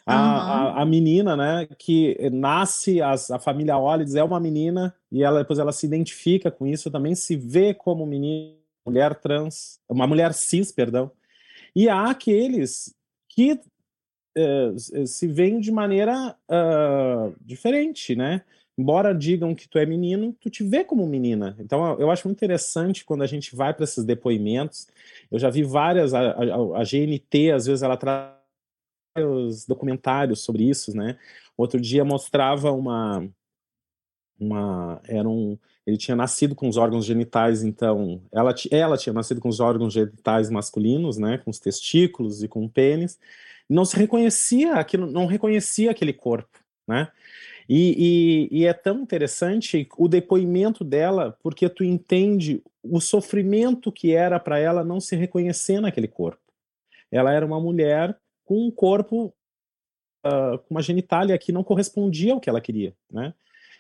a, 0.06 0.16
uhum. 0.16 0.22
a, 0.22 0.82
a, 0.82 0.86
menina, 0.86 1.38
né, 1.38 1.66
que 1.78 2.18
nasce, 2.30 3.02
as, 3.02 3.32
a 3.32 3.40
família 3.40 3.78
olha 3.78 4.02
e 4.02 4.06
diz 4.06 4.16
é 4.16 4.24
uma 4.24 4.40
menina, 4.40 4.94
e 5.10 5.24
ela 5.24 5.40
depois 5.40 5.60
ela 5.60 5.72
se 5.72 5.86
identifica 5.86 6.52
com 6.52 6.68
isso, 6.68 6.92
também 6.92 7.16
se 7.16 7.38
vê 7.38 7.74
como 7.74 8.06
menina, 8.06 8.54
mulher 8.86 9.16
trans, 9.16 9.80
uma 9.88 10.06
mulher 10.06 10.34
cis, 10.34 10.74
perdão. 10.74 11.10
E 11.76 11.88
há 11.88 12.10
aqueles 12.10 12.94
que 13.30 13.60
uh, 14.38 15.08
se 15.08 15.28
veem 15.28 15.60
de 15.60 15.72
maneira 15.72 16.36
uh, 16.50 17.36
diferente, 17.42 18.16
né? 18.16 18.44
Embora 18.78 19.14
digam 19.14 19.54
que 19.54 19.68
tu 19.68 19.78
é 19.78 19.86
menino, 19.86 20.36
tu 20.40 20.50
te 20.50 20.64
vê 20.64 20.84
como 20.84 21.06
menina. 21.06 21.56
Então 21.60 22.00
eu 22.00 22.10
acho 22.10 22.28
muito 22.28 22.38
interessante 22.38 23.06
quando 23.06 23.22
a 23.22 23.28
gente 23.28 23.56
vai 23.56 23.74
para 23.74 23.84
esses 23.84 24.04
depoimentos. 24.04 24.88
Eu 25.32 25.38
já 25.38 25.50
vi 25.50 25.64
várias, 25.64 26.14
a, 26.14 26.32
a, 26.32 26.82
a 26.82 26.84
GNT, 26.84 27.52
às 27.52 27.68
vezes 27.68 27.84
ela 27.84 27.96
traz 27.96 28.34
vários 29.16 29.66
documentários 29.66 30.42
sobre 30.42 30.64
isso, 30.64 30.96
né? 30.96 31.18
Outro 31.56 31.80
dia 31.80 32.04
mostrava 32.04 32.72
uma, 32.72 33.30
uma 34.40 35.00
era 35.08 35.28
um, 35.30 35.58
ele 35.86 35.98
tinha 35.98 36.16
nascido 36.16 36.56
com 36.56 36.68
os 36.68 36.78
órgãos 36.78 37.06
genitais, 37.06 37.64
então 37.64 38.22
ela, 38.32 38.54
ela 38.72 38.98
tinha 38.98 39.14
nascido 39.14 39.40
com 39.40 39.50
os 39.50 39.60
órgãos 39.60 39.94
genitais 39.94 40.50
masculinos, 40.50 41.18
né, 41.18 41.38
com 41.38 41.52
os 41.52 41.60
testículos 41.60 42.42
e 42.42 42.48
com 42.48 42.66
o 42.66 42.70
pênis, 42.70 43.20
não 43.70 43.86
se 43.86 43.96
reconhecia 43.98 44.76
aquilo, 44.76 45.10
não 45.10 45.26
reconhecia 45.26 45.92
aquele 45.92 46.14
corpo, 46.14 46.60
né? 46.88 47.12
E, 47.68 48.50
e, 48.52 48.60
e, 48.60 48.66
é 48.66 48.74
tão 48.74 49.00
interessante 49.00 49.88
o 49.98 50.08
depoimento 50.08 50.84
dela, 50.84 51.38
porque 51.42 51.70
tu 51.70 51.84
entende 51.84 52.62
o 52.84 53.00
sofrimento 53.00 53.90
que 53.90 54.14
era 54.14 54.38
para 54.38 54.60
ela 54.60 54.84
não 54.84 55.00
se 55.00 55.16
reconhecer 55.16 55.80
naquele 55.80 56.08
corpo. 56.08 56.42
Ela 57.10 57.32
era 57.32 57.46
uma 57.46 57.62
mulher 57.62 58.18
com 58.44 58.68
um 58.68 58.70
corpo, 58.70 59.34
uh, 60.26 60.58
com 60.58 60.72
uma 60.72 60.82
genitália 60.82 61.38
que 61.38 61.54
não 61.54 61.64
correspondia 61.64 62.34
ao 62.34 62.40
que 62.42 62.50
ela 62.50 62.60
queria, 62.60 62.94
né? 63.10 63.34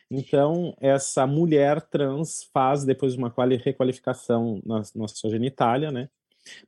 Então, 0.09 0.75
essa 0.79 1.25
mulher 1.25 1.81
trans 1.81 2.43
faz 2.53 2.86
depois 2.86 3.15
uma 3.15 3.34
requalificação 3.63 4.61
na, 4.65 4.84
na 4.95 5.07
sua 5.07 5.31
genitália, 5.31 5.91
né? 5.91 6.07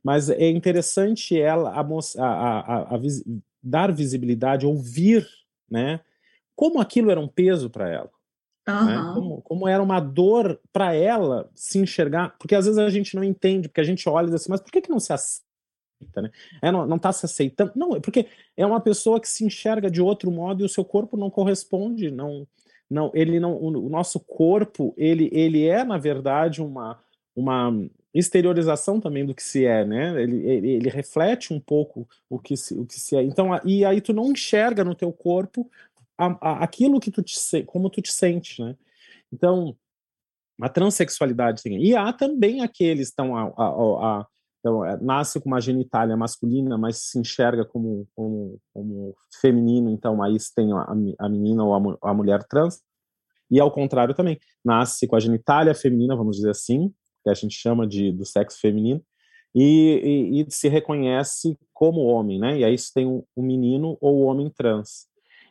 Mas 0.02 0.30
é 0.30 0.48
interessante 0.50 1.38
ela 1.38 1.70
a, 1.70 2.24
a, 2.24 2.94
a, 2.94 2.98
vis, 2.98 3.22
dar 3.62 3.92
visibilidade, 3.92 4.66
ouvir, 4.66 5.26
né? 5.70 6.00
Como 6.54 6.80
aquilo 6.80 7.10
era 7.10 7.20
um 7.20 7.28
peso 7.28 7.68
para 7.68 7.88
ela. 7.88 8.10
Uhum. 8.68 8.84
Né? 8.84 9.12
Como, 9.14 9.42
como, 9.42 9.68
era 9.68 9.82
uma 9.82 10.00
dor 10.00 10.60
para 10.72 10.94
ela 10.94 11.48
se 11.54 11.78
enxergar, 11.78 12.36
porque 12.38 12.54
às 12.54 12.64
vezes 12.66 12.78
a 12.78 12.90
gente 12.90 13.14
não 13.14 13.22
entende, 13.22 13.68
porque 13.68 13.80
a 13.80 13.84
gente 13.84 14.08
olha 14.08 14.24
e 14.24 14.30
diz 14.30 14.42
assim, 14.42 14.50
mas 14.50 14.60
por 14.60 14.72
que, 14.72 14.80
que 14.80 14.90
não 14.90 14.98
se 14.98 15.12
aceita? 15.12 15.46
Né? 16.16 16.30
É, 16.60 16.72
não, 16.72 16.86
não 16.86 16.98
tá 16.98 17.12
se 17.12 17.24
aceitando. 17.24 17.72
Não, 17.76 17.96
é 17.96 18.00
porque 18.00 18.26
é 18.56 18.66
uma 18.66 18.80
pessoa 18.80 19.20
que 19.20 19.28
se 19.28 19.44
enxerga 19.44 19.90
de 19.90 20.02
outro 20.02 20.30
modo 20.30 20.62
e 20.62 20.66
o 20.66 20.68
seu 20.68 20.84
corpo 20.84 21.16
não 21.16 21.30
corresponde, 21.30 22.10
não, 22.10 22.46
não, 22.90 23.10
ele 23.14 23.38
não, 23.40 23.56
o, 23.56 23.88
nosso 23.88 24.20
corpo, 24.20 24.94
ele, 24.96 25.28
ele 25.32 25.66
é 25.66 25.84
na 25.84 25.98
verdade 25.98 26.62
uma, 26.62 26.98
uma 27.34 27.72
exteriorização 28.18 29.00
também 29.00 29.24
do 29.24 29.34
que 29.34 29.42
se 29.42 29.66
é, 29.66 29.84
né? 29.84 30.22
Ele, 30.22 30.46
ele, 30.46 30.70
ele, 30.72 30.88
reflete 30.88 31.52
um 31.52 31.60
pouco 31.60 32.08
o 32.30 32.38
que 32.38 32.56
se, 32.56 32.74
o 32.74 32.86
que 32.86 32.98
se 32.98 33.16
é. 33.16 33.22
Então, 33.22 33.50
e 33.64 33.84
aí 33.84 34.00
tu 34.00 34.12
não 34.12 34.32
enxerga 34.32 34.84
no 34.84 34.94
teu 34.94 35.12
corpo 35.12 35.70
a, 36.16 36.26
a, 36.40 36.64
aquilo 36.64 37.00
que 37.00 37.10
tu 37.10 37.22
te, 37.22 37.62
como 37.64 37.90
tu 37.90 38.00
te 38.00 38.12
sente, 38.12 38.62
né? 38.62 38.76
Então, 39.32 39.76
a 40.60 40.68
transexualidade 40.68 41.62
tem. 41.62 41.82
E 41.82 41.94
há 41.94 42.12
também 42.12 42.62
aqueles 42.62 43.08
estão 43.08 43.36
a, 43.36 43.52
a, 43.56 44.20
a 44.20 44.26
então, 44.66 44.84
é, 44.84 44.96
nasce 45.00 45.40
com 45.40 45.48
uma 45.48 45.60
genitália 45.60 46.16
masculina, 46.16 46.76
mas 46.76 46.96
se 46.96 47.18
enxerga 47.20 47.64
como, 47.64 48.08
como, 48.16 48.60
como 48.74 49.16
feminino, 49.40 49.90
então 49.90 50.20
aí 50.20 50.36
tem 50.56 50.72
a, 50.72 50.86
a 51.20 51.28
menina 51.28 51.62
ou 51.62 51.72
a, 51.72 52.10
a, 52.10 52.12
mulher 52.12 52.42
trans. 52.42 52.80
E 53.48 53.60
ao 53.60 53.70
contrário 53.70 54.12
também, 54.12 54.40
nasce 54.64 55.06
com 55.06 55.14
a 55.14 55.20
genitália 55.20 55.72
feminina, 55.72 56.16
vamos 56.16 56.38
dizer 56.38 56.50
assim, 56.50 56.92
que 57.26 57.30
a 57.30 57.34
gente 57.34 57.58
chama 57.58 57.86
de 57.86 58.12
do 58.12 58.24
sexo 58.24 58.60
feminino, 58.60 59.02
e, 59.52 60.30
e, 60.32 60.40
e 60.42 60.46
se 60.48 60.68
reconhece 60.68 61.58
como 61.74 62.04
homem, 62.04 62.38
né? 62.38 62.58
E 62.58 62.64
aí 62.64 62.78
se 62.78 62.92
tem 62.94 63.04
o 63.04 63.26
um, 63.36 63.42
um 63.42 63.42
menino 63.42 63.98
ou 64.00 64.18
o 64.18 64.22
um 64.22 64.26
homem 64.28 64.52
trans. 64.56 65.06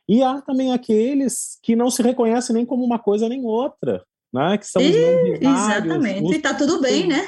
E 0.07 0.23
há 0.23 0.41
também 0.41 0.71
aqueles 0.71 1.59
que 1.61 1.75
não 1.75 1.89
se 1.89 2.01
reconhecem 2.01 2.55
nem 2.55 2.65
como 2.65 2.85
uma 2.85 2.99
coisa 2.99 3.27
nem 3.27 3.43
outra, 3.43 4.05
né? 4.31 4.57
Que 4.57 4.65
são 4.65 4.81
e, 4.81 5.33
os 5.33 5.41
Exatamente, 5.41 6.23
os, 6.23 6.35
e 6.35 6.39
tá 6.39 6.53
tudo 6.53 6.79
bem, 6.79 7.07
né? 7.07 7.27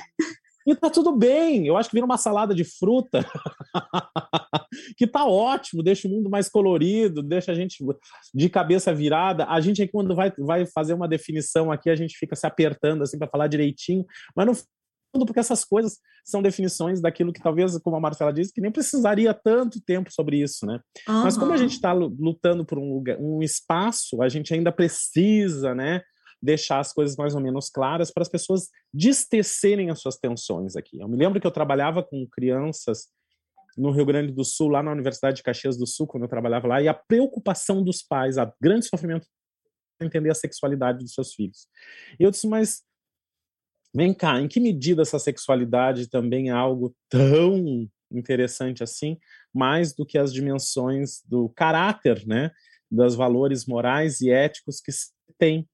E 0.67 0.75
tá 0.75 0.89
tudo 0.89 1.15
bem. 1.15 1.65
Eu 1.65 1.77
acho 1.77 1.89
que 1.89 1.95
vira 1.95 2.05
uma 2.05 2.17
salada 2.17 2.53
de 2.53 2.65
fruta, 2.65 3.25
que 4.97 5.07
tá 5.07 5.25
ótimo, 5.25 5.81
deixa 5.81 6.09
o 6.09 6.11
mundo 6.11 6.29
mais 6.29 6.49
colorido, 6.49 7.23
deixa 7.23 7.53
a 7.53 7.55
gente 7.55 7.77
de 8.35 8.49
cabeça 8.49 8.93
virada. 8.93 9.45
A 9.45 9.61
gente 9.61 9.81
aqui, 9.81 9.93
quando 9.93 10.13
vai, 10.13 10.29
vai 10.37 10.65
fazer 10.65 10.93
uma 10.93 11.07
definição 11.07 11.71
aqui, 11.71 11.89
a 11.89 11.95
gente 11.95 12.17
fica 12.17 12.35
se 12.35 12.45
apertando 12.45 13.01
assim 13.01 13.17
para 13.17 13.29
falar 13.29 13.47
direitinho, 13.47 14.05
mas 14.35 14.45
no 14.45 14.53
fundo, 14.55 15.25
porque 15.25 15.39
essas 15.39 15.63
coisas 15.63 15.99
são 16.25 16.41
definições 16.41 16.99
daquilo 16.99 17.31
que 17.31 17.41
talvez, 17.41 17.77
como 17.79 17.95
a 17.95 18.01
Marcela 18.01 18.33
disse, 18.33 18.51
que 18.53 18.59
nem 18.59 18.69
precisaria 18.69 19.33
tanto 19.33 19.79
tempo 19.79 20.11
sobre 20.11 20.41
isso, 20.41 20.65
né? 20.65 20.81
Uhum. 21.07 21.23
Mas 21.23 21.37
como 21.37 21.53
a 21.53 21.57
gente 21.57 21.75
está 21.75 21.93
lutando 21.93 22.65
por 22.65 22.77
um, 22.77 22.93
lugar, 22.93 23.17
um 23.21 23.41
espaço, 23.41 24.21
a 24.21 24.27
gente 24.27 24.53
ainda 24.53 24.71
precisa, 24.73 25.73
né? 25.73 26.01
Deixar 26.41 26.79
as 26.79 26.93
coisas 26.93 27.15
mais 27.15 27.35
ou 27.35 27.41
menos 27.41 27.69
claras 27.69 28.11
para 28.11 28.21
as 28.23 28.29
pessoas 28.29 28.69
destecerem 28.93 29.89
as 29.89 29.99
suas 29.99 30.17
tensões 30.17 30.75
aqui. 30.75 30.99
Eu 30.99 31.07
me 31.07 31.17
lembro 31.17 31.39
que 31.39 31.47
eu 31.47 31.51
trabalhava 31.51 32.03
com 32.03 32.27
crianças 32.27 33.07
no 33.77 33.91
Rio 33.91 34.05
Grande 34.05 34.31
do 34.31 34.43
Sul, 34.43 34.69
lá 34.69 34.81
na 34.81 34.91
Universidade 34.91 35.37
de 35.37 35.43
Caxias 35.43 35.77
do 35.77 35.85
Sul, 35.85 36.07
quando 36.07 36.23
eu 36.23 36.29
trabalhava 36.29 36.67
lá, 36.67 36.81
e 36.81 36.87
a 36.87 36.93
preocupação 36.93 37.83
dos 37.83 38.01
pais, 38.01 38.37
a 38.37 38.51
grande 38.59 38.87
sofrimento 38.87 39.27
entender 40.01 40.29
a 40.29 40.35
sexualidade 40.35 40.99
dos 40.99 41.13
seus 41.13 41.33
filhos. 41.33 41.67
E 42.19 42.23
eu 42.23 42.31
disse, 42.31 42.47
mas 42.47 42.83
vem 43.93 44.13
cá, 44.13 44.39
em 44.39 44.47
que 44.47 44.59
medida 44.59 45.01
essa 45.01 45.19
sexualidade 45.19 46.09
também 46.09 46.49
é 46.49 46.53
algo 46.53 46.95
tão 47.09 47.87
interessante 48.11 48.83
assim, 48.83 49.17
mais 49.53 49.93
do 49.93 50.05
que 50.05 50.17
as 50.17 50.33
dimensões 50.33 51.21
do 51.25 51.49
caráter, 51.49 52.25
né, 52.25 52.51
dos 52.89 53.15
valores 53.15 53.65
morais 53.65 54.21
e 54.21 54.29
éticos 54.29 54.79
que 54.79 54.91
se 54.91 55.11
tem 55.37 55.67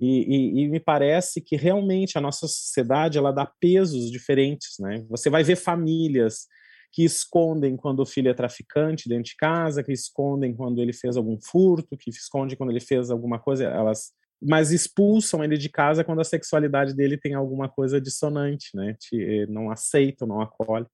e, 0.00 0.06
e, 0.06 0.62
e, 0.62 0.68
me 0.68 0.80
parece 0.80 1.40
que 1.40 1.56
realmente 1.56 2.16
a 2.16 2.20
nossa 2.20 2.48
sociedade 2.48 3.18
ela 3.18 3.32
dá 3.32 3.44
pesos 3.44 4.10
diferentes, 4.10 4.78
né? 4.78 5.04
Você 5.10 5.28
vai 5.28 5.44
ver 5.44 5.56
famílias 5.56 6.46
que 6.92 7.04
escondem 7.04 7.76
quando 7.76 8.00
o 8.00 8.06
filho 8.06 8.30
é 8.30 8.34
traficante 8.34 9.08
dentro 9.08 9.24
de 9.24 9.36
casa, 9.36 9.82
que 9.84 9.92
escondem 9.92 10.54
quando 10.54 10.80
ele 10.80 10.92
fez 10.92 11.16
algum 11.16 11.38
furto, 11.40 11.96
que 11.96 12.10
esconde 12.10 12.56
quando 12.56 12.70
ele 12.70 12.80
fez 12.80 13.10
alguma 13.10 13.38
coisa, 13.38 13.64
elas 13.64 14.12
mas 14.42 14.72
expulsam 14.72 15.44
ele 15.44 15.58
de 15.58 15.68
casa 15.68 16.02
quando 16.02 16.20
a 16.20 16.24
sexualidade 16.24 16.94
dele 16.94 17.18
tem 17.18 17.34
alguma 17.34 17.68
coisa 17.68 18.00
dissonante, 18.00 18.74
né? 18.74 18.96
Eh, 19.12 19.46
não 19.46 19.70
aceitam, 19.70 20.26
não 20.26 20.40
acolhem. 20.40 20.86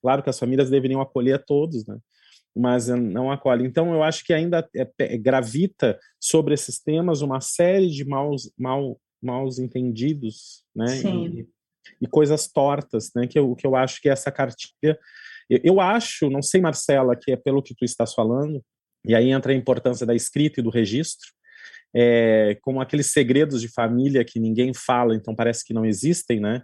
Claro 0.00 0.22
que 0.22 0.30
as 0.30 0.38
famílias 0.38 0.70
deveriam 0.70 1.00
acolher 1.00 1.44
todos, 1.44 1.84
né? 1.84 1.98
Mas 2.54 2.88
não 2.88 3.30
acolhe. 3.30 3.66
Então, 3.66 3.92
eu 3.92 4.02
acho 4.02 4.24
que 4.24 4.32
ainda 4.32 4.68
é, 4.76 4.88
é, 4.98 5.16
gravita 5.16 5.98
sobre 6.20 6.54
esses 6.54 6.78
temas 6.78 7.22
uma 7.22 7.40
série 7.40 7.88
de 7.88 8.04
maus, 8.04 8.52
mal, 8.58 8.98
maus 9.22 9.58
entendidos, 9.58 10.64
né? 10.74 10.86
E, 10.98 11.48
e, 12.00 12.06
coisas 12.06 12.46
tortas, 12.46 13.10
né? 13.16 13.26
Que 13.26 13.38
eu, 13.38 13.54
que 13.54 13.66
eu 13.66 13.74
acho 13.74 14.00
que 14.00 14.08
essa 14.08 14.30
cartilha. 14.30 14.98
Eu, 15.48 15.60
eu 15.64 15.80
acho, 15.80 16.28
não 16.28 16.42
sei, 16.42 16.60
Marcela, 16.60 17.16
que 17.16 17.32
é 17.32 17.36
pelo 17.36 17.62
que 17.62 17.74
tu 17.74 17.84
estás 17.84 18.12
falando, 18.12 18.62
e 19.06 19.14
aí 19.14 19.30
entra 19.30 19.52
a 19.52 19.56
importância 19.56 20.06
da 20.06 20.14
escrita 20.14 20.60
e 20.60 20.62
do 20.62 20.70
registro, 20.70 21.28
é, 21.94 22.56
como 22.62 22.80
aqueles 22.80 23.12
segredos 23.12 23.60
de 23.60 23.68
família 23.68 24.24
que 24.24 24.40
ninguém 24.40 24.72
fala, 24.74 25.14
então 25.14 25.34
parece 25.34 25.64
que 25.64 25.74
não 25.74 25.84
existem, 25.84 26.40
né? 26.40 26.62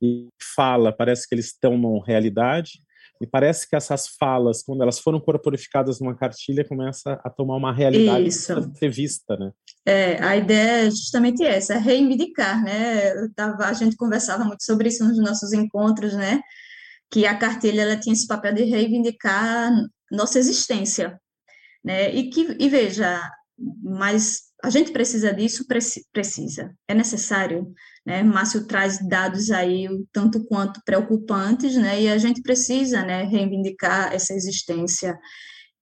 E 0.00 0.28
fala, 0.54 0.92
parece 0.92 1.26
que 1.28 1.34
eles 1.34 1.46
estão 1.46 1.76
numa 1.76 2.04
realidade. 2.04 2.80
E 3.20 3.26
parece 3.26 3.68
que 3.68 3.76
essas 3.76 4.08
falas, 4.18 4.62
quando 4.62 4.82
elas 4.82 4.98
foram 4.98 5.20
corporificadas 5.20 6.00
numa 6.00 6.16
cartilha, 6.16 6.66
começa 6.66 7.20
a 7.22 7.28
tomar 7.28 7.56
uma 7.56 7.72
realidade 7.72 8.26
Isso. 8.26 8.52
a 8.52 8.74
ser 8.74 8.90
vista, 8.90 9.36
né? 9.36 9.52
É, 9.84 10.22
a 10.22 10.36
ideia 10.36 10.86
é 10.86 10.90
justamente 10.90 11.44
essa, 11.44 11.74
é 11.74 11.78
reivindicar, 11.78 12.64
né? 12.64 13.12
Tava, 13.36 13.66
a 13.66 13.72
gente 13.74 13.96
conversava 13.96 14.44
muito 14.44 14.64
sobre 14.64 14.88
isso 14.88 15.04
nos 15.04 15.18
nossos 15.18 15.52
encontros, 15.52 16.14
né? 16.14 16.40
Que 17.10 17.26
a 17.26 17.36
cartilha 17.36 17.82
ela 17.82 17.96
tinha 17.96 18.14
esse 18.14 18.26
papel 18.26 18.54
de 18.54 18.64
reivindicar 18.64 19.70
nossa 20.10 20.38
existência, 20.38 21.20
né? 21.84 22.14
E 22.14 22.30
que 22.30 22.56
e 22.58 22.68
veja, 22.70 23.20
mas 23.82 24.49
a 24.62 24.70
gente 24.70 24.92
precisa 24.92 25.32
disso, 25.32 25.66
precisa, 26.12 26.74
é 26.86 26.94
necessário, 26.94 27.72
né? 28.04 28.22
Márcio 28.22 28.66
traz 28.66 28.98
dados 29.06 29.50
aí 29.50 29.88
tanto 30.12 30.44
quanto 30.44 30.82
preocupantes, 30.84 31.76
né? 31.76 32.02
E 32.02 32.08
a 32.08 32.18
gente 32.18 32.42
precisa, 32.42 33.02
né, 33.02 33.24
reivindicar 33.24 34.12
essa 34.12 34.34
existência. 34.34 35.18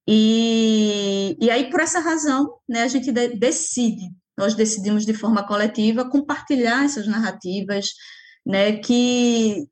E, 0.07 1.37
e 1.39 1.49
aí, 1.51 1.69
por 1.69 1.79
essa 1.81 1.99
razão, 1.99 2.55
né, 2.67 2.83
a 2.83 2.87
gente 2.87 3.11
de, 3.11 3.29
decide, 3.29 4.09
nós 4.37 4.55
decidimos 4.55 5.05
de 5.05 5.13
forma 5.13 5.45
coletiva 5.45 6.09
compartilhar 6.09 6.85
essas 6.85 7.07
narrativas, 7.07 7.89
né, 8.45 8.77
que 8.77 9.67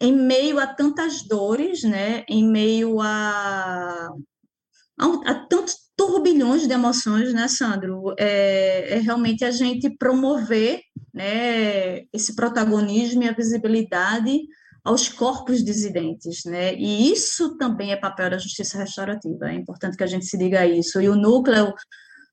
em 0.00 0.12
meio 0.16 0.58
a 0.58 0.66
tantas 0.66 1.22
dores, 1.26 1.82
né, 1.82 2.24
em 2.28 2.48
meio 2.48 3.00
a, 3.00 4.08
a, 4.98 5.06
a 5.26 5.46
tantos 5.46 5.83
turbilhões 5.96 6.66
de 6.66 6.72
emoções, 6.72 7.32
né, 7.32 7.48
Sandro? 7.48 8.14
É, 8.18 8.96
é, 8.96 8.98
realmente 9.00 9.44
a 9.44 9.50
gente 9.50 9.90
promover 9.96 10.80
né, 11.12 12.02
esse 12.12 12.34
protagonismo 12.34 13.22
e 13.22 13.28
a 13.28 13.32
visibilidade 13.32 14.40
aos 14.84 15.08
corpos 15.08 15.64
dissidentes, 15.64 16.44
né? 16.44 16.74
E 16.74 17.10
isso 17.10 17.56
também 17.56 17.92
é 17.92 17.96
papel 17.96 18.30
da 18.30 18.38
justiça 18.38 18.76
restaurativa. 18.76 19.50
É 19.50 19.54
importante 19.54 19.96
que 19.96 20.04
a 20.04 20.06
gente 20.06 20.26
se 20.26 20.36
diga 20.36 20.66
isso. 20.66 21.00
E 21.00 21.08
o 21.08 21.16
núcleo 21.16 21.72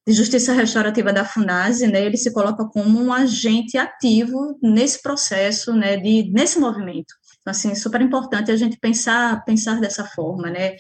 de 0.05 0.13
justiça 0.13 0.51
restaurativa 0.51 1.13
da 1.13 1.23
Funase, 1.23 1.87
né, 1.87 2.03
ele 2.03 2.17
se 2.17 2.33
coloca 2.33 2.65
como 2.65 2.99
um 2.99 3.13
agente 3.13 3.77
ativo 3.77 4.57
nesse 4.61 5.01
processo, 5.01 5.73
né, 5.73 5.95
de 5.95 6.29
nesse 6.33 6.59
movimento. 6.59 7.13
Então, 7.39 7.51
assim, 7.51 7.71
é 7.71 7.75
super 7.75 8.01
importante 8.01 8.51
a 8.51 8.55
gente 8.55 8.77
pensar 8.79 9.43
pensar 9.45 9.79
dessa 9.79 10.03
forma, 10.05 10.49
né? 10.49 10.75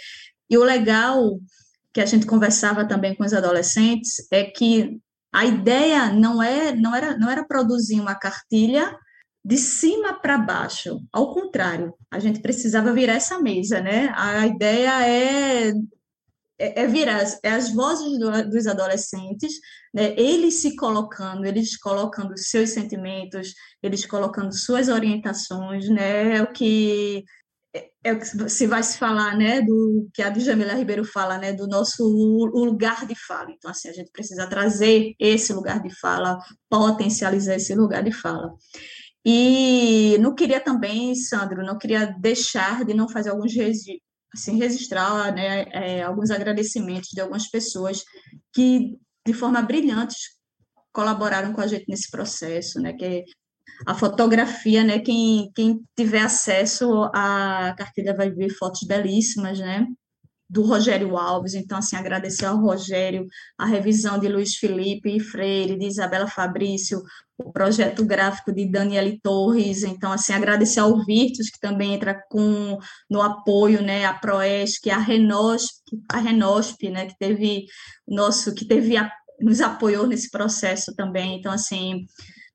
E 0.49 0.57
o 0.57 0.63
legal 0.63 1.39
que 1.93 2.01
a 2.01 2.05
gente 2.05 2.25
conversava 2.25 2.87
também 2.87 3.15
com 3.15 3.23
os 3.23 3.33
adolescentes 3.33 4.27
é 4.31 4.43
que 4.45 4.99
a 5.33 5.45
ideia 5.45 6.11
não 6.11 6.41
é 6.41 6.75
não 6.75 6.95
era 6.95 7.17
não 7.17 7.29
era 7.29 7.45
produzir 7.45 7.99
uma 7.99 8.15
cartilha 8.15 8.97
de 9.43 9.57
cima 9.57 10.13
para 10.19 10.37
baixo, 10.37 11.01
ao 11.11 11.33
contrário, 11.33 11.93
a 12.11 12.19
gente 12.19 12.41
precisava 12.41 12.93
virar 12.93 13.15
essa 13.15 13.39
mesa, 13.39 13.81
né? 13.81 14.13
A 14.15 14.45
ideia 14.45 15.07
é 15.07 15.73
é, 16.59 16.83
é 16.83 16.87
virar 16.87 17.23
é 17.43 17.49
as 17.49 17.73
vozes 17.73 18.19
do, 18.19 18.49
dos 18.49 18.67
adolescentes, 18.67 19.53
né? 19.93 20.13
Eles 20.15 20.55
se 20.61 20.75
colocando, 20.75 21.45
eles 21.45 21.75
colocando 21.77 22.37
seus 22.37 22.69
sentimentos, 22.69 23.53
eles 23.81 24.05
colocando 24.05 24.53
suas 24.53 24.89
orientações, 24.89 25.89
né? 25.89 26.37
É 26.37 26.43
o 26.43 26.51
que 26.53 27.23
é 28.03 28.13
o 28.13 28.19
que 28.19 28.49
se 28.49 28.67
vai 28.67 28.83
se 28.83 28.97
falar, 28.97 29.37
né, 29.37 29.61
do 29.61 30.09
que 30.13 30.21
a 30.21 30.29
Djamila 30.29 30.73
Ribeiro 30.73 31.05
fala, 31.05 31.37
né, 31.37 31.53
do 31.53 31.67
nosso 31.67 32.03
lugar 32.53 33.05
de 33.05 33.15
fala. 33.15 33.51
Então, 33.51 33.69
assim, 33.69 33.89
a 33.89 33.93
gente 33.93 34.11
precisa 34.11 34.47
trazer 34.47 35.13
esse 35.19 35.53
lugar 35.53 35.81
de 35.81 35.93
fala, 35.99 36.39
potencializar 36.69 37.55
esse 37.55 37.75
lugar 37.75 38.03
de 38.03 38.11
fala. 38.11 38.53
E 39.23 40.17
não 40.19 40.33
queria 40.33 40.59
também, 40.59 41.13
Sandro, 41.15 41.63
não 41.63 41.77
queria 41.77 42.07
deixar 42.19 42.83
de 42.83 42.93
não 42.93 43.07
fazer 43.07 43.29
alguns 43.29 43.53
assim, 44.33 44.57
registrar, 44.57 45.33
né, 45.33 45.65
é, 45.71 46.03
alguns 46.03 46.31
agradecimentos 46.31 47.09
de 47.09 47.21
algumas 47.21 47.47
pessoas 47.49 48.03
que, 48.53 48.97
de 49.25 49.33
forma 49.33 49.61
brilhante, 49.61 50.17
colaboraram 50.91 51.53
com 51.53 51.61
a 51.61 51.67
gente 51.67 51.85
nesse 51.87 52.09
processo, 52.09 52.79
né, 52.81 52.93
que 52.93 53.23
a 53.85 53.93
fotografia, 53.93 54.83
né? 54.83 54.99
Quem, 54.99 55.51
quem 55.55 55.81
tiver 55.95 56.21
acesso 56.21 57.03
à 57.13 57.73
cartilha 57.77 58.15
vai 58.15 58.29
ver 58.29 58.49
fotos 58.49 58.83
belíssimas, 58.87 59.59
né? 59.59 59.87
do 60.51 60.63
Rogério 60.63 61.17
Alves, 61.17 61.53
então, 61.53 61.77
assim, 61.77 61.95
agradecer 61.95 62.43
ao 62.43 62.59
Rogério 62.59 63.25
a 63.57 63.65
revisão 63.65 64.19
de 64.19 64.27
Luiz 64.27 64.57
Felipe 64.57 65.17
Freire, 65.17 65.79
de 65.79 65.85
Isabela 65.85 66.27
Fabrício, 66.27 67.01
o 67.37 67.53
projeto 67.53 68.03
gráfico 68.03 68.51
de 68.51 68.69
Daniele 68.69 69.17
Torres, 69.23 69.83
então, 69.83 70.11
assim, 70.11 70.33
agradecer 70.33 70.81
ao 70.81 71.05
Virtus, 71.05 71.49
que 71.49 71.57
também 71.57 71.93
entra 71.93 72.21
com, 72.29 72.77
no 73.09 73.21
apoio, 73.21 73.81
né, 73.81 74.03
a 74.03 74.13
Proesc, 74.13 74.89
a 74.89 74.97
Renosp, 74.97 75.85
a 76.11 76.17
Renosp, 76.17 76.89
né, 76.89 77.05
que 77.05 77.17
teve, 77.17 77.65
nosso, 78.05 78.53
que 78.53 78.65
teve, 78.65 78.97
a, 78.97 79.09
nos 79.39 79.61
apoiou 79.61 80.05
nesse 80.05 80.29
processo 80.29 80.93
também, 80.93 81.39
então, 81.39 81.53
assim, 81.53 82.05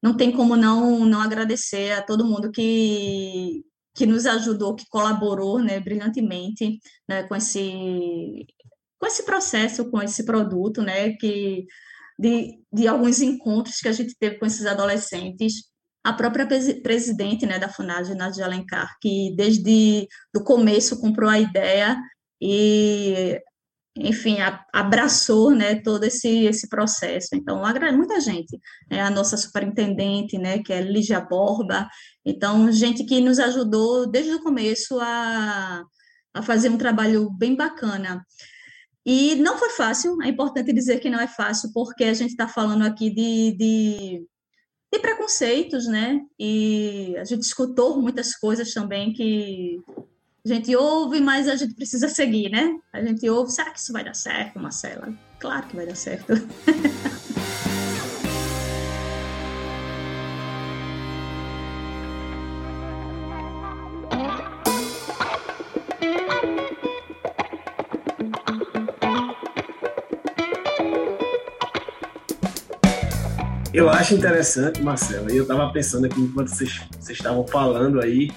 não 0.07 0.17
tem 0.17 0.31
como 0.31 0.55
não, 0.55 1.05
não 1.05 1.21
agradecer 1.21 1.91
a 1.91 2.01
todo 2.01 2.25
mundo 2.25 2.53
que, 2.53 3.65
que 3.93 4.07
nos 4.07 4.25
ajudou, 4.25 4.77
que 4.77 4.87
colaborou 4.89 5.59
né, 5.59 5.81
brilhantemente 5.81 6.79
né, 7.09 7.25
com, 7.25 7.35
esse, 7.35 8.47
com 9.01 9.07
esse 9.07 9.25
processo, 9.25 9.91
com 9.91 10.01
esse 10.01 10.25
produto, 10.25 10.81
né, 10.81 11.15
que, 11.15 11.67
de, 12.17 12.57
de 12.73 12.87
alguns 12.87 13.21
encontros 13.21 13.79
que 13.81 13.89
a 13.89 13.93
gente 13.93 14.15
teve 14.17 14.39
com 14.39 14.47
esses 14.47 14.65
adolescentes. 14.65 15.65
A 16.05 16.13
própria 16.13 16.47
presidente 16.47 17.45
né, 17.45 17.59
da 17.59 17.69
FUNAG, 17.69 18.15
Nadia 18.15 18.45
Alencar, 18.45 18.95
que 19.01 19.35
desde 19.37 20.07
o 20.37 20.45
começo 20.45 21.01
comprou 21.01 21.29
a 21.29 21.41
ideia 21.41 21.97
e 22.41 23.41
enfim, 23.99 24.41
a, 24.41 24.65
abraçou, 24.73 25.51
né, 25.51 25.77
todo 25.77 26.05
esse, 26.05 26.45
esse 26.45 26.69
processo. 26.69 27.29
Então, 27.35 27.63
muita 27.93 28.21
gente, 28.21 28.59
né, 28.91 29.01
a 29.01 29.11
nossa 29.11 29.37
superintendente, 29.37 30.39
né, 30.39 30.63
que 30.63 30.73
é 30.73 30.81
Lígia 30.81 31.21
Borba, 31.21 31.89
então, 32.25 32.71
gente 32.71 33.05
que 33.05 33.21
nos 33.21 33.39
ajudou 33.39 34.07
desde 34.07 34.33
o 34.35 34.43
começo 34.43 34.99
a, 35.01 35.83
a 36.35 36.43
fazer 36.43 36.69
um 36.69 36.79
trabalho 36.79 37.31
bem 37.31 37.57
bacana. 37.57 38.25
E 39.05 39.37
não 39.37 39.57
foi 39.57 39.71
fácil, 39.71 40.21
é 40.23 40.29
importante 40.29 40.73
dizer 40.73 40.99
que 40.99 41.09
não 41.09 41.21
é 41.21 41.29
fácil, 41.29 41.71
porque 41.73 42.05
a 42.05 42.15
gente 42.15 42.31
está 42.31 42.49
falando 42.49 42.85
aqui 42.85 43.09
de, 43.09 43.57
de, 43.57 44.27
de 44.93 44.99
preconceitos, 45.01 45.87
né, 45.87 46.21
e 46.39 47.15
a 47.19 47.25
gente 47.25 47.43
escutou 47.43 48.01
muitas 48.01 48.35
coisas 48.35 48.73
também 48.73 49.13
que 49.13 49.81
a 50.47 50.55
gente 50.55 50.77
ouve, 50.77 51.21
mas 51.21 51.49
a 51.49 51.57
gente 51.57 51.75
precisa 51.75 52.09
seguir, 52.09 52.49
né? 52.49 52.79
A 52.93 53.03
gente 53.03 53.29
ouve, 53.29 53.51
será 53.51 53.71
que 53.71 53.81
isso 53.81 53.93
vai 53.93 54.05
dar 54.05 54.15
certo, 54.15 54.61
Marcela? 54.61 55.13
Claro 55.41 55.67
que 55.67 55.75
vai 55.75 55.87
dar 55.87 55.97
certo. 55.97 56.35
Eu 73.75 73.91
acho 73.91 74.15
interessante, 74.15 74.81
Marcela, 74.81 75.31
e 75.33 75.37
eu 75.37 75.43
estava 75.43 75.71
pensando 75.73 76.07
aqui 76.07 76.21
enquanto 76.21 76.49
vocês, 76.49 76.81
vocês 76.99 77.19
estavam 77.19 77.45
falando 77.49 78.01
aí, 78.01 78.31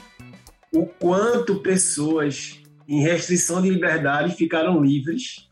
quanto 1.00 1.62
pessoas 1.62 2.62
em 2.88 3.02
restrição 3.02 3.62
de 3.62 3.70
liberdade 3.70 4.36
ficaram 4.36 4.84
livres 4.84 5.48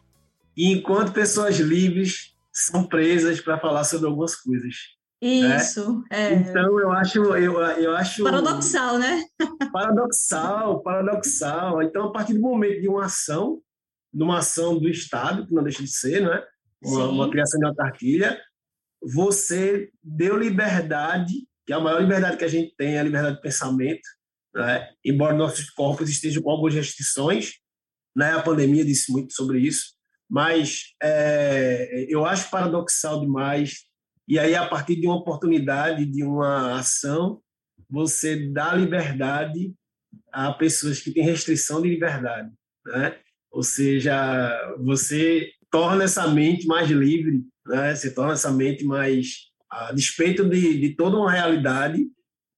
e 0.56 0.72
enquanto 0.72 1.14
pessoas 1.14 1.58
livres 1.58 2.36
são 2.52 2.84
presas 2.84 3.40
para 3.40 3.60
falar 3.60 3.84
sobre 3.84 4.08
algumas 4.08 4.36
coisas. 4.36 4.76
Né? 5.22 5.58
Isso, 5.58 6.04
né? 6.12 6.32
é. 6.32 6.34
Então 6.34 6.80
eu 6.80 6.92
acho, 6.92 7.20
eu, 7.36 7.60
eu 7.62 7.96
acho 7.96 8.24
paradoxal, 8.24 8.98
né? 8.98 9.24
paradoxal, 9.72 10.82
paradoxal. 10.82 11.82
Então 11.82 12.06
a 12.06 12.12
partir 12.12 12.34
do 12.34 12.42
momento 12.42 12.82
de 12.82 12.90
uma 12.90 13.06
ação, 13.06 13.62
de 14.14 14.24
uma 14.24 14.40
ação 14.40 14.78
do 14.78 14.90
Estado, 14.90 15.46
que 15.46 15.54
não 15.54 15.64
deixa 15.64 15.84
de 15.84 15.90
ser, 15.90 16.22
não 16.22 16.34
é? 16.34 16.46
Uma, 16.84 17.08
uma 17.10 17.30
criação 17.30 17.60
de 17.60 17.66
uma 17.66 17.76
cartilha, 17.76 18.40
você 19.02 19.90
deu 20.04 20.38
liberdade, 20.38 21.48
que 21.66 21.74
é 21.74 21.76
a 21.76 21.80
maior 21.80 22.02
liberdade 22.02 22.38
que 22.38 22.46
a 22.46 22.50
gente 22.50 22.76
tem, 22.76 22.96
é 22.96 23.00
a 23.00 23.04
liberdade 23.04 23.36
de 23.36 23.42
pensamento, 23.42 24.08
né? 24.58 24.90
embora 25.06 25.36
nossos 25.36 25.70
corpos 25.70 26.10
estejam 26.10 26.42
com 26.42 26.50
algumas 26.50 26.74
restrições, 26.74 27.54
né? 28.16 28.32
a 28.32 28.42
pandemia 28.42 28.84
disse 28.84 29.12
muito 29.12 29.34
sobre 29.34 29.60
isso, 29.60 29.94
mas 30.30 30.96
é, 31.02 32.06
eu 32.10 32.26
acho 32.26 32.50
paradoxal 32.50 33.22
demais. 33.22 33.86
E 34.28 34.38
aí, 34.38 34.56
a 34.56 34.68
partir 34.68 34.96
de 34.96 35.08
uma 35.08 35.18
oportunidade, 35.18 36.06
de 36.06 36.24
uma 36.24 36.80
ação, 36.80 37.40
você 37.90 38.50
dá 38.52 38.74
liberdade 38.74 39.74
a 40.34 40.52
pessoas 40.52 41.00
que 41.00 41.12
têm 41.12 41.24
restrição 41.24 41.82
de 41.82 41.90
liberdade. 41.90 42.52
Né? 42.86 43.16
Ou 43.52 43.64
seja, 43.64 44.76
você 44.80 45.50
torna 45.72 46.04
essa 46.04 46.28
mente 46.28 46.66
mais 46.66 46.90
livre, 46.90 47.44
né? 47.66 47.96
você 47.96 48.14
torna 48.14 48.34
essa 48.34 48.52
mente 48.52 48.84
mais, 48.84 49.52
a 49.70 49.94
despeito 49.94 50.50
de, 50.50 50.80
de 50.80 50.96
toda 50.96 51.16
uma 51.16 51.32
realidade, 51.32 52.06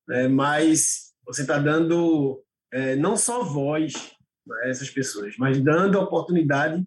né? 0.08 0.28
mais 0.28 1.09
você 1.30 1.42
está 1.42 1.60
dando 1.60 2.44
é, 2.74 2.96
não 2.96 3.16
só 3.16 3.44
voz 3.44 3.94
a 4.64 4.68
essas 4.68 4.90
pessoas, 4.90 5.36
mas 5.38 5.62
dando 5.62 6.00
a 6.00 6.02
oportunidade 6.02 6.84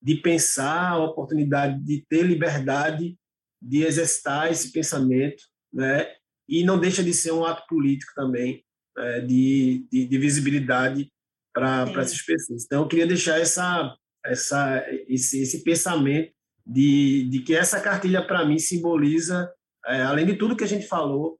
de 0.00 0.16
pensar, 0.16 0.90
a 0.90 1.04
oportunidade 1.04 1.82
de 1.82 2.04
ter 2.08 2.22
liberdade 2.22 3.18
de 3.60 3.82
exercitar 3.82 4.50
esse 4.50 4.72
pensamento, 4.72 5.42
né? 5.72 6.14
E 6.48 6.64
não 6.64 6.78
deixa 6.78 7.02
de 7.02 7.12
ser 7.12 7.32
um 7.32 7.44
ato 7.44 7.64
político 7.68 8.12
também 8.14 8.64
é, 8.98 9.20
de, 9.20 9.86
de, 9.90 10.06
de, 10.06 10.18
visibilidade 10.18 11.12
para 11.52 11.90
essas 11.96 12.22
pessoas. 12.22 12.64
Então, 12.64 12.82
eu 12.82 12.88
queria 12.88 13.06
deixar 13.06 13.40
essa, 13.40 13.96
essa, 14.24 14.84
esse, 15.08 15.42
esse 15.42 15.62
pensamento 15.62 16.32
de, 16.66 17.28
de 17.30 17.40
que 17.40 17.54
essa 17.54 17.80
cartilha, 17.80 18.24
para 18.24 18.44
mim, 18.44 18.58
simboliza, 18.58 19.52
é, 19.86 20.02
além 20.02 20.26
de 20.26 20.36
tudo 20.36 20.56
que 20.56 20.64
a 20.64 20.68
gente 20.68 20.86
falou, 20.86 21.38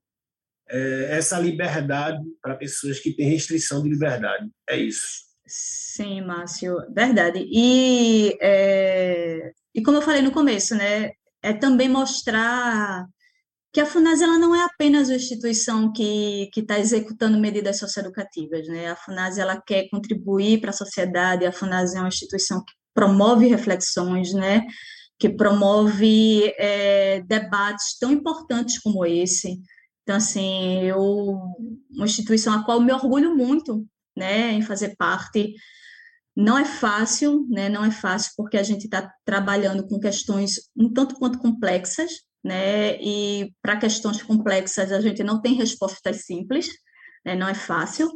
é, 0.73 1.09
essa 1.11 1.39
liberdade 1.39 2.23
para 2.41 2.57
pessoas 2.57 2.99
que 2.99 3.15
têm 3.15 3.29
restrição 3.29 3.83
de 3.83 3.91
liberdade. 3.91 4.49
É 4.69 4.77
isso. 4.77 5.31
Sim, 5.47 6.23
Márcio, 6.23 6.77
verdade. 6.95 7.47
E, 7.53 8.39
é, 8.41 9.53
e 9.75 9.83
como 9.83 9.99
eu 9.99 10.03
falei 10.03 10.23
no 10.23 10.33
começo, 10.33 10.75
né, 10.75 11.11
é 11.43 11.53
também 11.53 11.89
mostrar 11.89 13.07
que 13.73 13.81
a 13.81 13.87
FUNAS 13.87 14.21
ela 14.21 14.39
não 14.39 14.55
é 14.55 14.65
apenas 14.65 15.09
uma 15.09 15.17
instituição 15.17 15.93
que 15.93 16.51
está 16.55 16.79
executando 16.79 17.39
medidas 17.39 17.79
socioeducativas, 17.79 18.69
né? 18.69 18.91
A 18.91 18.97
FUNAS 18.97 19.39
ela 19.39 19.61
quer 19.61 19.89
contribuir 19.89 20.61
para 20.61 20.71
a 20.71 20.75
sociedade, 20.75 21.47
a 21.47 21.53
FUNAS 21.53 21.95
é 21.95 21.99
uma 21.99 22.09
instituição 22.09 22.63
que 22.63 22.73
promove 22.95 23.47
reflexões, 23.47 24.35
né? 24.35 24.63
Que 25.19 25.31
promove 25.31 26.53
é, 26.59 27.23
debates 27.23 27.99
tão 27.99 28.13
importantes 28.13 28.79
como 28.79 29.07
esse, 29.07 29.59
então, 30.13 30.19
assim, 30.19 30.83
eu, 30.83 31.01
uma 31.91 32.05
instituição 32.05 32.53
a 32.53 32.63
qual 32.63 32.83
me 32.83 32.93
orgulho 32.93 33.35
muito, 33.35 33.87
né, 34.15 34.53
em 34.53 34.61
fazer 34.61 34.95
parte. 34.97 35.55
Não 36.37 36.59
é 36.59 36.67
fácil, 36.67 37.47
né, 37.49 37.71
não 37.71 37.83
é 37.83 37.91
fácil 37.91 38.33
porque 38.37 38.59
a 38.59 38.63
gente 38.63 38.85
está 38.85 39.11
trabalhando 39.25 39.87
com 39.87 39.99
questões 39.99 40.71
um 40.77 40.93
tanto 40.93 41.15
quanto 41.15 41.39
complexas, 41.39 42.11
né, 42.45 43.01
e 43.01 43.55
para 43.63 43.79
questões 43.79 44.23
complexas 44.23 44.93
a 44.93 45.01
gente 45.01 45.23
não 45.23 45.41
tem 45.41 45.55
respostas 45.55 46.27
simples, 46.27 46.69
né, 47.25 47.35
não 47.35 47.49
é 47.49 47.55
fácil, 47.55 48.11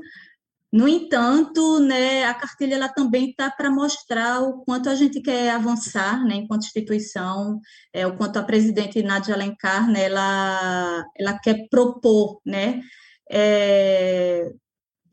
no 0.77 0.87
entanto, 0.87 1.81
né, 1.81 2.24
a 2.24 2.35
cartilha 2.35 2.74
ela 2.74 2.89
também 2.91 3.31
está 3.31 3.51
para 3.51 3.70
mostrar 3.70 4.43
o 4.43 4.62
quanto 4.62 4.91
a 4.91 4.95
gente 4.95 5.22
quer 5.22 5.51
avançar, 5.51 6.22
né, 6.22 6.35
enquanto 6.35 6.66
instituição, 6.66 7.59
é, 7.95 8.07
o 8.07 8.14
quanto 8.14 8.39
a 8.39 8.43
presidente 8.43 9.03
Nádia 9.03 9.35
Alencar, 9.35 9.91
né, 9.91 10.05
ela, 10.05 11.03
ela 11.18 11.39
quer 11.39 11.66
propor, 11.70 12.43
né, 12.45 12.83
é, 13.31 14.53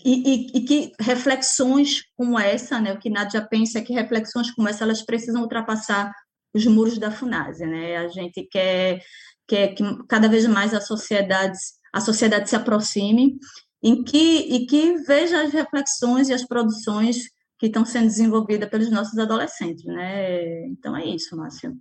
e, 0.03 0.51
e, 0.53 0.57
e, 0.57 0.66
que 0.66 0.91
reflexões 0.99 2.01
como 2.18 2.38
essa, 2.38 2.82
né, 2.82 2.91
o 2.91 2.99
que 2.99 3.09
Nádia 3.09 3.41
pensa 3.41 3.80
é 3.80 3.82
que 3.82 3.93
reflexões 3.93 4.51
como 4.51 4.68
essa, 4.68 4.84
elas 4.84 5.01
precisam 5.01 5.43
ultrapassar 5.43 6.11
os 6.53 6.66
muros 6.66 6.97
da 6.97 7.09
FUNASE, 7.09 7.66
né, 7.66 7.95
a 7.99 8.09
gente 8.09 8.45
quer, 8.51 9.01
quer 9.47 9.70
que 9.70 9.84
cada 10.09 10.28
vez 10.28 10.45
mais 10.45 10.74
a 10.74 10.82
sociedade, 10.82 11.57
a 11.93 12.01
sociedade 12.01 12.49
se 12.49 12.55
aproxime 12.57 13.38
em 13.84 14.01
que, 14.03 14.39
e 14.55 14.65
que 14.65 14.95
veja 14.99 15.43
as 15.43 15.51
reflexões 15.51 16.29
e 16.29 16.34
as 16.34 16.47
produções 16.47 17.17
que 17.59 17.67
estão 17.67 17.86
sendo 17.86 18.05
desenvolvidas 18.05 18.69
pelos 18.69 18.89
nossos 18.89 19.17
adolescentes, 19.19 19.84
né? 19.86 20.65
Então 20.67 20.95
é 20.95 21.05
isso, 21.05 21.36
Márcio. 21.36 21.73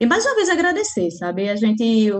E 0.00 0.06
mais 0.06 0.24
uma 0.24 0.36
vez 0.36 0.48
agradecer, 0.48 1.10
sabe? 1.10 1.48
A 1.48 1.56
gente 1.56 2.12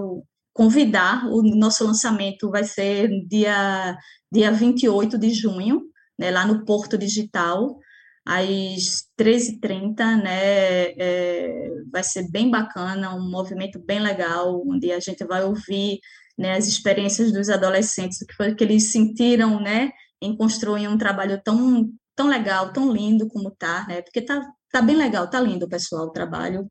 convidar, 0.52 1.26
o 1.26 1.42
nosso 1.42 1.84
lançamento 1.84 2.50
vai 2.50 2.64
ser 2.64 3.09
dia, 3.28 3.96
dia 4.32 4.50
28 4.50 5.18
de 5.18 5.30
junho, 5.30 5.82
né, 6.18 6.30
lá 6.30 6.46
no 6.46 6.64
Porto 6.64 6.96
Digital, 6.96 7.78
às 8.24 9.04
13h30, 9.20 10.22
né, 10.22 10.86
é, 10.98 11.68
vai 11.92 12.02
ser 12.02 12.30
bem 12.30 12.50
bacana, 12.50 13.14
um 13.14 13.30
movimento 13.30 13.78
bem 13.78 14.00
legal, 14.00 14.62
onde 14.66 14.90
a 14.90 14.98
gente 14.98 15.22
vai 15.24 15.44
ouvir 15.44 16.00
né, 16.39 16.57
as 16.57 16.66
experiências 16.66 17.32
dos 17.32 17.49
adolescentes, 17.49 18.20
o 18.20 18.26
que 18.26 18.34
foi 18.34 18.55
que 18.55 18.64
eles 18.64 18.93
sentiram, 18.93 19.61
né, 19.61 19.91
em 20.20 20.37
construir 20.37 20.89
um 20.89 20.99
trabalho 20.99 21.41
tão 21.45 21.91
tão 22.16 22.26
legal, 22.28 22.72
tão 22.72 22.91
lindo 22.91 23.28
como 23.28 23.51
tá, 23.51 23.87
né? 23.87 24.01
Porque 24.01 24.22
tá, 24.22 24.43
tá 24.72 24.80
bem 24.80 24.97
legal, 24.97 25.28
tá 25.28 25.39
lindo, 25.39 25.68
pessoal, 25.68 26.07
o 26.07 26.11
trabalho. 26.11 26.66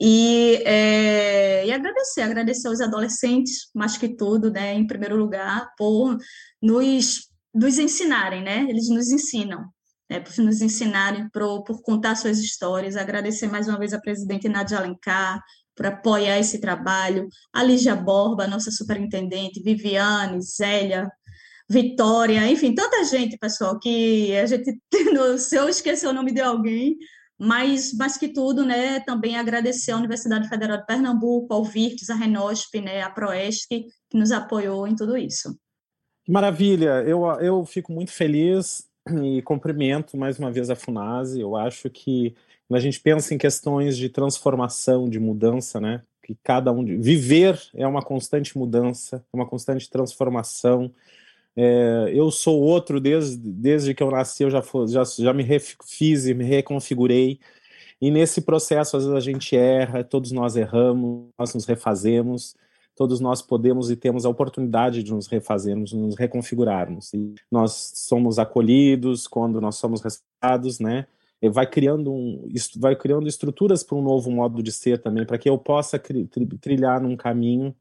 E, 0.00 0.62
é, 0.64 1.66
e 1.66 1.72
agradecer, 1.72 2.22
agradecer 2.22 2.68
aos 2.68 2.80
adolescentes, 2.80 3.68
mais 3.74 3.96
que 3.96 4.08
tudo, 4.08 4.50
né, 4.50 4.74
em 4.74 4.86
primeiro 4.86 5.16
lugar, 5.16 5.70
por 5.76 6.16
nos, 6.62 7.28
nos 7.54 7.78
ensinarem, 7.78 8.42
né? 8.42 8.66
Eles 8.68 8.88
nos 8.88 9.10
ensinam, 9.10 9.66
né, 10.08 10.20
por 10.20 10.36
nos 10.44 10.62
ensinarem, 10.62 11.28
por, 11.30 11.64
por 11.64 11.82
contar 11.82 12.14
suas 12.14 12.38
histórias. 12.38 12.96
Agradecer 12.96 13.48
mais 13.48 13.68
uma 13.68 13.78
vez 13.78 13.92
a 13.92 14.00
presidente 14.00 14.48
Nadia 14.48 14.78
Alencar 14.78 15.42
por 15.76 15.86
apoiar 15.86 16.38
esse 16.38 16.60
trabalho, 16.60 17.28
a 17.52 17.62
Lígia 17.62 17.94
Borba, 17.94 18.46
nossa 18.46 18.70
superintendente, 18.70 19.62
Viviane, 19.62 20.40
Zélia, 20.42 21.08
Vitória, 21.68 22.50
enfim, 22.50 22.74
tanta 22.74 23.04
gente, 23.04 23.36
pessoal, 23.36 23.78
que 23.78 24.34
a 24.36 24.46
gente, 24.46 24.80
se 25.38 25.56
eu 25.56 25.68
esquecer 25.68 26.06
o 26.06 26.12
nome 26.12 26.32
de 26.32 26.40
alguém, 26.40 26.96
mas, 27.38 27.92
mais 27.92 28.16
que 28.16 28.28
tudo, 28.28 28.64
né, 28.64 29.00
também 29.00 29.36
agradecer 29.36 29.90
à 29.90 29.96
Universidade 29.96 30.48
Federal 30.48 30.78
de 30.78 30.86
Pernambuco, 30.86 31.52
ao 31.52 31.64
Virtus, 31.64 32.08
à 32.08 32.14
Renosp, 32.14 32.80
né, 32.80 33.02
à 33.02 33.10
Proesc, 33.10 33.68
que 33.68 33.86
nos 34.14 34.32
apoiou 34.32 34.86
em 34.86 34.94
tudo 34.94 35.16
isso. 35.16 35.58
Maravilha, 36.26 37.02
eu, 37.06 37.24
eu 37.40 37.64
fico 37.64 37.92
muito 37.92 38.10
feliz 38.10 38.88
e 39.22 39.42
cumprimento 39.42 40.16
mais 40.16 40.38
uma 40.38 40.50
vez 40.50 40.70
a 40.70 40.76
FUNASE. 40.76 41.40
Eu 41.40 41.56
acho 41.56 41.90
que 41.90 42.34
quando 42.68 42.78
a 42.78 42.82
gente 42.82 43.00
pensa 43.00 43.34
em 43.34 43.38
questões 43.38 43.96
de 43.96 44.08
transformação, 44.08 45.08
de 45.08 45.20
mudança, 45.20 45.80
né, 45.80 46.02
que 46.22 46.36
cada 46.42 46.72
um 46.72 46.84
viver 46.84 47.60
é 47.74 47.86
uma 47.86 48.02
constante 48.02 48.58
mudança, 48.58 49.24
uma 49.32 49.46
constante 49.46 49.88
transformação. 49.88 50.90
É, 51.54 52.10
eu 52.12 52.30
sou 52.30 52.60
outro 52.60 53.00
desde, 53.00 53.36
desde 53.36 53.94
que 53.94 54.02
eu 54.02 54.10
nasci, 54.10 54.42
eu 54.42 54.50
já, 54.50 54.62
já, 54.88 55.04
já 55.04 55.32
me 55.32 55.44
refiz 55.44 56.26
e 56.26 56.34
me 56.34 56.44
reconfigurei. 56.44 57.38
E 58.00 58.10
nesse 58.10 58.42
processo, 58.42 58.96
às 58.96 59.04
vezes 59.04 59.16
a 59.16 59.20
gente 59.20 59.56
erra, 59.56 60.02
todos 60.04 60.32
nós 60.32 60.56
erramos, 60.56 61.28
nós 61.38 61.54
nos 61.54 61.64
refazemos, 61.64 62.56
todos 62.96 63.20
nós 63.20 63.40
podemos 63.40 63.90
e 63.90 63.96
temos 63.96 64.26
a 64.26 64.28
oportunidade 64.28 65.02
de 65.02 65.12
nos 65.12 65.28
refazermos, 65.28 65.92
nos 65.92 66.16
reconfigurarmos. 66.16 67.14
E 67.14 67.34
nós 67.50 67.92
somos 67.94 68.38
acolhidos 68.38 69.28
quando 69.28 69.60
nós 69.60 69.76
somos 69.76 70.02
respeitados, 70.02 70.80
né? 70.80 71.06
Vai 71.50 71.66
criando 71.66 72.12
um, 72.12 72.48
vai 72.76 72.96
criando 72.96 73.28
estruturas 73.28 73.82
para 73.82 73.96
um 73.96 74.02
novo 74.02 74.30
modo 74.30 74.62
de 74.62 74.72
ser 74.72 75.00
também, 75.00 75.24
para 75.24 75.38
que 75.38 75.48
eu 75.48 75.58
possa 75.58 75.98
trilhar 76.60 77.00
num 77.00 77.16
caminho 77.16 77.74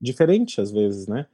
diferente 0.00 0.60
às 0.60 0.70
vezes, 0.70 1.06
né? 1.06 1.26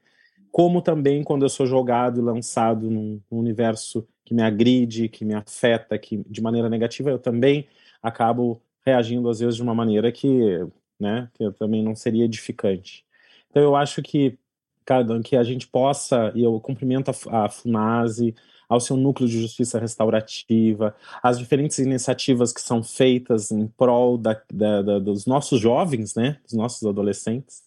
como 0.51 0.83
também 0.83 1.22
quando 1.22 1.45
eu 1.45 1.49
sou 1.49 1.66
jogado 1.66 2.20
e 2.20 2.22
lançado 2.22 2.91
num, 2.91 3.20
universo 3.31 4.07
que 4.24 4.35
me 4.35 4.43
agride, 4.43 5.09
que 5.09 5.24
me 5.24 5.35
afeta, 5.35 5.99
que 5.99 6.22
de 6.29 6.41
maneira 6.41 6.68
negativa, 6.68 7.11
eu 7.11 7.18
também 7.18 7.66
acabo 8.03 8.61
reagindo 8.85 9.29
às 9.29 9.41
vezes 9.41 9.57
de 9.57 9.62
uma 9.62 9.74
maneira 9.74 10.11
que, 10.11 10.66
né, 10.99 11.29
que 11.35 11.51
também 11.53 11.83
não 11.83 11.95
seria 11.95 12.24
edificante. 12.24 13.05
Então 13.51 13.62
eu 13.62 13.76
acho 13.76 14.03
que 14.03 14.39
cada 14.85 15.20
que 15.20 15.37
a 15.37 15.43
gente 15.43 15.66
possa, 15.66 16.33
e 16.35 16.43
eu 16.43 16.59
cumprimento 16.61 17.11
a, 17.11 17.45
a 17.45 17.49
FUNASE, 17.49 18.35
ao 18.69 18.81
seu 18.81 18.97
núcleo 18.97 19.29
de 19.29 19.41
justiça 19.41 19.79
restaurativa, 19.79 20.95
as 21.23 21.39
diferentes 21.39 21.79
iniciativas 21.79 22.53
que 22.53 22.61
são 22.61 22.83
feitas 22.83 23.51
em 23.51 23.66
prol 23.66 24.19
da, 24.19 24.41
da, 24.53 24.83
da, 24.83 24.99
dos 24.99 25.27
nossos 25.27 25.61
jovens, 25.61 26.14
né, 26.14 26.39
dos 26.45 26.53
nossos 26.53 26.87
adolescentes, 26.87 27.62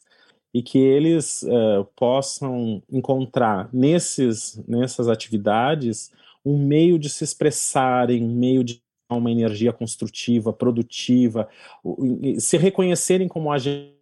e 0.53 0.61
que 0.61 0.77
eles 0.77 1.43
uh, 1.43 1.85
possam 1.95 2.83
encontrar 2.91 3.69
nesses, 3.73 4.61
nessas 4.67 5.07
atividades 5.07 6.11
um 6.45 6.57
meio 6.57 6.99
de 6.99 7.09
se 7.09 7.23
expressarem, 7.23 8.23
um 8.23 8.35
meio 8.35 8.63
de 8.63 8.81
uma 9.09 9.31
energia 9.31 9.73
construtiva, 9.73 10.53
produtiva, 10.53 11.49
se 12.39 12.57
reconhecerem 12.57 13.27
como 13.27 13.51
agentes 13.51 13.97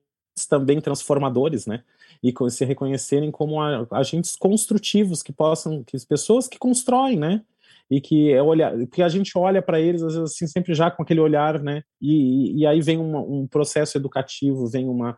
também 0.48 0.80
transformadores, 0.80 1.66
né? 1.66 1.84
E 2.24 2.34
se 2.50 2.66
reconhecerem 2.66 3.32
como 3.32 3.62
agentes 3.92 4.36
construtivos 4.36 5.24
que 5.24 5.32
possam, 5.32 5.84
que 5.84 5.96
as 5.96 6.06
pessoas 6.06 6.48
que 6.48 6.58
constroem, 6.58 7.18
né? 7.18 7.42
E 7.90 8.00
que 8.00 8.32
é 8.32 8.42
olhar, 8.42 8.74
que 8.88 9.02
a 9.02 9.10
gente 9.10 9.38
olha 9.38 9.62
para 9.62 9.80
eles 9.80 10.04
às 10.04 10.14
vezes 10.14 10.34
assim 10.34 10.48
sempre 10.48 10.74
já 10.74 10.92
com 10.92 11.02
aquele 11.02 11.20
olhar, 11.20 11.60
né? 11.62 11.82
E, 12.02 12.58
e, 12.58 12.60
e 12.60 12.66
aí 12.68 12.82
vem 12.82 12.98
uma, 12.98 13.20
um 13.20 13.48
processo 13.48 13.98
educativo, 13.98 14.68
vem 14.68 14.88
uma 14.88 15.18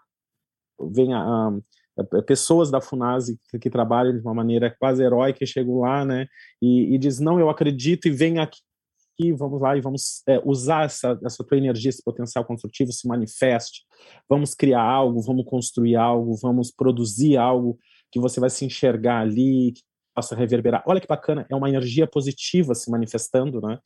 vem 0.90 1.14
a, 1.14 1.52
a, 1.98 2.22
pessoas 2.26 2.72
da 2.72 2.82
Funase 2.82 3.40
que, 3.50 3.60
que, 3.60 3.70
trabalham 3.70 4.14
de 4.14 4.22
uma 4.22 4.34
maneira 4.34 4.76
quase 4.80 5.04
heróica 5.04 5.46
chegam 5.46 5.80
lá, 5.80 6.04
né, 6.04 6.28
e, 6.62 6.96
e 6.96 6.98
diz, 6.98 7.20
não, 7.20 7.40
eu 7.40 7.50
acredito 7.50 8.08
e 8.08 8.12
vem 8.12 8.40
aqui, 8.40 8.60
vamos 9.34 9.62
lá 9.62 9.76
e 9.78 9.82
vamos 9.82 10.24
é, 10.28 10.42
usar 10.46 10.86
essa, 10.86 11.20
essa 11.24 11.44
tua 11.44 11.58
energia, 11.58 11.90
esse 11.90 12.04
potencial 12.04 12.46
construtivo 12.46 12.92
se 12.92 13.08
manifeste, 13.08 13.82
vamos 14.30 14.54
criar 14.54 14.82
algo, 14.82 15.22
vamos 15.22 15.46
construir 15.46 15.96
algo, 15.96 16.36
vamos 16.42 16.72
produzir 16.72 17.38
algo 17.38 17.78
que 18.12 18.20
você 18.20 18.40
vai 18.40 18.50
se 18.50 18.66
enxergar 18.66 19.20
ali, 19.22 19.74
que 19.74 19.82
possa 20.16 20.36
reverberar. 20.36 20.84
Olha 20.86 21.00
que 21.00 21.08
bacana, 21.08 21.46
é 21.50 21.56
uma 21.56 21.70
energia 21.70 22.08
positiva 22.08 22.76
se 22.76 22.90
manifestando, 22.90 23.62
né? 23.62 23.78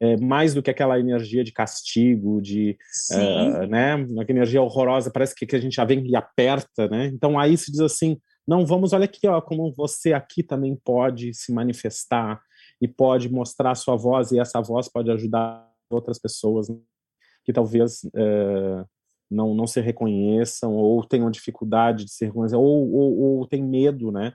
é, 0.00 0.16
mais 0.16 0.54
do 0.54 0.62
que 0.62 0.70
aquela 0.70 0.98
energia 0.98 1.44
de 1.44 1.52
castigo, 1.52 2.40
de 2.40 2.76
uh, 3.12 3.66
né, 3.66 3.94
uma 3.94 4.24
energia 4.28 4.62
horrorosa, 4.62 5.10
parece 5.10 5.34
que, 5.34 5.46
que 5.46 5.56
a 5.56 5.60
gente 5.60 5.74
já 5.74 5.84
vem 5.84 6.06
e 6.06 6.16
aperta, 6.16 6.88
né? 6.88 7.06
Então 7.06 7.38
aí 7.38 7.56
se 7.56 7.70
diz 7.70 7.80
assim, 7.80 8.18
não, 8.46 8.66
vamos, 8.66 8.92
olha 8.92 9.04
aqui, 9.04 9.26
ó, 9.26 9.40
como 9.40 9.72
você 9.72 10.12
aqui 10.12 10.42
também 10.42 10.76
pode 10.84 11.32
se 11.34 11.52
manifestar 11.52 12.40
e 12.84 12.88
pode 12.88 13.30
mostrar 13.30 13.74
sua 13.74 13.96
voz 13.96 14.30
e 14.30 14.38
essa 14.38 14.60
voz 14.60 14.90
pode 14.90 15.10
ajudar 15.10 15.66
outras 15.88 16.18
pessoas 16.18 16.66
que 17.42 17.50
talvez 17.50 18.04
uh, 18.04 18.86
não, 19.30 19.54
não 19.54 19.66
se 19.66 19.80
reconheçam 19.80 20.74
ou 20.74 21.02
tenham 21.02 21.30
dificuldade 21.30 22.04
de 22.04 22.12
se 22.12 22.26
reconhecer 22.26 22.56
ou, 22.56 22.92
ou, 22.92 23.18
ou 23.38 23.46
tem 23.46 23.62
medo, 23.62 24.12
né, 24.12 24.34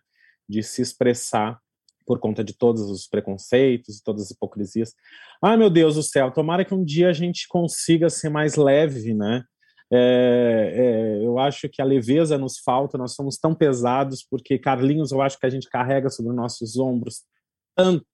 de 0.50 0.64
se 0.64 0.82
expressar 0.82 1.60
por 2.08 2.18
conta 2.18 2.43
de 2.43 2.58
todos 2.58 2.82
os 2.89 3.06
preconceitos, 3.06 4.02
todas 4.02 4.24
as 4.24 4.32
hipocrisias. 4.32 4.95
Ai, 5.43 5.56
meu 5.56 5.70
Deus 5.70 5.93
do 5.93 6.02
céu, 6.02 6.32
tomara 6.32 6.66
que 6.66 6.74
um 6.74 6.84
dia 6.84 7.10
a 7.10 7.14
gente 7.14 7.47
consiga 7.47 8.10
ser 8.10 8.30
mais 8.30 8.56
leve, 8.56 9.14
né? 9.14 9.43
É, 9.93 10.74
é, 11.22 11.24
eu 11.24 11.38
acho 11.38 11.70
que 11.70 11.84
a 11.84 11.86
leveza 11.86 12.36
nos 12.36 12.58
falta, 12.58 12.97
nós 12.97 13.14
somos 13.14 13.38
tão 13.38 13.54
pesados, 13.54 14.26
porque 14.28 14.58
Carlinhos, 14.58 15.12
eu 15.12 15.22
acho 15.22 15.38
que 15.38 15.45
a 15.45 15.50
gente 15.52 15.70
carrega 15.70 16.10
sobre 16.10 16.34
nossos 16.34 16.80
ombros 16.80 17.22
tanto 17.80 18.06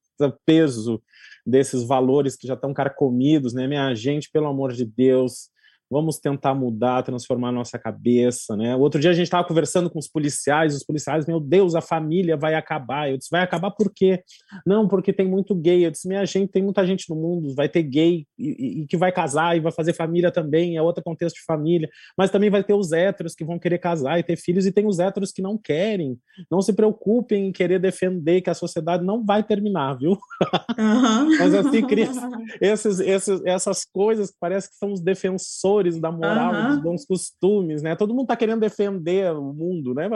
peso 0.46 1.02
desses 1.46 1.84
valores 1.84 2.36
que 2.36 2.48
já 2.48 2.56
estão 2.56 2.74
carcomidos, 2.74 3.54
né? 3.54 3.68
Minha 3.68 3.94
gente, 3.94 4.30
pelo 4.32 4.48
amor 4.48 4.74
de 4.74 4.86
Deus, 4.86 5.50
vamos 5.90 6.18
tentar 6.18 6.54
mudar, 6.54 7.04
transformar 7.04 7.50
a 7.50 7.52
nossa 7.52 7.78
cabeça, 7.78 8.56
né? 8.56 8.76
Outro 8.76 9.00
dia 9.00 9.12
a 9.12 9.14
gente 9.14 9.26
estava 9.26 9.48
conversando 9.48 9.90
com 9.90 10.00
os 10.00 10.08
policiais, 10.08 10.76
os 10.76 10.84
policiais, 10.84 11.26
meu 11.26 11.40
Deus, 11.40 11.76
a 11.76 11.82
família 11.82 12.36
vai 12.36 12.56
acabar. 12.56 13.10
Eu 13.10 13.18
disse, 13.18 13.30
vai 13.32 13.42
acabar 13.42 13.72
por 13.72 13.92
quê? 13.94 14.24
Não, 14.66 14.88
porque 14.88 15.14
tem 15.14 15.28
muito 15.28 15.54
gay. 15.54 15.86
Eu 15.86 15.92
disse, 15.92 16.08
minha 16.08 16.26
gente, 16.26 16.52
tem 16.52 16.64
muita 16.64 16.86
gente 16.86 17.10
no 17.10 17.16
mundo, 17.16 17.54
vai 17.56 17.70
ter 17.70 17.84
gay 17.84 18.26
e, 18.38 18.82
e 18.82 18.88
que 18.88 18.98
vai 18.98 19.12
casar 19.12 19.56
e 19.56 19.60
vai 19.60 19.72
fazer 19.72 19.94
família 19.94 20.32
também, 20.32 20.76
é 20.76 20.82
outro 20.82 21.04
contexto 21.04 21.36
de 21.36 21.44
família, 21.44 21.90
mas 22.18 22.32
também 22.32 22.50
vai 22.50 22.64
ter 22.64 22.74
os 22.74 22.92
héteros 22.92 23.36
que 23.36 23.46
vão 23.46 23.60
querer 23.60 23.78
casar 23.78 24.20
e 24.20 24.24
ter 24.24 24.36
filhos 24.38 24.66
e 24.66 24.72
tem 24.72 24.88
os 24.88 25.00
héteros 25.00 25.32
que 25.32 25.42
não 25.42 25.58
querem. 25.58 26.18
Não 26.50 26.62
se 26.62 26.74
preocupem 26.74 27.48
em 27.48 27.52
querer 27.52 27.80
defender 27.80 28.42
que 28.42 28.50
a 28.50 28.54
sociedade 28.54 29.04
não 29.04 29.24
vai 29.24 29.44
terminar, 29.44 29.98
viu? 29.98 30.12
Uhum. 30.12 31.30
mas 31.38 31.54
assim, 31.54 31.82
cria 31.86 32.10
esses, 32.60 33.00
esses, 33.00 33.42
essas 33.46 33.86
coisas 33.86 34.32
que 34.32 34.38
parece 34.40 34.70
que 34.70 34.76
são 34.76 34.92
os 34.92 35.02
defensores 35.02 35.75
valores, 35.76 36.00
da 36.00 36.12
moral, 36.12 36.54
uhum. 36.54 36.68
dos 36.70 36.84
bons 36.84 37.06
costumes, 37.06 37.82
né? 37.82 37.96
Todo 37.96 38.14
mundo 38.14 38.24
está 38.24 38.36
querendo 38.36 38.60
defender 38.60 39.34
o 39.34 39.54
mundo, 39.54 39.94
né? 39.94 40.10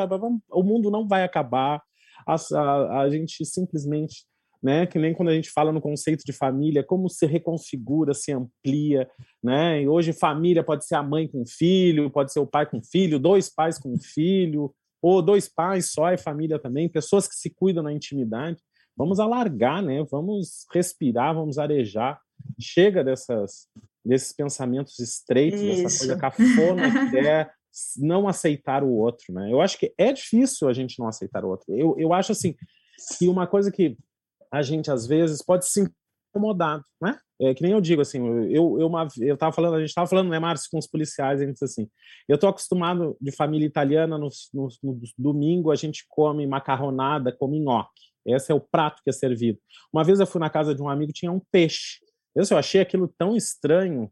O 0.50 0.64
mundo 0.64 0.90
não 0.90 1.08
vai 1.08 1.24
acabar. 1.24 1.82
A, 2.28 2.36
a, 2.36 3.02
a, 3.02 3.10
gente 3.10 3.46
simplesmente, 3.46 4.26
né? 4.62 4.86
Que 4.86 5.00
nem 5.00 5.14
quando 5.14 5.30
a 5.30 5.34
gente 5.34 5.50
fala 5.50 5.72
no 5.72 5.82
conceito 5.82 6.24
de 6.24 6.34
família, 6.34 6.84
como 6.84 7.10
se 7.10 7.26
reconfigura, 7.26 8.14
se 8.14 8.32
amplia, 8.32 9.10
né? 9.44 9.82
E 9.82 9.88
hoje 9.88 10.14
família 10.14 10.64
pode 10.64 10.86
ser 10.86 10.96
a 10.96 11.04
mãe 11.04 11.28
com 11.28 11.46
filho, 11.46 12.10
pode 12.10 12.32
ser 12.32 12.40
o 12.40 12.48
pai 12.48 12.66
com 12.66 12.82
filho, 12.82 13.20
dois 13.20 13.50
pais 13.50 13.78
com 13.78 13.98
filho, 13.98 14.74
ou 15.02 15.22
dois 15.22 15.48
pais 15.48 15.92
só 15.92 16.10
é 16.10 16.18
família 16.18 16.60
também, 16.60 16.90
pessoas 16.90 17.28
que 17.28 17.36
se 17.36 17.50
cuidam 17.50 17.84
na 17.84 17.94
intimidade. 17.94 18.58
Vamos 18.96 19.20
alargar, 19.20 19.82
né? 19.82 20.06
Vamos 20.12 20.66
respirar, 20.74 21.34
vamos 21.34 21.58
arejar. 21.58 22.20
Chega 22.60 23.02
dessas 23.02 23.68
desses 24.06 24.34
pensamentos 24.34 24.98
estreitos, 25.00 25.62
Isso. 25.62 25.84
dessa 25.84 26.00
coisa 26.00 26.18
cafona 26.18 27.10
que 27.10 27.18
é 27.20 27.50
não 27.98 28.28
aceitar 28.28 28.84
o 28.84 28.92
outro, 28.92 29.34
né? 29.34 29.52
Eu 29.52 29.62
acho 29.62 29.78
que 29.78 29.94
é 29.98 30.12
difícil 30.12 30.68
a 30.68 30.74
gente 30.74 31.00
não 31.00 31.08
aceitar 31.08 31.46
o 31.46 31.50
outro. 31.50 31.66
Eu, 31.70 31.96
eu 31.98 32.14
acho 32.14 32.32
assim 32.32 32.56
que 33.18 33.28
uma 33.28 33.48
coisa 33.48 33.72
que 33.72 33.98
a 34.52 34.62
gente 34.62 34.90
às 34.90 35.06
vezes 35.06 35.44
pode 35.44 35.68
se 35.68 35.88
incomodar, 36.34 36.84
né? 37.02 37.18
É, 37.42 37.54
que 37.54 37.64
nem 37.64 37.72
eu 37.72 37.80
digo 37.80 38.02
assim, 38.02 38.20
eu 38.52 38.78
eu 38.80 38.88
uma, 38.88 39.08
eu 39.20 39.38
tava 39.38 39.54
falando, 39.54 39.76
a 39.76 39.80
gente 39.80 39.94
tava 39.94 40.08
falando, 40.08 40.30
né, 40.30 40.38
Márcio, 40.40 40.70
com 40.70 40.78
os 40.78 40.88
policiais, 40.88 41.40
a 41.40 41.46
gente 41.46 41.54
disse 41.54 41.64
assim, 41.64 41.90
eu 42.28 42.38
tô 42.38 42.48
acostumado 42.48 43.16
de 43.22 43.32
família 43.32 43.66
italiana, 43.66 44.18
no, 44.18 44.28
no, 44.54 44.68
no 44.84 45.00
domingo 45.18 45.72
a 45.72 45.76
gente 45.76 46.06
come 46.10 46.46
macarronada, 46.46 47.32
come 47.32 47.60
nhoque. 47.60 48.10
Esse 48.26 48.52
é 48.52 48.56
o 48.56 48.60
prato 48.60 49.02
que 49.04 49.10
é 49.10 49.14
servido. 49.14 49.58
Uma 49.94 50.04
vez 50.04 50.20
eu 50.20 50.28
fui 50.28 50.40
na 50.40 50.50
casa 50.50 50.76
de 50.76 50.82
um 50.82 50.90
amigo, 50.90 51.14
tinha 51.14 51.32
um 51.32 51.42
peixe. 51.52 52.00
Eu 52.36 52.58
achei 52.58 52.82
aquilo 52.82 53.12
tão 53.18 53.36
estranho, 53.36 54.12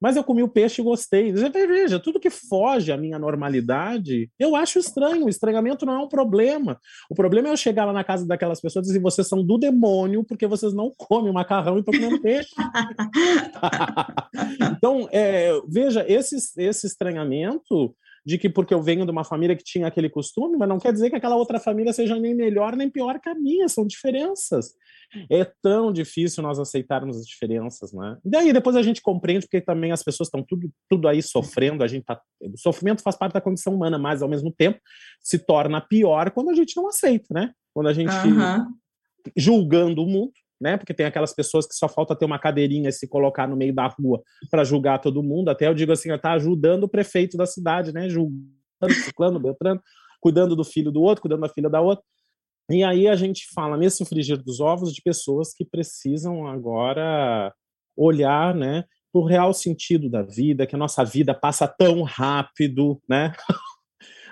mas 0.00 0.16
eu 0.16 0.22
comi 0.22 0.42
o 0.42 0.48
peixe 0.48 0.80
e 0.80 0.84
gostei. 0.84 1.32
Veja, 1.32 1.98
tudo 1.98 2.20
que 2.20 2.30
foge 2.30 2.92
à 2.92 2.96
minha 2.96 3.18
normalidade, 3.18 4.30
eu 4.38 4.54
acho 4.54 4.78
estranho. 4.78 5.26
O 5.26 5.28
estranhamento 5.28 5.84
não 5.84 5.94
é 5.94 5.98
um 5.98 6.08
problema. 6.08 6.78
O 7.10 7.14
problema 7.14 7.48
é 7.48 7.52
eu 7.52 7.56
chegar 7.56 7.84
lá 7.84 7.92
na 7.92 8.04
casa 8.04 8.26
daquelas 8.26 8.60
pessoas 8.60 8.86
e 8.86 8.88
dizer 8.88 9.00
vocês 9.00 9.26
são 9.26 9.44
do 9.44 9.58
demônio 9.58 10.24
porque 10.24 10.46
vocês 10.46 10.72
não 10.72 10.92
comem 10.96 11.32
macarrão 11.32 11.76
e 11.76 11.80
estão 11.80 11.92
comendo 11.92 12.22
peixe. 12.22 12.50
então, 14.76 15.08
é, 15.10 15.50
veja, 15.68 16.04
esse, 16.08 16.36
esse 16.56 16.86
estranhamento 16.86 17.94
de 18.28 18.36
que 18.36 18.46
porque 18.46 18.74
eu 18.74 18.82
venho 18.82 19.06
de 19.06 19.10
uma 19.10 19.24
família 19.24 19.56
que 19.56 19.64
tinha 19.64 19.86
aquele 19.86 20.10
costume, 20.10 20.58
mas 20.58 20.68
não 20.68 20.78
quer 20.78 20.92
dizer 20.92 21.08
que 21.08 21.16
aquela 21.16 21.34
outra 21.34 21.58
família 21.58 21.94
seja 21.94 22.14
nem 22.14 22.34
melhor 22.34 22.76
nem 22.76 22.90
pior 22.90 23.18
que 23.18 23.26
a 23.26 23.34
minha, 23.34 23.66
são 23.70 23.86
diferenças. 23.86 24.74
É 25.30 25.50
tão 25.62 25.90
difícil 25.90 26.42
nós 26.42 26.58
aceitarmos 26.58 27.16
as 27.16 27.26
diferenças, 27.26 27.90
né? 27.90 28.18
E 28.22 28.28
daí 28.28 28.52
depois 28.52 28.76
a 28.76 28.82
gente 28.82 29.00
compreende 29.00 29.46
porque 29.46 29.62
também 29.62 29.92
as 29.92 30.02
pessoas 30.02 30.26
estão 30.26 30.42
tudo, 30.46 30.70
tudo 30.90 31.08
aí 31.08 31.22
sofrendo, 31.22 31.82
a 31.82 31.86
gente 31.86 32.04
tá, 32.04 32.20
o 32.42 32.58
sofrimento 32.58 33.02
faz 33.02 33.16
parte 33.16 33.32
da 33.32 33.40
condição 33.40 33.74
humana, 33.74 33.96
mas 33.96 34.20
ao 34.20 34.28
mesmo 34.28 34.52
tempo 34.52 34.78
se 35.22 35.38
torna 35.38 35.80
pior 35.80 36.30
quando 36.30 36.50
a 36.50 36.54
gente 36.54 36.76
não 36.76 36.86
aceita, 36.86 37.28
né? 37.30 37.54
Quando 37.72 37.86
a 37.86 37.94
gente 37.94 38.12
uhum. 38.12 38.66
julgando 39.34 40.02
o 40.02 40.06
mundo, 40.06 40.32
né? 40.60 40.76
Porque 40.76 40.94
tem 40.94 41.06
aquelas 41.06 41.34
pessoas 41.34 41.66
que 41.66 41.74
só 41.74 41.88
falta 41.88 42.16
ter 42.16 42.24
uma 42.24 42.38
cadeirinha 42.38 42.88
e 42.88 42.92
se 42.92 43.08
colocar 43.08 43.46
no 43.46 43.56
meio 43.56 43.74
da 43.74 43.86
rua 43.86 44.22
para 44.50 44.64
julgar 44.64 44.98
todo 45.00 45.22
mundo. 45.22 45.48
Até 45.48 45.68
eu 45.68 45.74
digo 45.74 45.92
assim, 45.92 46.12
está 46.12 46.32
ajudando 46.32 46.84
o 46.84 46.88
prefeito 46.88 47.36
da 47.36 47.46
cidade, 47.46 47.92
né? 47.92 48.08
Julgando, 48.08 48.94
ciclano, 49.04 49.40
Beltrano, 49.40 49.80
cuidando 50.20 50.56
do 50.56 50.64
filho 50.64 50.90
do 50.90 51.02
outro, 51.02 51.22
cuidando 51.22 51.42
da 51.42 51.48
filha 51.48 51.70
da 51.70 51.80
outra. 51.80 52.04
E 52.70 52.84
aí 52.84 53.08
a 53.08 53.16
gente 53.16 53.46
fala 53.54 53.76
nesse 53.76 54.04
frigir 54.04 54.36
dos 54.42 54.60
ovos 54.60 54.92
de 54.92 55.00
pessoas 55.00 55.54
que 55.54 55.64
precisam 55.64 56.46
agora 56.46 57.52
olhar, 57.96 58.54
né, 58.54 58.84
o 59.12 59.26
real 59.26 59.52
sentido 59.54 60.08
da 60.10 60.22
vida, 60.22 60.66
que 60.66 60.74
a 60.74 60.78
nossa 60.78 61.04
vida 61.04 61.34
passa 61.34 61.66
tão 61.66 62.02
rápido, 62.02 63.00
né? 63.08 63.32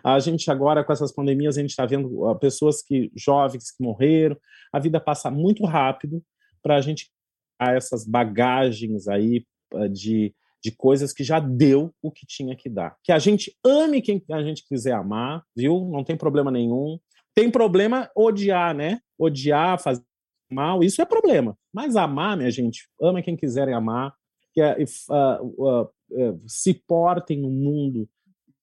A 0.06 0.20
gente 0.20 0.48
agora, 0.52 0.84
com 0.84 0.92
essas 0.92 1.10
pandemias, 1.10 1.58
a 1.58 1.60
gente 1.60 1.70
está 1.70 1.84
vendo 1.84 2.32
pessoas 2.38 2.80
que 2.80 3.10
jovens 3.16 3.72
que 3.72 3.82
morreram. 3.82 4.36
A 4.72 4.78
vida 4.78 5.00
passa 5.00 5.32
muito 5.32 5.64
rápido 5.64 6.22
para 6.62 6.76
a 6.76 6.80
gente 6.80 7.10
a 7.58 7.72
essas 7.72 8.06
bagagens 8.06 9.08
aí 9.08 9.44
de, 9.90 10.32
de 10.62 10.70
coisas 10.70 11.12
que 11.12 11.24
já 11.24 11.40
deu 11.40 11.92
o 12.00 12.12
que 12.12 12.24
tinha 12.24 12.54
que 12.54 12.68
dar. 12.68 12.96
Que 13.02 13.10
a 13.10 13.18
gente 13.18 13.56
ame 13.64 14.00
quem 14.00 14.22
a 14.30 14.42
gente 14.44 14.64
quiser 14.68 14.92
amar, 14.92 15.42
viu? 15.56 15.88
Não 15.90 16.04
tem 16.04 16.16
problema 16.16 16.52
nenhum. 16.52 17.00
Tem 17.34 17.50
problema 17.50 18.08
odiar, 18.14 18.76
né? 18.76 19.00
Odiar, 19.18 19.82
fazer 19.82 20.04
mal, 20.48 20.84
isso 20.84 21.02
é 21.02 21.04
problema. 21.04 21.58
Mas 21.74 21.96
amar, 21.96 22.36
minha 22.36 22.50
gente, 22.50 22.88
ama 23.00 23.22
quem 23.22 23.36
quiserem 23.36 23.74
amar, 23.74 24.14
que 24.52 24.62
uh, 24.62 25.44
uh, 25.58 25.82
uh, 25.82 26.42
se 26.46 26.74
portem 26.86 27.40
no 27.40 27.50
mundo 27.50 28.08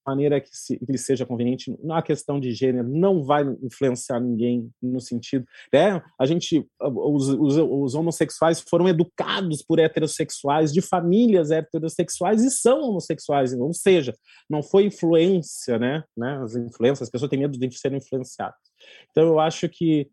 maneira 0.05 0.39
que, 0.41 0.55
se, 0.55 0.77
que 0.77 0.97
seja 0.97 1.25
conveniente. 1.25 1.75
Na 1.83 2.01
questão 2.01 2.39
de 2.39 2.51
gênero, 2.51 2.87
não 2.87 3.23
vai 3.23 3.43
influenciar 3.61 4.19
ninguém 4.19 4.69
no 4.81 4.99
sentido. 4.99 5.45
Né? 5.71 6.01
A 6.19 6.25
gente, 6.25 6.67
os, 6.79 7.29
os, 7.29 7.57
os, 7.57 7.95
homossexuais 7.95 8.61
foram 8.61 8.87
educados 8.87 9.63
por 9.63 9.79
heterossexuais, 9.79 10.73
de 10.73 10.81
famílias 10.81 11.51
heterossexuais 11.51 12.43
e 12.43 12.51
são 12.51 12.81
homossexuais, 12.81 13.53
ou 13.53 13.73
seja, 13.73 14.13
não 14.49 14.61
foi 14.61 14.85
influência, 14.85 15.79
né? 15.79 16.03
né? 16.15 16.39
As 16.43 16.55
influências, 16.55 17.03
as 17.03 17.09
pessoas 17.09 17.29
têm 17.29 17.39
medo 17.39 17.57
de 17.57 17.77
serem 17.77 17.97
influenciadas. 17.97 18.59
Então, 19.11 19.23
eu 19.23 19.39
acho 19.39 19.69
que 19.69 20.09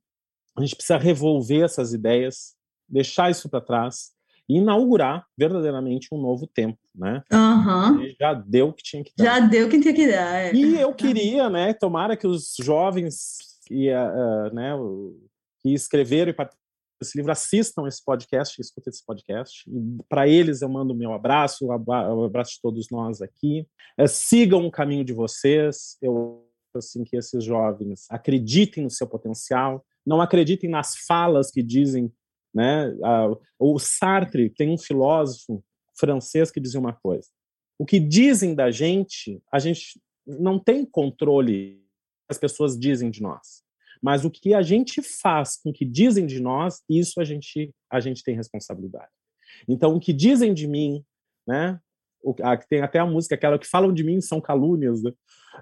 a 0.57 0.61
gente 0.63 0.77
precisa 0.77 0.99
revolver 0.99 1.65
essas 1.65 1.93
ideias, 1.93 2.55
deixar 2.89 3.31
isso 3.31 3.49
para 3.49 3.61
trás 3.61 4.13
inaugurar 4.57 5.25
verdadeiramente 5.39 6.09
um 6.13 6.21
novo 6.21 6.47
tempo, 6.47 6.79
né? 6.95 7.23
Uhum. 7.33 8.15
Já 8.19 8.35
deu 8.35 8.69
o 8.69 8.73
que 8.73 8.83
tinha 8.83 9.05
que 9.05 9.13
dar. 9.17 9.25
Já 9.25 9.41
deu 9.41 9.67
o 9.67 9.71
que 9.71 9.81
tinha 9.81 9.95
que 9.95 10.07
dar. 10.07 10.35
É. 10.37 10.55
E 10.55 10.81
eu 10.81 10.93
queria, 10.95 11.49
né? 11.49 11.73
Tomara 11.73 12.17
que 12.17 12.27
os 12.27 12.55
jovens 12.61 13.39
que, 13.67 13.91
uh, 13.91 14.55
né, 14.55 14.73
que 15.63 15.73
escreveram 15.73 16.31
e 16.31 16.35
esse 17.03 17.17
livro 17.17 17.33
assistam 17.33 17.87
esse 17.87 18.05
podcast, 18.05 18.61
escutem 18.61 18.91
esse 18.91 19.05
podcast. 19.05 19.65
Para 20.07 20.29
eles 20.29 20.61
eu 20.61 20.69
mando 20.69 20.93
o 20.93 20.97
meu 20.97 21.15
abraço, 21.15 21.67
o 21.67 21.73
abraço 21.73 22.53
de 22.55 22.61
todos 22.61 22.89
nós 22.91 23.23
aqui. 23.23 23.67
É, 23.97 24.07
sigam 24.07 24.67
o 24.67 24.71
caminho 24.71 25.05
de 25.05 25.15
vocês. 25.15 25.97
Eu 26.03 26.47
assim 26.77 27.03
que 27.03 27.17
esses 27.17 27.43
jovens 27.43 28.07
acreditem 28.09 28.85
no 28.85 28.91
seu 28.91 29.05
potencial, 29.05 29.85
não 30.07 30.21
acreditem 30.21 30.71
nas 30.71 30.95
falas 31.07 31.51
que 31.51 31.65
dizem 31.65 32.13
né? 32.55 32.93
O 33.59 33.79
Sartre 33.79 34.51
tem 34.51 34.71
um 34.71 34.79
filósofo 34.79 35.63
francês 35.99 36.51
que 36.51 36.61
dizia 36.61 36.81
uma 36.81 36.93
coisa: 36.93 37.29
o 37.79 37.87
que 37.87 38.01
dizem 38.01 38.55
da 38.55 38.71
gente, 38.71 39.43
a 39.53 39.59
gente 39.59 40.01
não 40.27 40.59
tem 40.59 40.85
controle. 40.85 41.81
As 42.29 42.39
pessoas 42.39 42.79
dizem 42.79 43.11
de 43.11 43.21
nós, 43.21 43.65
mas 44.01 44.25
o 44.25 44.31
que 44.31 44.55
a 44.55 44.63
gente 44.63 45.03
faz 45.03 45.61
com 45.61 45.71
o 45.71 45.73
que 45.73 45.85
dizem 45.85 46.27
de 46.27 46.41
nós, 46.41 46.81
isso 46.89 47.21
a 47.21 47.25
gente 47.25 47.75
a 47.91 47.99
gente 47.99 48.23
tem 48.23 48.37
responsabilidade. 48.37 49.11
Então, 49.69 49.97
o 49.97 50.01
que 50.01 50.13
dizem 50.13 50.55
de 50.55 50.69
mim, 50.69 51.05
né? 51.47 51.81
Tem 52.69 52.81
até 52.81 52.99
a 52.99 53.07
música 53.07 53.35
aquela 53.35 53.59
que 53.59 53.67
falam 53.67 53.93
de 53.93 54.05
mim 54.05 54.21
são 54.21 54.41
calúnias, 54.41 55.03
né? 55.03 55.13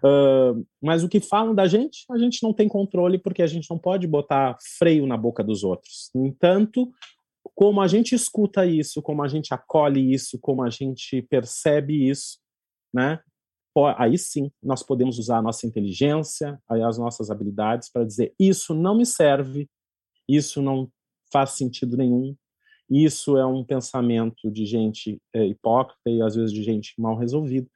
Uh, 0.05 0.67
mas 0.83 1.03
o 1.03 1.09
que 1.09 1.21
falam 1.21 1.55
da 1.55 1.67
gente, 1.67 2.05
a 2.11 2.19
gente 2.19 2.43
não 2.43 2.53
tem 2.53 2.69
controle 2.69 3.19
porque 3.19 3.43
a 3.43 3.47
gente 3.47 3.69
não 3.71 3.79
pode 3.79 4.07
botar 4.07 4.57
freio 4.79 5.07
na 5.07 5.17
boca 5.17 5.43
dos 5.43 5.65
outros. 5.65 6.11
No 6.15 6.27
entanto, 6.27 6.91
como 7.55 7.81
a 7.81 7.87
gente 7.87 8.15
escuta 8.15 8.67
isso, 8.67 9.03
como 9.03 9.23
a 9.23 9.29
gente 9.29 9.53
acolhe 9.53 10.13
isso, 10.13 10.39
como 10.41 10.63
a 10.63 10.71
gente 10.71 11.23
percebe 11.23 12.09
isso, 12.09 12.39
né? 12.93 13.21
Aí 13.97 14.19
sim, 14.19 14.51
nós 14.63 14.83
podemos 14.83 15.19
usar 15.19 15.39
a 15.39 15.43
nossa 15.43 15.67
inteligência, 15.67 16.61
as 16.69 16.99
nossas 16.99 17.31
habilidades 17.31 17.91
para 17.91 18.05
dizer: 18.05 18.35
isso 18.39 18.75
não 18.75 18.97
me 18.97 19.07
serve, 19.07 19.69
isso 20.29 20.61
não 20.61 20.91
faz 21.33 21.51
sentido 21.51 21.97
nenhum, 21.97 22.35
isso 22.91 23.37
é 23.37 23.45
um 23.45 23.65
pensamento 23.65 24.51
de 24.51 24.65
gente 24.65 25.21
é, 25.35 25.45
hipócrita 25.45 26.09
e 26.09 26.23
às 26.23 26.35
vezes 26.35 26.53
de 26.53 26.63
gente 26.63 26.95
mal 26.99 27.17
resolvida, 27.17 27.69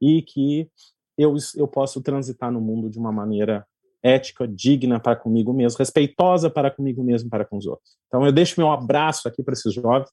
e 0.00 0.22
que 0.22 0.68
eu, 1.16 1.34
eu 1.56 1.68
posso 1.68 2.00
transitar 2.00 2.50
no 2.50 2.60
mundo 2.60 2.88
de 2.88 2.98
uma 2.98 3.12
maneira 3.12 3.66
ética, 4.02 4.48
digna 4.48 4.98
para 4.98 5.14
comigo 5.14 5.52
mesmo, 5.52 5.78
respeitosa 5.78 6.50
para 6.50 6.70
comigo 6.70 7.04
mesmo 7.04 7.28
e 7.28 7.30
para 7.30 7.44
com 7.44 7.56
os 7.56 7.66
outros. 7.66 7.96
Então 8.08 8.26
eu 8.26 8.32
deixo 8.32 8.60
meu 8.60 8.70
abraço 8.70 9.28
aqui 9.28 9.42
para 9.42 9.54
esses 9.54 9.72
jovens, 9.72 10.10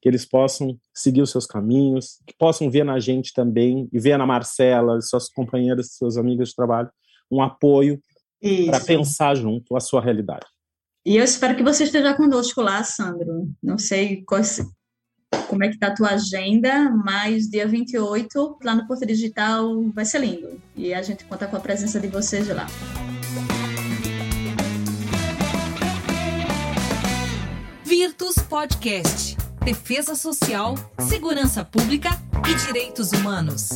que 0.00 0.08
eles 0.08 0.24
possam 0.24 0.78
seguir 0.94 1.22
os 1.22 1.30
seus 1.30 1.46
caminhos, 1.46 2.18
que 2.26 2.34
possam 2.36 2.70
ver 2.70 2.84
na 2.84 2.98
gente 3.00 3.32
também, 3.32 3.88
e 3.92 3.98
ver 3.98 4.16
na 4.16 4.26
Marcela, 4.26 5.00
suas 5.00 5.28
companheiras, 5.28 5.94
seus 5.94 6.16
amigos 6.16 6.50
de 6.50 6.54
trabalho, 6.54 6.90
um 7.30 7.42
apoio 7.42 8.00
para 8.66 8.80
pensar 8.80 9.36
junto 9.36 9.76
a 9.76 9.80
sua 9.80 10.00
realidade. 10.00 10.46
E 11.04 11.16
eu 11.16 11.24
espero 11.24 11.56
que 11.56 11.64
você 11.64 11.82
esteja 11.82 12.14
conosco 12.14 12.62
lá, 12.62 12.84
Sandro. 12.84 13.50
Não 13.60 13.76
sei 13.76 14.22
quais, 14.24 14.64
como 15.48 15.64
é 15.64 15.68
que 15.68 15.76
tá 15.76 15.88
a 15.88 15.94
tua 15.94 16.10
agenda, 16.10 16.90
mas 17.04 17.48
dia 17.48 17.66
28, 17.66 18.58
lá 18.62 18.76
no 18.76 18.86
Porto 18.86 19.04
Digital, 19.04 19.82
vai 19.90 20.04
ser 20.04 20.20
lindo. 20.20 20.62
E 20.76 20.94
a 20.94 21.02
gente 21.02 21.24
conta 21.24 21.48
com 21.48 21.56
a 21.56 21.60
presença 21.60 21.98
de 21.98 22.06
vocês 22.06 22.46
lá. 22.46 22.68
Virtus 27.82 28.36
Podcast. 28.48 29.36
Defesa 29.64 30.14
Social, 30.14 30.76
Segurança 31.00 31.64
Pública 31.64 32.10
e 32.48 32.66
Direitos 32.66 33.10
Humanos. 33.10 33.70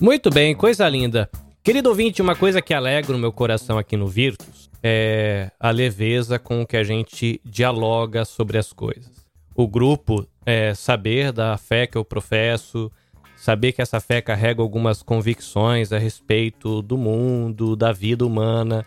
Muito 0.00 0.28
bem, 0.28 0.56
coisa 0.56 0.88
linda. 0.88 1.30
Querido 1.62 1.88
ouvinte, 1.88 2.20
uma 2.20 2.34
coisa 2.34 2.60
que 2.60 2.74
alegra 2.74 3.16
o 3.16 3.18
meu 3.18 3.32
coração 3.32 3.78
aqui 3.78 3.96
no 3.96 4.08
Virtus 4.08 4.65
é 4.82 5.50
a 5.58 5.70
leveza 5.70 6.38
com 6.38 6.66
que 6.66 6.76
a 6.76 6.84
gente 6.84 7.40
dialoga 7.44 8.24
sobre 8.24 8.58
as 8.58 8.72
coisas 8.72 9.16
o 9.56 9.66
grupo 9.66 10.28
é, 10.44 10.74
saber 10.74 11.32
da 11.32 11.56
fé 11.56 11.86
que 11.86 11.96
eu 11.96 12.04
professo, 12.04 12.92
saber 13.34 13.72
que 13.72 13.80
essa 13.80 14.00
fé 14.00 14.20
carrega 14.20 14.60
algumas 14.60 15.02
convicções 15.02 15.92
a 15.92 15.98
respeito 15.98 16.82
do 16.82 16.98
mundo, 16.98 17.74
da 17.74 17.90
vida 17.90 18.24
humana, 18.24 18.84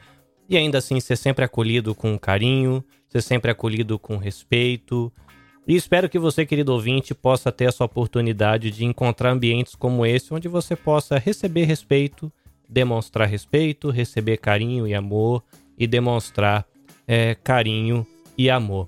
e 0.48 0.56
ainda 0.56 0.78
assim 0.78 1.00
ser 1.00 1.16
sempre 1.16 1.44
acolhido 1.44 1.96
com 1.96 2.18
carinho, 2.20 2.84
ser 3.08 3.22
sempre 3.22 3.50
acolhido 3.50 3.98
com 3.98 4.18
respeito. 4.18 5.12
E 5.68 5.76
espero 5.76 6.08
que 6.08 6.20
você, 6.20 6.46
querido 6.46 6.72
ouvinte, 6.72 7.16
possa 7.16 7.52
ter 7.52 7.66
essa 7.66 7.84
oportunidade 7.84 8.72
de 8.72 8.86
encontrar 8.86 9.32
ambientes 9.32 9.76
como 9.76 10.06
esse, 10.06 10.34
onde 10.34 10.48
você 10.48 10.76
possa 10.76 11.18
receber 11.18 11.66
respeito, 11.66 12.32
demonstrar 12.68 13.28
respeito, 13.28 13.90
receber 13.90 14.38
carinho 14.38 14.88
e 14.88 14.94
amor 14.94 15.44
e 15.80 15.88
demonstrar 15.88 16.66
é, 17.08 17.36
carinho 17.36 18.06
e 18.38 18.50
amor. 18.50 18.88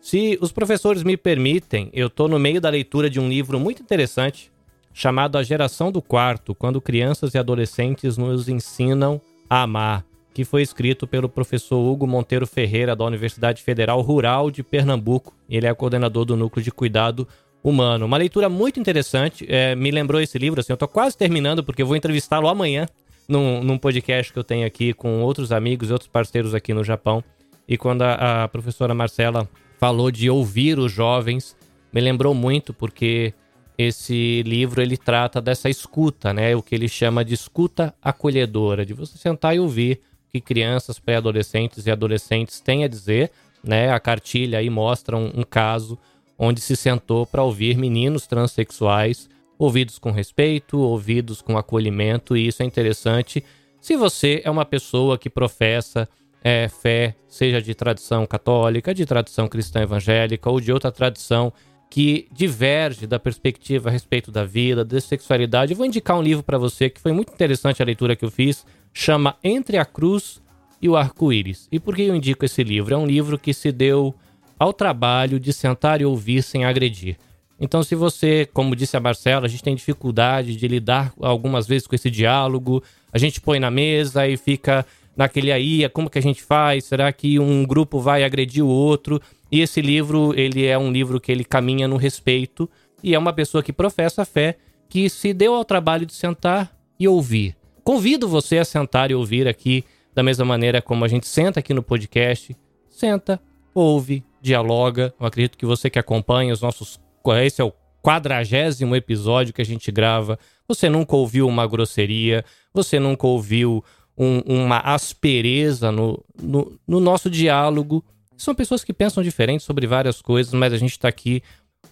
Se 0.00 0.36
os 0.40 0.50
professores 0.50 1.04
me 1.04 1.16
permitem, 1.16 1.88
eu 1.92 2.08
estou 2.08 2.28
no 2.28 2.38
meio 2.38 2.60
da 2.60 2.68
leitura 2.68 3.08
de 3.08 3.20
um 3.20 3.28
livro 3.28 3.60
muito 3.60 3.80
interessante 3.80 4.50
chamado 4.92 5.38
A 5.38 5.42
Geração 5.42 5.90
do 5.92 6.02
Quarto, 6.02 6.54
quando 6.54 6.80
crianças 6.80 7.34
e 7.34 7.38
adolescentes 7.38 8.18
nos 8.18 8.48
ensinam 8.48 9.20
a 9.48 9.62
amar. 9.62 10.04
que 10.34 10.46
foi 10.46 10.62
escrito 10.62 11.06
pelo 11.06 11.28
professor 11.28 11.76
Hugo 11.76 12.06
Monteiro 12.06 12.46
Ferreira, 12.46 12.96
da 12.96 13.04
Universidade 13.04 13.62
Federal 13.62 14.00
Rural 14.00 14.50
de 14.50 14.62
Pernambuco. 14.62 15.34
Ele 15.46 15.66
é 15.66 15.74
coordenador 15.74 16.24
do 16.24 16.34
Núcleo 16.34 16.64
de 16.64 16.70
Cuidado 16.70 17.28
Humano. 17.62 18.06
Uma 18.06 18.16
leitura 18.16 18.48
muito 18.48 18.80
interessante, 18.80 19.44
é, 19.46 19.76
me 19.76 19.90
lembrou 19.90 20.22
esse 20.22 20.38
livro, 20.38 20.58
assim, 20.58 20.72
eu 20.72 20.76
tô 20.76 20.88
quase 20.88 21.18
terminando, 21.18 21.62
porque 21.62 21.82
eu 21.82 21.86
vou 21.86 21.94
entrevistá-lo 21.94 22.48
amanhã 22.48 22.86
num, 23.28 23.62
num, 23.62 23.78
podcast 23.78 24.32
que 24.32 24.38
eu 24.38 24.44
tenho 24.44 24.66
aqui 24.66 24.92
com 24.92 25.22
outros 25.22 25.52
amigos 25.52 25.90
e 25.90 25.92
outros 25.92 26.08
parceiros 26.08 26.54
aqui 26.54 26.74
no 26.74 26.84
Japão. 26.84 27.22
E 27.66 27.76
quando 27.76 28.02
a, 28.02 28.44
a 28.44 28.48
professora 28.48 28.94
Marcela 28.94 29.48
falou 29.78 30.10
de 30.10 30.28
ouvir 30.28 30.78
os 30.78 30.92
jovens, 30.92 31.56
me 31.92 32.00
lembrou 32.00 32.34
muito, 32.34 32.72
porque 32.72 33.34
esse 33.76 34.42
livro 34.42 34.82
ele 34.82 34.96
trata 34.96 35.40
dessa 35.40 35.68
escuta, 35.68 36.32
né? 36.32 36.54
O 36.54 36.62
que 36.62 36.74
ele 36.74 36.88
chama 36.88 37.24
de 37.24 37.34
escuta 37.34 37.94
acolhedora, 38.02 38.84
de 38.84 38.94
você 38.94 39.16
sentar 39.18 39.54
e 39.56 39.60
ouvir 39.60 40.00
o 40.28 40.32
que 40.32 40.40
crianças, 40.40 40.98
pré-adolescentes 40.98 41.86
e 41.86 41.90
adolescentes 41.90 42.60
têm 42.60 42.84
a 42.84 42.88
dizer, 42.88 43.30
né? 43.62 43.90
A 43.90 44.00
cartilha 44.00 44.58
aí 44.58 44.70
mostra 44.70 45.16
um, 45.16 45.30
um 45.34 45.42
caso 45.42 45.98
onde 46.38 46.60
se 46.60 46.76
sentou 46.76 47.26
para 47.26 47.42
ouvir 47.42 47.76
meninos 47.76 48.26
transexuais 48.26 49.28
ouvidos 49.58 49.98
com 49.98 50.10
respeito, 50.10 50.78
ouvidos 50.78 51.40
com 51.40 51.56
acolhimento, 51.56 52.36
e 52.36 52.46
isso 52.46 52.62
é 52.62 52.66
interessante 52.66 53.44
se 53.82 53.96
você 53.96 54.40
é 54.44 54.50
uma 54.50 54.64
pessoa 54.64 55.18
que 55.18 55.28
professa 55.28 56.08
é, 56.40 56.68
fé, 56.68 57.16
seja 57.26 57.60
de 57.60 57.74
tradição 57.74 58.24
católica, 58.24 58.94
de 58.94 59.04
tradição 59.04 59.48
cristã 59.48 59.82
evangélica 59.82 60.48
ou 60.48 60.60
de 60.60 60.72
outra 60.72 60.92
tradição 60.92 61.52
que 61.90 62.28
diverge 62.30 63.08
da 63.08 63.18
perspectiva 63.18 63.88
a 63.88 63.92
respeito 63.92 64.30
da 64.30 64.44
vida, 64.44 64.84
da 64.84 65.00
sexualidade. 65.00 65.72
Eu 65.72 65.76
vou 65.76 65.84
indicar 65.84 66.16
um 66.16 66.22
livro 66.22 66.44
para 66.44 66.58
você 66.58 66.88
que 66.88 67.00
foi 67.00 67.10
muito 67.10 67.32
interessante 67.32 67.82
a 67.82 67.84
leitura 67.84 68.14
que 68.14 68.24
eu 68.24 68.30
fiz, 68.30 68.64
chama 68.94 69.36
Entre 69.42 69.76
a 69.76 69.84
Cruz 69.84 70.40
e 70.80 70.88
o 70.88 70.96
Arco-Íris. 70.96 71.66
E 71.72 71.80
por 71.80 71.96
que 71.96 72.02
eu 72.02 72.14
indico 72.14 72.44
esse 72.44 72.62
livro? 72.62 72.94
É 72.94 72.96
um 72.96 73.04
livro 73.04 73.36
que 73.36 73.52
se 73.52 73.72
deu 73.72 74.14
ao 74.60 74.72
trabalho 74.72 75.40
de 75.40 75.52
sentar 75.52 76.00
e 76.00 76.04
ouvir 76.04 76.44
sem 76.44 76.64
agredir. 76.64 77.16
Então, 77.62 77.80
se 77.84 77.94
você, 77.94 78.44
como 78.52 78.74
disse 78.74 78.96
a 78.96 79.00
Marcela, 79.00 79.46
a 79.46 79.48
gente 79.48 79.62
tem 79.62 79.76
dificuldade 79.76 80.56
de 80.56 80.66
lidar 80.66 81.14
algumas 81.20 81.64
vezes 81.64 81.86
com 81.86 81.94
esse 81.94 82.10
diálogo, 82.10 82.82
a 83.12 83.18
gente 83.18 83.40
põe 83.40 83.60
na 83.60 83.70
mesa 83.70 84.26
e 84.26 84.36
fica 84.36 84.84
naquele 85.16 85.52
aí, 85.52 85.88
como 85.90 86.10
que 86.10 86.18
a 86.18 86.22
gente 86.22 86.42
faz? 86.42 86.86
Será 86.86 87.12
que 87.12 87.38
um 87.38 87.64
grupo 87.64 88.00
vai 88.00 88.24
agredir 88.24 88.64
o 88.64 88.68
outro? 88.68 89.22
E 89.50 89.60
esse 89.60 89.80
livro, 89.80 90.34
ele 90.36 90.66
é 90.66 90.76
um 90.76 90.90
livro 90.90 91.20
que 91.20 91.30
ele 91.30 91.44
caminha 91.44 91.86
no 91.86 91.96
respeito 91.96 92.68
e 93.00 93.14
é 93.14 93.18
uma 93.18 93.32
pessoa 93.32 93.62
que 93.62 93.72
professa 93.72 94.22
a 94.22 94.24
fé, 94.24 94.56
que 94.88 95.08
se 95.08 95.32
deu 95.32 95.54
ao 95.54 95.64
trabalho 95.64 96.04
de 96.04 96.14
sentar 96.14 96.76
e 96.98 97.06
ouvir. 97.06 97.56
Convido 97.84 98.26
você 98.26 98.58
a 98.58 98.64
sentar 98.64 99.12
e 99.12 99.14
ouvir 99.14 99.46
aqui 99.46 99.84
da 100.12 100.22
mesma 100.24 100.44
maneira 100.44 100.82
como 100.82 101.04
a 101.04 101.08
gente 101.08 101.28
senta 101.28 101.60
aqui 101.60 101.72
no 101.72 101.82
podcast. 101.82 102.56
Senta, 102.90 103.40
ouve, 103.72 104.24
dialoga. 104.40 105.14
Eu 105.20 105.26
acredito 105.26 105.56
que 105.56 105.64
você 105.64 105.88
que 105.88 105.98
acompanha 105.98 106.52
os 106.52 106.60
nossos. 106.60 107.00
Esse 107.44 107.60
é 107.60 107.64
o 107.64 107.72
quadragésimo 108.02 108.96
episódio 108.96 109.54
que 109.54 109.62
a 109.62 109.64
gente 109.64 109.92
grava. 109.92 110.38
Você 110.66 110.88
nunca 110.88 111.14
ouviu 111.14 111.46
uma 111.46 111.66
grosseria, 111.66 112.44
você 112.74 112.98
nunca 112.98 113.26
ouviu 113.26 113.84
um, 114.16 114.40
uma 114.40 114.78
aspereza 114.78 115.92
no, 115.92 116.22
no, 116.40 116.78
no, 116.86 117.00
nosso 117.00 117.30
diálogo. 117.30 118.04
São 118.36 118.54
pessoas 118.54 118.82
que 118.82 118.92
pensam 118.92 119.22
diferente 119.22 119.62
sobre 119.62 119.86
várias 119.86 120.20
coisas, 120.20 120.52
mas 120.52 120.72
a 120.72 120.78
gente 120.78 120.92
está 120.92 121.08
aqui 121.08 121.42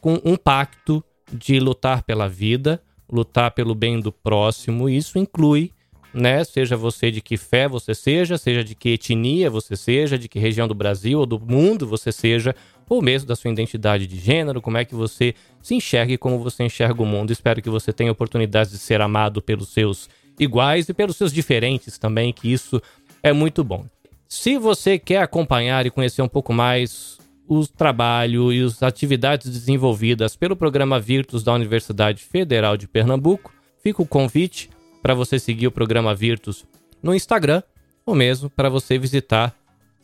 com 0.01 0.21
um 0.25 0.37
pacto 0.37 1.03
de 1.33 1.61
lutar 1.61 2.03
pela 2.03 2.29
vida, 2.29 2.83
lutar 3.11 3.53
pelo 3.53 3.75
bem 3.75 4.01
do 4.01 4.11
próximo, 4.11 4.89
e 4.89 4.97
isso 4.97 5.19
inclui 5.19 5.73
né? 6.13 6.43
Seja 6.45 6.77
você 6.77 7.11
de 7.11 7.21
que 7.21 7.37
fé 7.37 7.69
você 7.69 7.95
seja, 7.95 8.37
seja 8.37 8.65
de 8.65 8.75
que 8.75 8.91
etnia 8.91 9.49
você 9.51 9.77
seja, 9.77 10.19
de 10.19 10.29
que 10.29 10.39
região 10.39 10.67
do 10.67 10.75
Brasil 10.75 11.19
ou 11.21 11.27
do 11.27 11.39
mundo 11.39 11.87
você 11.87 12.11
seja, 12.13 12.55
ou 12.89 13.01
mesmo 13.01 13.29
da 13.29 13.37
sua 13.37 13.51
identidade 13.51 14.07
de 14.07 14.19
gênero, 14.19 14.61
como 14.61 14.77
é 14.77 14.85
que 14.85 14.95
você 14.95 15.35
se 15.63 15.75
enxerga 15.75 16.13
e 16.13 16.19
como 16.19 16.39
você 16.39 16.65
enxerga 16.65 17.03
o 17.03 17.07
mundo. 17.07 17.33
Espero 17.33 17.63
que 17.63 17.71
você 17.71 17.93
tenha 17.93 18.11
oportunidade 18.11 18.71
de 18.71 18.79
ser 18.79 19.01
amado 19.01 19.41
pelos 19.41 19.69
seus 19.69 20.09
iguais 20.39 20.89
e 20.89 20.95
pelos 20.95 21.17
seus 21.17 21.33
diferentes 21.33 21.99
também, 21.99 22.33
que 22.33 22.53
isso 22.53 22.83
é 23.23 23.33
muito 23.33 23.63
bom. 23.63 23.85
Se 24.29 24.59
você 24.59 24.99
quer 24.99 25.23
acompanhar 25.23 25.87
e 25.87 25.91
conhecer 25.91 26.23
um 26.23 26.29
pouco 26.29 26.53
mais 26.53 27.19
o 27.47 27.67
trabalho 27.67 28.53
e 28.53 28.63
as 28.63 28.81
atividades 28.83 29.51
desenvolvidas 29.51 30.37
pelo 30.37 30.57
programa 30.57 31.01
Virtus 31.01 31.43
da 31.43 31.53
Universidade 31.53 32.23
Federal 32.23 32.77
de 32.77 32.87
Pernambuco, 32.87 33.53
fica 33.83 34.01
o 34.01 34.07
convite 34.07 34.71
para 35.03 35.15
você 35.15 35.39
seguir 35.39 35.67
o 35.67 35.73
programa 35.73 36.15
Virtus 36.15 36.65
no 37.03 37.15
Instagram 37.15 37.63
ou 38.05 38.15
mesmo 38.15 38.51
para 38.51 38.69
você 38.69 38.99
visitar 38.99 39.55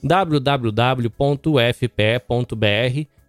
www.fpe.br 0.03 1.11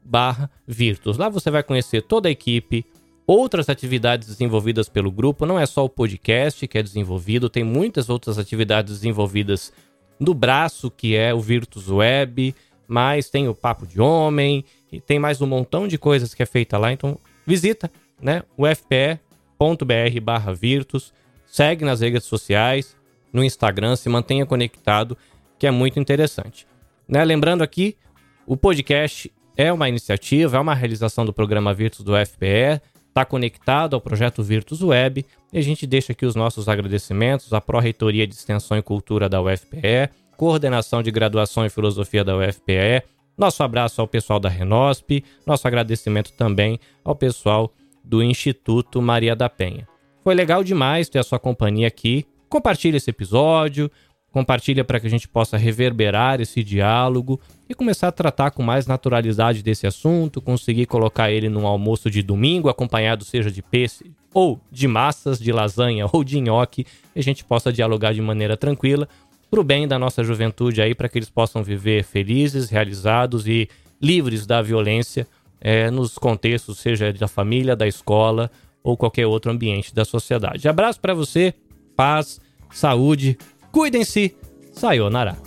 barra 0.03 0.49
Virtus. 0.65 1.17
Lá 1.17 1.29
você 1.29 1.51
vai 1.51 1.63
conhecer 1.63 2.01
toda 2.01 2.29
a 2.29 2.31
equipe, 2.31 2.85
outras 3.25 3.67
atividades 3.69 4.27
desenvolvidas 4.27 4.87
pelo 4.87 5.11
grupo, 5.11 5.45
não 5.45 5.59
é 5.59 5.65
só 5.65 5.83
o 5.83 5.89
podcast 5.89 6.65
que 6.67 6.77
é 6.77 6.83
desenvolvido, 6.83 7.49
tem 7.49 7.63
muitas 7.63 8.09
outras 8.09 8.37
atividades 8.37 8.93
desenvolvidas 8.93 9.73
no 10.19 10.33
braço 10.33 10.89
que 10.89 11.15
é 11.15 11.33
o 11.33 11.41
Virtus 11.41 11.89
Web, 11.89 12.55
mas 12.87 13.29
tem 13.29 13.49
o 13.49 13.53
Papo 13.53 13.85
de 13.85 13.99
Homem 13.99 14.63
e 14.91 15.01
tem 15.01 15.19
mais 15.19 15.41
um 15.41 15.47
montão 15.47 15.87
de 15.87 15.97
coisas 15.97 16.33
que 16.33 16.41
é 16.41 16.45
feita 16.45 16.77
lá, 16.77 16.91
então 16.93 17.17
visita, 17.45 17.91
né, 18.21 18.43
o 18.55 18.63
fpe.br 18.65 20.21
barra 20.21 20.53
Virtus, 20.53 21.13
segue 21.57 21.83
nas 21.83 22.01
redes 22.01 22.25
sociais, 22.25 22.95
no 23.33 23.43
Instagram, 23.43 23.95
se 23.95 24.07
mantenha 24.07 24.45
conectado, 24.45 25.17
que 25.57 25.65
é 25.65 25.71
muito 25.71 25.99
interessante. 25.99 26.67
Né? 27.07 27.25
Lembrando 27.25 27.63
aqui, 27.63 27.97
o 28.45 28.55
podcast 28.55 29.33
é 29.55 29.73
uma 29.73 29.89
iniciativa, 29.89 30.57
é 30.57 30.59
uma 30.59 30.75
realização 30.75 31.25
do 31.25 31.33
programa 31.33 31.73
Virtus 31.73 32.05
do 32.05 32.13
FPE, 32.15 32.79
está 33.07 33.25
conectado 33.25 33.95
ao 33.95 34.01
projeto 34.01 34.43
Virtus 34.43 34.83
Web, 34.83 35.25
e 35.51 35.57
a 35.57 35.61
gente 35.63 35.87
deixa 35.87 36.11
aqui 36.11 36.27
os 36.27 36.35
nossos 36.35 36.69
agradecimentos 36.69 37.51
à 37.51 37.59
Pró-Reitoria 37.59 38.27
de 38.27 38.35
Extensão 38.35 38.77
e 38.77 38.83
Cultura 38.83 39.27
da 39.27 39.41
UFPE, 39.41 40.11
Coordenação 40.37 41.01
de 41.01 41.09
Graduação 41.09 41.65
em 41.65 41.69
Filosofia 41.69 42.23
da 42.23 42.37
UFPE, 42.37 43.01
nosso 43.35 43.63
abraço 43.63 43.99
ao 43.99 44.07
pessoal 44.07 44.39
da 44.39 44.47
Renosp, 44.47 45.23
nosso 45.43 45.67
agradecimento 45.67 46.33
também 46.33 46.79
ao 47.03 47.15
pessoal 47.15 47.73
do 48.03 48.21
Instituto 48.21 49.01
Maria 49.01 49.35
da 49.35 49.49
Penha. 49.49 49.87
Foi 50.27 50.35
legal 50.35 50.61
demais 50.61 51.07
ter 51.07 51.19
a 51.19 51.23
sua 51.23 51.39
companhia 51.39 51.87
aqui. 51.87 52.25
Compartilhe 52.49 52.97
esse 52.97 53.09
episódio, 53.09 53.89
compartilha 54.29 54.83
para 54.83 54.99
que 54.99 55.07
a 55.07 55.09
gente 55.09 55.25
possa 55.25 55.55
reverberar 55.55 56.41
esse 56.41 56.61
diálogo 56.65 57.39
e 57.69 57.73
começar 57.73 58.09
a 58.09 58.11
tratar 58.11 58.51
com 58.51 58.61
mais 58.61 58.85
naturalidade 58.87 59.63
desse 59.63 59.87
assunto, 59.87 60.41
conseguir 60.41 60.85
colocar 60.85 61.31
ele 61.31 61.47
num 61.47 61.65
almoço 61.65 62.11
de 62.11 62.21
domingo, 62.21 62.67
acompanhado 62.67 63.23
seja 63.23 63.49
de 63.49 63.61
peixe 63.61 64.11
ou 64.33 64.59
de 64.69 64.85
massas, 64.85 65.39
de 65.39 65.53
lasanha 65.53 66.05
ou 66.11 66.25
de 66.25 66.41
nhoque, 66.41 66.85
e 67.15 67.19
a 67.21 67.23
gente 67.23 67.45
possa 67.45 67.71
dialogar 67.71 68.13
de 68.13 68.21
maneira 68.21 68.57
tranquila 68.57 69.07
para 69.49 69.61
o 69.61 69.63
bem 69.63 69.87
da 69.87 69.97
nossa 69.97 70.25
juventude 70.25 70.81
aí, 70.81 70.93
para 70.93 71.07
que 71.07 71.17
eles 71.17 71.29
possam 71.29 71.63
viver 71.63 72.03
felizes, 72.03 72.69
realizados 72.69 73.47
e 73.47 73.69
livres 74.01 74.45
da 74.45 74.61
violência 74.61 75.25
é, 75.61 75.89
nos 75.89 76.17
contextos, 76.17 76.79
seja 76.79 77.13
da 77.13 77.29
família, 77.29 77.77
da 77.77 77.87
escola 77.87 78.51
ou 78.87 78.95
qualquer 78.95 79.27
outro 79.27 79.51
ambiente 79.51 79.93
da 79.93 80.05
sociedade. 80.05 80.65
Abraço 80.69 81.01
para 81.01 81.13
você, 81.13 81.53
paz, 81.93 82.39
saúde, 82.71 83.37
cuidem-se, 83.69 84.33
sayonara. 84.71 85.46